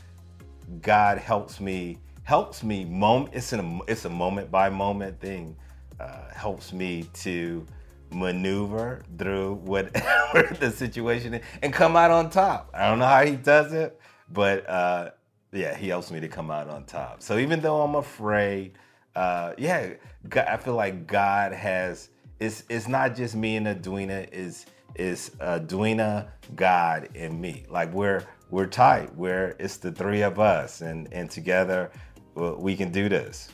God 0.82 1.18
helps 1.18 1.60
me, 1.60 1.98
helps 2.24 2.64
me. 2.64 2.86
Moment, 2.86 3.34
it's 3.34 3.54
a, 3.54 3.80
it's 3.88 4.06
a 4.06 4.10
moment 4.10 4.52
by 4.52 4.70
moment 4.70 5.20
thing. 5.20 5.56
Uh, 6.00 6.34
helps 6.34 6.74
me 6.74 7.04
to 7.14 7.66
maneuver 8.12 9.04
through 9.18 9.54
whatever 9.56 10.56
the 10.60 10.72
situation 10.72 11.36
is 11.36 11.44
and 11.62 11.72
come 11.74 11.96
out 11.96 12.12
on 12.12 12.30
top. 12.30 12.70
I 12.74 12.90
don't 12.90 13.00
know 13.00 13.06
how 13.06 13.24
he 13.24 13.36
does 13.36 13.72
it, 13.74 14.00
but 14.32 14.68
uh, 14.68 15.12
yeah, 15.52 15.76
he 15.76 15.90
helps 15.90 16.12
me 16.12 16.20
to 16.20 16.28
come 16.28 16.50
out 16.50 16.70
on 16.70 16.86
top. 16.86 17.22
So 17.22 17.38
even 17.38 17.62
though 17.62 17.82
I'm 17.82 17.96
afraid, 17.96 18.78
uh, 19.16 19.54
yeah, 19.58 19.94
God, 20.28 20.48
I 20.48 20.58
feel 20.58 20.76
like 20.76 21.06
God 21.08 21.54
has 21.54 22.10
it's 22.40 22.64
it's 22.70 22.88
not 22.88 23.16
just 23.16 23.36
me 23.36 23.56
and 23.56 23.68
Edwina, 23.68 24.26
is 24.32 24.66
is 24.96 25.32
Edwina, 25.40 26.34
God, 26.56 27.10
and 27.16 27.40
me. 27.40 27.66
Like 27.70 27.94
we're 27.94 28.24
we're 28.52 28.68
tight. 28.68 29.16
We're 29.16 29.56
it's 29.60 29.78
the 29.78 29.92
three 29.92 30.22
of 30.22 30.40
us, 30.40 30.82
and 30.82 31.12
and 31.12 31.32
together 31.32 31.92
we 32.36 32.76
can 32.76 32.92
do 32.92 33.10
this. 33.10 33.50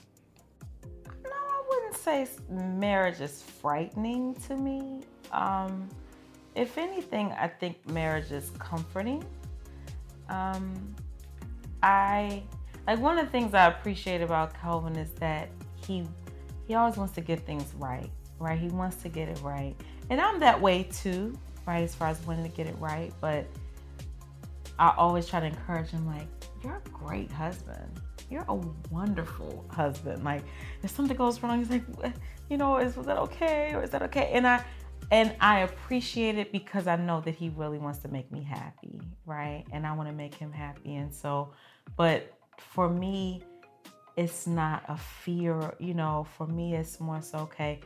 No, 1.23 1.31
I 1.31 1.63
wouldn't 1.69 1.95
say 1.95 2.27
marriage 2.49 3.21
is 3.21 3.41
frightening 3.41 4.33
to 4.47 4.57
me. 4.57 5.01
Um, 5.31 5.87
if 6.55 6.77
anything, 6.77 7.31
I 7.33 7.47
think 7.47 7.87
marriage 7.89 8.31
is 8.31 8.51
comforting. 8.57 9.23
Um, 10.29 10.95
I 11.83 12.43
like 12.87 12.99
one 12.99 13.17
of 13.17 13.25
the 13.25 13.31
things 13.31 13.53
I 13.53 13.67
appreciate 13.67 14.21
about 14.21 14.53
Calvin 14.59 14.95
is 14.95 15.11
that 15.13 15.49
he 15.75 16.07
he 16.67 16.73
always 16.73 16.97
wants 16.97 17.13
to 17.13 17.21
get 17.21 17.45
things 17.45 17.71
right, 17.75 18.09
right? 18.39 18.59
He 18.59 18.67
wants 18.69 18.97
to 19.03 19.09
get 19.09 19.29
it 19.29 19.39
right. 19.41 19.75
And 20.09 20.19
I'm 20.19 20.39
that 20.39 20.59
way 20.59 20.83
too, 20.83 21.37
right? 21.65 21.83
As 21.83 21.93
far 21.93 22.09
as 22.09 22.19
wanting 22.25 22.49
to 22.49 22.55
get 22.55 22.67
it 22.67 22.75
right, 22.79 23.13
but 23.21 23.45
I 24.79 24.93
always 24.97 25.27
try 25.27 25.39
to 25.39 25.45
encourage 25.45 25.89
him 25.89 26.05
like, 26.05 26.27
you're 26.63 26.81
a 26.85 26.89
great 26.89 27.31
husband. 27.31 28.01
You're 28.29 28.45
a 28.49 28.55
wonderful 28.91 29.65
husband. 29.69 30.23
Like 30.23 30.43
if 30.83 30.91
something 30.91 31.15
goes 31.15 31.41
wrong, 31.41 31.59
he's 31.59 31.69
like, 31.69 31.83
you 32.49 32.57
know, 32.57 32.77
is 32.77 32.95
was 32.97 33.05
that 33.05 33.17
okay 33.17 33.73
or 33.73 33.83
is 33.83 33.91
that 33.91 34.01
okay? 34.03 34.31
And 34.33 34.45
I 34.45 34.63
and 35.11 35.33
I 35.39 35.59
appreciate 35.59 36.37
it 36.37 36.51
because 36.51 36.87
I 36.87 36.97
know 36.97 37.21
that 37.21 37.35
he 37.35 37.49
really 37.49 37.77
wants 37.77 37.99
to 37.99 38.09
make 38.09 38.31
me 38.31 38.43
happy, 38.43 38.99
right? 39.25 39.63
And 39.71 39.87
I 39.87 39.93
want 39.93 40.09
to 40.09 40.15
make 40.15 40.35
him 40.35 40.51
happy. 40.51 40.95
And 40.95 41.13
so, 41.13 41.53
but 41.95 42.33
for 42.57 42.89
me, 42.89 43.43
it's 44.17 44.47
not 44.47 44.83
a 44.89 44.97
fear, 44.97 45.73
you 45.79 45.93
know, 45.93 46.27
for 46.37 46.47
me 46.47 46.75
it's 46.75 46.99
more 46.99 47.21
so 47.21 47.37
okay, 47.39 47.79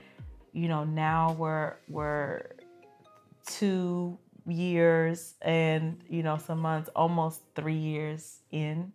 you 0.53 0.67
know, 0.67 0.83
now 0.83 1.33
we're 1.33 1.75
we're 1.89 2.47
two 3.45 4.17
years 4.47 5.35
and 5.41 6.01
you 6.09 6.23
know 6.23 6.37
some 6.37 6.59
months 6.59 6.89
almost 6.95 7.41
three 7.55 7.75
years 7.75 8.39
in 8.51 8.91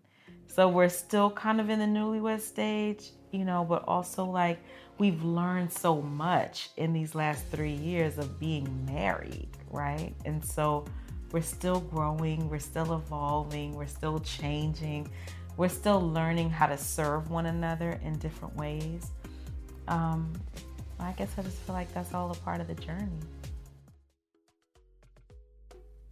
so 0.48 0.68
we're 0.68 0.88
still 0.88 1.30
kind 1.30 1.60
of 1.60 1.70
in 1.70 1.78
the 1.78 1.84
newlywed 1.84 2.40
stage 2.40 3.10
you 3.32 3.44
know 3.44 3.64
but 3.64 3.84
also 3.86 4.24
like 4.24 4.58
we've 4.98 5.22
learned 5.22 5.72
so 5.72 6.00
much 6.00 6.70
in 6.76 6.92
these 6.92 7.14
last 7.14 7.44
three 7.46 7.74
years 7.74 8.18
of 8.18 8.40
being 8.40 8.86
married 8.86 9.48
right 9.70 10.14
and 10.24 10.44
so 10.44 10.84
we're 11.32 11.40
still 11.40 11.80
growing 11.80 12.48
we're 12.48 12.58
still 12.58 12.94
evolving 12.94 13.74
we're 13.74 13.86
still 13.86 14.18
changing 14.20 15.08
we're 15.56 15.68
still 15.68 16.00
learning 16.00 16.50
how 16.50 16.66
to 16.66 16.76
serve 16.76 17.30
one 17.30 17.46
another 17.46 17.98
in 18.02 18.18
different 18.18 18.54
ways. 18.56 19.10
Um, 19.88 20.32
I 21.00 21.12
guess 21.12 21.30
I 21.38 21.42
just 21.42 21.56
feel 21.58 21.74
like 21.74 21.92
that's 21.94 22.12
all 22.12 22.30
a 22.30 22.34
part 22.34 22.60
of 22.60 22.66
the 22.66 22.74
journey. 22.74 23.08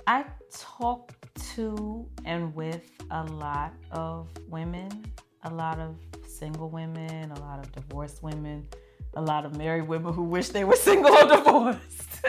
I 0.06 0.24
talk 0.50 1.12
to 1.54 2.06
and 2.24 2.54
with 2.54 2.90
a 3.10 3.24
lot 3.24 3.72
of 3.90 4.28
women, 4.48 5.04
a 5.44 5.50
lot 5.50 5.78
of 5.78 5.96
single 6.26 6.68
women, 6.68 7.30
a 7.30 7.40
lot 7.40 7.58
of 7.58 7.72
divorced 7.72 8.22
women, 8.22 8.66
a 9.14 9.22
lot 9.22 9.46
of 9.46 9.56
married 9.56 9.88
women 9.88 10.12
who 10.12 10.24
wish 10.24 10.48
they 10.48 10.64
were 10.64 10.76
single 10.90 11.12
or 11.12 11.36
divorced. 11.36 12.20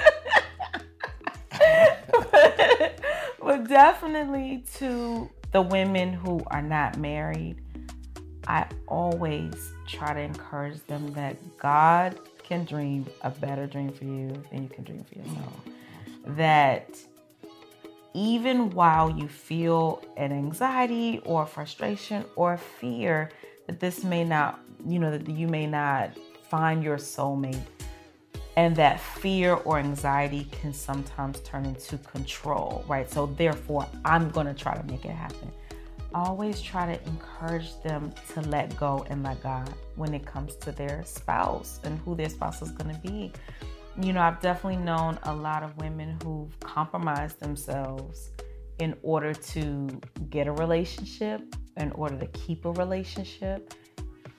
but, 2.32 3.01
but 3.41 3.67
definitely 3.67 4.63
to 4.76 5.30
the 5.51 5.61
women 5.61 6.13
who 6.13 6.41
are 6.47 6.61
not 6.61 6.97
married, 6.97 7.57
I 8.47 8.67
always 8.88 9.73
try 9.88 10.13
to 10.13 10.19
encourage 10.19 10.82
them 10.88 11.11
that 11.13 11.36
God 11.57 12.19
can 12.43 12.63
dream 12.63 13.05
a 13.21 13.32
better 13.32 13.67
dream 13.67 13.91
for 13.91 14.05
you 14.05 14.30
than 14.51 14.63
you 14.63 14.69
can 14.69 14.84
dream 14.84 15.03
for 15.03 15.17
yourself. 15.17 15.61
That 16.28 16.89
even 18.16 18.70
while 18.70 19.09
you 19.09 19.28
feel 19.28 20.01
an 20.16 20.32
anxiety 20.32 21.20
or 21.26 21.45
frustration 21.45 22.24
or 22.38 22.55
fear 22.55 23.30
that 23.68 23.82
this 23.82 24.05
may 24.05 24.24
not, 24.24 24.61
you 24.88 24.99
know, 24.99 25.11
that 25.11 25.28
you 25.28 25.49
may 25.49 25.68
not 25.68 26.11
find 26.49 26.82
your 26.82 26.95
soulmate, 26.95 27.59
and 28.55 28.74
that 28.78 29.01
fear 29.01 29.55
or 29.55 29.80
anxiety 29.80 30.47
can 30.49 30.72
sometimes 30.72 31.41
turn 31.41 31.66
into 31.66 31.97
control, 31.97 32.86
right? 32.88 33.11
So, 33.11 33.26
therefore, 33.26 33.86
I'm 34.05 34.32
to 34.47 34.53
try 34.53 34.78
to 34.78 34.84
make 34.86 35.03
it 35.03 35.11
happen. 35.11 35.51
Always 36.13 36.61
try 36.61 36.95
to 36.95 37.07
encourage 37.09 37.78
them 37.82 38.13
to 38.34 38.41
let 38.43 38.78
go 38.78 39.05
and 39.09 39.24
let 39.24 39.43
God 39.43 39.74
when 39.97 40.13
it 40.13 40.26
comes 40.26 40.55
to 40.57 40.72
their 40.72 41.03
spouse 41.03 41.82
and 41.84 41.99
who 41.99 42.16
their 42.16 42.30
spouse 42.30 42.61
is 42.61 42.72
to 42.95 43.01
be. 43.01 43.34
You 43.98 44.12
know, 44.12 44.22
I've 44.22 44.41
definitely 44.41 44.84
known 44.84 45.18
a 45.24 45.34
lot 45.34 45.64
of 45.64 45.78
women 45.78 46.20
who've 46.22 46.60
compromised 46.60 47.39
themselves 47.39 48.32
in 48.80 48.93
order 49.04 49.34
to 49.34 50.02
get 50.30 50.48
a 50.48 50.52
relationship, 50.52 51.41
in 51.78 51.91
order 51.93 52.18
to 52.18 52.28
keep 52.28 52.66
a 52.66 52.72
relationship 52.72 53.74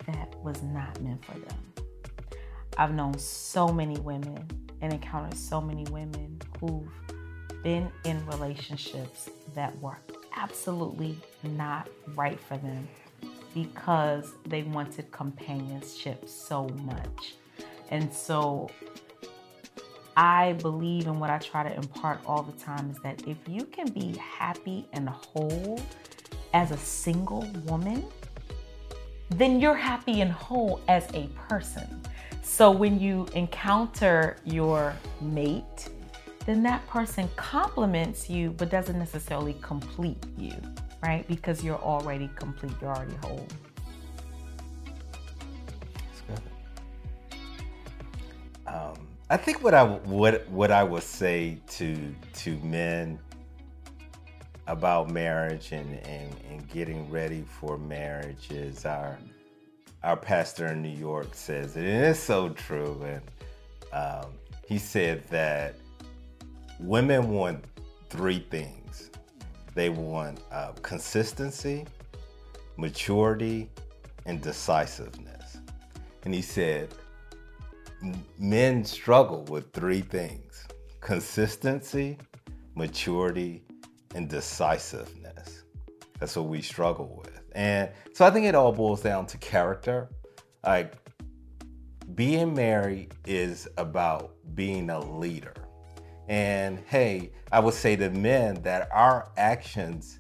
that 0.07 0.35
was 0.43 0.63
not 0.63 1.01
meant 1.01 1.25
for 1.25 1.39
them. 1.39 1.59
I've 2.77 2.95
known 2.95 3.17
so 3.17 3.69
many 3.69 3.99
women 4.01 4.47
and 4.83 4.93
encountered 4.93 5.39
so 5.39 5.61
many 5.61 5.85
women 5.85 6.39
who've 6.61 6.89
been 7.63 7.91
in 8.05 8.25
relationships 8.27 9.31
that 9.55 9.77
were 9.81 9.99
absolutely 10.37 11.19
not 11.43 11.89
right 12.15 12.39
for 12.39 12.59
them 12.59 12.87
because 13.55 14.35
they 14.45 14.65
wanted 14.65 15.11
companionship 15.13 16.29
so 16.29 16.69
much. 16.85 17.37
And 17.91 18.13
so 18.13 18.69
I 20.17 20.55
believe 20.55 21.07
in 21.07 21.21
what 21.21 21.29
I 21.29 21.39
try 21.39 21.63
to 21.63 21.75
impart 21.75 22.21
all 22.27 22.43
the 22.43 22.59
time 22.63 22.91
is 22.91 22.99
that 23.03 23.27
if 23.29 23.37
you 23.47 23.65
can 23.65 23.89
be 23.91 24.17
happy 24.17 24.89
and 24.95 25.09
whole 25.09 25.79
as 26.55 26.71
a 26.71 26.77
single 26.79 27.47
woman, 27.67 28.05
then 29.31 29.61
you're 29.61 29.75
happy 29.75 30.23
and 30.23 30.33
whole 30.33 30.81
as 30.89 31.07
a 31.13 31.29
person. 31.49 32.01
So 32.43 32.71
when 32.71 32.99
you 32.99 33.27
encounter 33.35 34.39
your 34.45 34.95
mate, 35.21 35.91
then 36.47 36.63
that 36.63 36.87
person 36.87 37.29
complements 37.37 38.31
you 38.31 38.53
but 38.53 38.71
doesn't 38.71 38.99
necessarily 38.99 39.57
complete 39.61 40.25
you, 40.39 40.55
right? 41.03 41.27
Because 41.29 41.63
you're 41.63 41.81
already 41.81 42.31
complete, 42.37 42.73
you're 42.81 42.95
already 42.95 43.17
whole. 43.17 43.47
That's 46.07 46.23
good. 46.29 46.41
Um, 48.67 49.06
I 49.29 49.37
think 49.37 49.63
what 49.63 49.75
I 49.75 49.83
what 49.85 50.49
what 50.49 50.71
I 50.71 50.85
would 50.85 51.03
say 51.03 51.59
to 51.69 52.15
to 52.35 52.57
men 52.59 53.19
about 54.69 55.11
marriage 55.11 55.73
and, 55.73 55.99
and, 56.07 56.35
and 56.49 56.69
getting 56.69 57.09
ready 57.11 57.43
for 57.43 57.77
marriage 57.77 58.51
is 58.51 58.85
our 58.85 59.19
our 60.05 60.17
pastor 60.17 60.69
in 60.69 60.83
New 60.83 60.97
York 60.97 61.35
says 61.35 61.77
it, 61.77 61.85
and 61.85 62.05
it's 62.05 62.21
so 62.21 62.51
true. 62.51 63.05
And 63.05 63.23
um, 63.93 64.33
he 64.69 64.79
said 64.79 65.27
that 65.29 65.75
women 66.79 67.31
want 67.31 67.65
three 68.09 68.47
things 68.51 69.11
they 69.75 69.91
want 69.91 70.41
uh, 70.53 70.73
consistency, 70.83 71.85
maturity, 72.77 73.69
and 74.25 74.41
decisiveness. 74.41 75.59
And 76.25 76.33
he 76.33 76.43
said, 76.43 76.89
men 78.39 78.85
struggle 78.85 79.45
with 79.45 79.73
three 79.73 80.01
things 80.01 80.67
consistency, 81.01 82.19
maturity, 82.75 83.63
and 84.15 84.29
decisiveness. 84.29 85.65
That's 86.19 86.37
what 86.37 86.47
we 86.47 86.63
struggle 86.63 87.23
with. 87.23 87.41
And 87.53 87.91
so 88.13 88.27
I 88.27 88.31
think 88.31 88.47
it 88.47 88.55
all 88.55 88.73
boils 88.73 89.03
down 89.03 89.27
to 89.27 89.39
character. 89.39 90.09
Like 90.65 90.95
being 92.15 92.55
married 92.55 93.15
is 93.27 93.69
about 93.77 94.35
being 94.55 94.91
a 94.91 94.99
leader. 94.99 95.55
And 96.29 96.81
hey, 96.87 97.31
I 97.53 97.61
would 97.61 97.75
say 97.75 97.95
to 97.97 98.11
men 98.11 98.61
that 98.63 98.89
our 98.93 99.31
actions, 99.37 100.19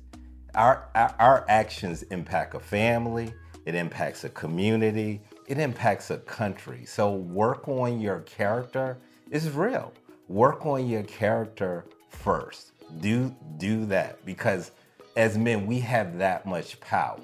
our, 0.55 0.89
our 0.95 1.45
actions 1.49 2.03
impact 2.05 2.55
a 2.55 2.61
family, 2.61 3.33
it 3.65 3.75
impacts 3.75 4.23
a 4.25 4.29
community, 4.29 5.23
it 5.47 5.59
impacts 5.59 6.11
a 6.11 6.19
country. 6.19 6.85
So 6.85 7.13
work 7.13 7.69
on 7.69 8.01
your 8.01 8.21
character 8.21 8.99
is 9.31 9.51
real. 9.51 9.93
Work 10.29 10.67
on 10.67 10.89
your 10.89 11.05
character 11.05 11.87
first. 12.09 12.73
Do 13.01 13.35
do 13.59 13.87
that 13.87 14.25
because 14.25 14.73
as 15.17 15.37
men 15.39 15.67
we 15.67 15.81
have 15.81 16.19
that 16.19 16.47
much 16.47 16.79
power, 16.81 17.21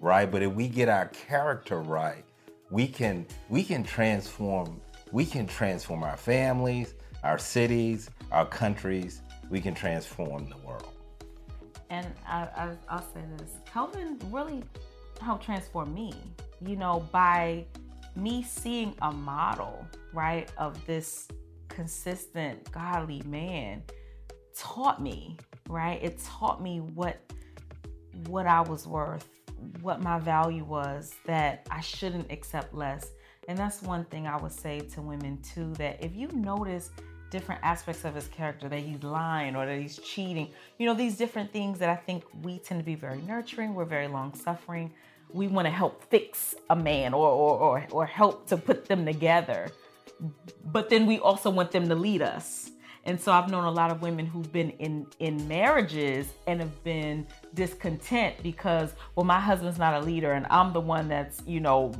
right? 0.00 0.30
But 0.30 0.42
if 0.42 0.52
we 0.52 0.68
get 0.68 0.88
our 0.88 1.06
character 1.08 1.80
right, 1.80 2.24
we 2.70 2.86
can 2.86 3.26
we 3.48 3.62
can 3.62 3.82
transform 3.82 4.80
we 5.12 5.24
can 5.24 5.46
transform 5.46 6.02
our 6.02 6.16
families, 6.16 6.94
our 7.22 7.38
cities, 7.38 8.10
our 8.32 8.46
countries, 8.46 9.22
we 9.50 9.60
can 9.60 9.74
transform 9.74 10.48
the 10.48 10.56
world. 10.58 10.92
And 11.90 12.06
I, 12.26 12.48
I, 12.88 12.94
will 12.96 13.02
say 13.14 13.20
this 13.38 13.52
Calvin 13.64 14.18
really 14.30 14.62
helped 15.20 15.44
transform 15.44 15.94
me, 15.94 16.12
you 16.60 16.76
know, 16.76 17.08
by 17.12 17.64
me 18.14 18.42
seeing 18.42 18.94
a 19.02 19.12
model, 19.12 19.86
right, 20.12 20.50
of 20.58 20.84
this 20.86 21.28
consistent, 21.68 22.70
godly 22.72 23.22
man 23.26 23.82
taught 24.56 25.02
me, 25.02 25.36
right? 25.68 26.02
It 26.02 26.18
taught 26.24 26.62
me 26.62 26.80
what 26.80 27.20
what 28.28 28.46
I 28.46 28.62
was 28.62 28.86
worth, 28.86 29.28
what 29.82 30.00
my 30.00 30.18
value 30.18 30.64
was, 30.64 31.14
that 31.26 31.66
I 31.70 31.80
shouldn't 31.80 32.32
accept 32.32 32.72
less. 32.72 33.10
And 33.46 33.58
that's 33.58 33.82
one 33.82 34.06
thing 34.06 34.26
I 34.26 34.38
would 34.38 34.52
say 34.52 34.80
to 34.80 35.02
women 35.02 35.38
too 35.42 35.74
that 35.74 36.02
if 36.02 36.16
you 36.16 36.28
notice 36.28 36.90
different 37.30 37.60
aspects 37.64 38.04
of 38.04 38.14
his 38.14 38.28
character 38.28 38.68
that 38.68 38.80
he's 38.80 39.02
lying 39.02 39.56
or 39.56 39.66
that 39.66 39.78
he's 39.78 39.98
cheating. 39.98 40.48
You 40.78 40.86
know, 40.86 40.94
these 40.94 41.16
different 41.16 41.52
things 41.52 41.78
that 41.78 41.88
I 41.88 41.96
think 41.96 42.24
we 42.42 42.58
tend 42.58 42.80
to 42.80 42.84
be 42.84 42.94
very 42.94 43.20
nurturing, 43.22 43.74
we're 43.74 43.84
very 43.84 44.08
long 44.08 44.34
suffering. 44.34 44.92
We 45.32 45.48
want 45.48 45.66
to 45.66 45.70
help 45.70 46.04
fix 46.04 46.54
a 46.70 46.76
man 46.76 47.14
or, 47.14 47.28
or, 47.28 47.58
or, 47.58 47.86
or 47.90 48.06
help 48.06 48.46
to 48.48 48.56
put 48.56 48.86
them 48.86 49.04
together. 49.04 49.68
But 50.64 50.88
then 50.88 51.06
we 51.06 51.18
also 51.18 51.50
want 51.50 51.70
them 51.72 51.88
to 51.88 51.94
lead 51.94 52.22
us. 52.22 52.70
And 53.04 53.20
so 53.20 53.30
I've 53.30 53.50
known 53.50 53.64
a 53.64 53.70
lot 53.70 53.92
of 53.92 54.02
women 54.02 54.26
who've 54.26 54.52
been 54.52 54.70
in 54.70 55.06
in 55.20 55.46
marriages 55.46 56.26
and 56.48 56.58
have 56.60 56.82
been 56.82 57.24
discontent 57.54 58.34
because 58.42 58.94
well 59.14 59.24
my 59.24 59.38
husband's 59.38 59.78
not 59.78 59.94
a 59.94 60.04
leader 60.04 60.32
and 60.32 60.44
I'm 60.50 60.72
the 60.72 60.80
one 60.80 61.06
that's, 61.06 61.40
you 61.46 61.60
know, 61.60 61.92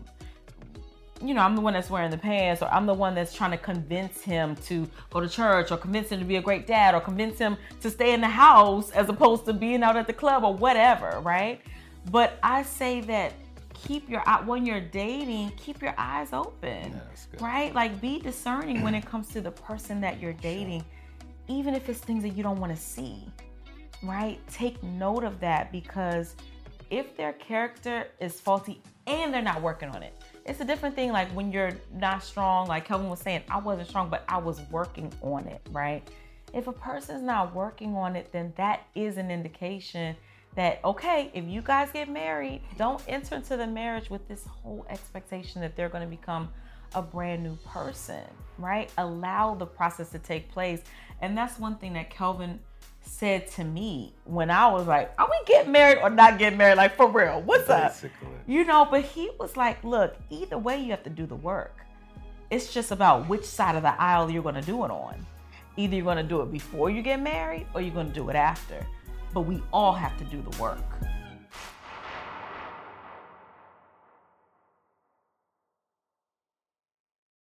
you 1.22 1.32
know, 1.32 1.40
I'm 1.40 1.54
the 1.54 1.60
one 1.60 1.72
that's 1.72 1.88
wearing 1.88 2.10
the 2.10 2.18
pants, 2.18 2.62
or 2.62 2.68
I'm 2.68 2.86
the 2.86 2.94
one 2.94 3.14
that's 3.14 3.34
trying 3.34 3.52
to 3.52 3.56
convince 3.56 4.20
him 4.20 4.54
to 4.66 4.88
go 5.10 5.20
to 5.20 5.28
church, 5.28 5.70
or 5.70 5.76
convince 5.76 6.10
him 6.10 6.18
to 6.18 6.24
be 6.24 6.36
a 6.36 6.42
great 6.42 6.66
dad, 6.66 6.94
or 6.94 7.00
convince 7.00 7.38
him 7.38 7.56
to 7.80 7.90
stay 7.90 8.12
in 8.12 8.20
the 8.20 8.28
house 8.28 8.90
as 8.90 9.08
opposed 9.08 9.46
to 9.46 9.52
being 9.52 9.82
out 9.82 9.96
at 9.96 10.06
the 10.06 10.12
club 10.12 10.44
or 10.44 10.54
whatever, 10.54 11.20
right? 11.22 11.60
But 12.10 12.38
I 12.42 12.62
say 12.62 13.00
that 13.02 13.32
keep 13.74 14.08
your 14.08 14.22
eye 14.26 14.42
when 14.44 14.64
you're 14.64 14.80
dating, 14.80 15.52
keep 15.56 15.82
your 15.82 15.94
eyes 15.98 16.32
open, 16.32 16.92
yeah, 16.92 17.44
right? 17.44 17.74
Like 17.74 18.00
be 18.00 18.18
discerning 18.18 18.82
when 18.82 18.94
it 18.94 19.04
comes 19.10 19.28
to 19.28 19.40
the 19.40 19.50
person 19.50 20.00
that 20.00 20.20
you're 20.20 20.32
dating, 20.34 20.80
sure. 20.80 21.56
even 21.56 21.74
if 21.74 21.88
it's 21.88 21.98
things 21.98 22.22
that 22.22 22.30
you 22.30 22.42
don't 22.42 22.60
want 22.60 22.74
to 22.74 22.80
see, 22.80 23.24
right? 24.02 24.38
Take 24.50 24.82
note 24.82 25.24
of 25.24 25.40
that 25.40 25.72
because 25.72 26.36
if 26.90 27.16
their 27.16 27.32
character 27.34 28.08
is 28.20 28.40
faulty 28.40 28.80
and 29.06 29.32
they're 29.32 29.42
not 29.42 29.60
working 29.62 29.88
on 29.90 30.02
it 30.02 30.14
it's 30.44 30.60
a 30.60 30.64
different 30.64 30.94
thing 30.94 31.12
like 31.12 31.28
when 31.30 31.50
you're 31.50 31.72
not 31.94 32.22
strong 32.22 32.68
like 32.68 32.84
Calvin 32.84 33.08
was 33.08 33.20
saying 33.20 33.42
i 33.50 33.58
wasn't 33.58 33.88
strong 33.88 34.08
but 34.08 34.24
i 34.28 34.38
was 34.38 34.60
working 34.70 35.12
on 35.22 35.46
it 35.46 35.60
right 35.72 36.08
if 36.54 36.68
a 36.68 36.72
person's 36.72 37.22
not 37.22 37.54
working 37.54 37.94
on 37.96 38.16
it 38.16 38.30
then 38.32 38.52
that 38.56 38.86
is 38.94 39.16
an 39.16 39.30
indication 39.30 40.16
that 40.56 40.80
okay 40.84 41.30
if 41.32 41.44
you 41.44 41.62
guys 41.62 41.90
get 41.92 42.08
married 42.08 42.60
don't 42.76 43.02
enter 43.06 43.36
into 43.36 43.56
the 43.56 43.66
marriage 43.66 44.10
with 44.10 44.26
this 44.28 44.44
whole 44.46 44.84
expectation 44.90 45.60
that 45.60 45.76
they're 45.76 45.88
going 45.88 46.02
to 46.02 46.10
become 46.10 46.48
a 46.94 47.02
brand 47.02 47.42
new 47.42 47.56
person 47.66 48.22
right 48.58 48.90
allow 48.98 49.54
the 49.54 49.66
process 49.66 50.10
to 50.10 50.18
take 50.18 50.50
place 50.50 50.82
and 51.20 51.36
that's 51.36 51.58
one 51.58 51.76
thing 51.76 51.94
that 51.94 52.10
Calvin 52.10 52.60
said 53.06 53.46
to 53.52 53.64
me 53.64 54.12
when 54.24 54.50
I 54.50 54.68
was 54.68 54.86
like, 54.86 55.12
Are 55.18 55.28
we 55.28 55.36
getting 55.46 55.72
married 55.72 55.98
or 56.02 56.10
not 56.10 56.38
getting 56.38 56.58
married? 56.58 56.76
Like, 56.76 56.96
for 56.96 57.08
real, 57.08 57.40
what's 57.42 57.68
Basically. 57.68 58.28
up? 58.28 58.34
You 58.46 58.64
know, 58.64 58.86
but 58.90 59.02
he 59.02 59.30
was 59.38 59.56
like, 59.56 59.82
Look, 59.84 60.16
either 60.30 60.58
way, 60.58 60.78
you 60.80 60.90
have 60.90 61.04
to 61.04 61.10
do 61.10 61.26
the 61.26 61.36
work. 61.36 61.74
It's 62.50 62.72
just 62.72 62.90
about 62.90 63.28
which 63.28 63.44
side 63.44 63.76
of 63.76 63.82
the 63.82 64.00
aisle 64.00 64.30
you're 64.30 64.42
going 64.42 64.54
to 64.56 64.62
do 64.62 64.84
it 64.84 64.90
on. 64.90 65.24
Either 65.76 65.96
you're 65.96 66.04
going 66.04 66.16
to 66.16 66.22
do 66.22 66.42
it 66.42 66.52
before 66.52 66.90
you 66.90 67.02
get 67.02 67.20
married 67.20 67.66
or 67.74 67.80
you're 67.80 67.94
going 67.94 68.08
to 68.08 68.14
do 68.14 68.28
it 68.28 68.36
after. 68.36 68.86
But 69.36 69.42
we 69.42 69.62
all 69.70 69.92
have 69.92 70.16
to 70.16 70.24
do 70.24 70.40
the 70.40 70.62
work. 70.62 70.78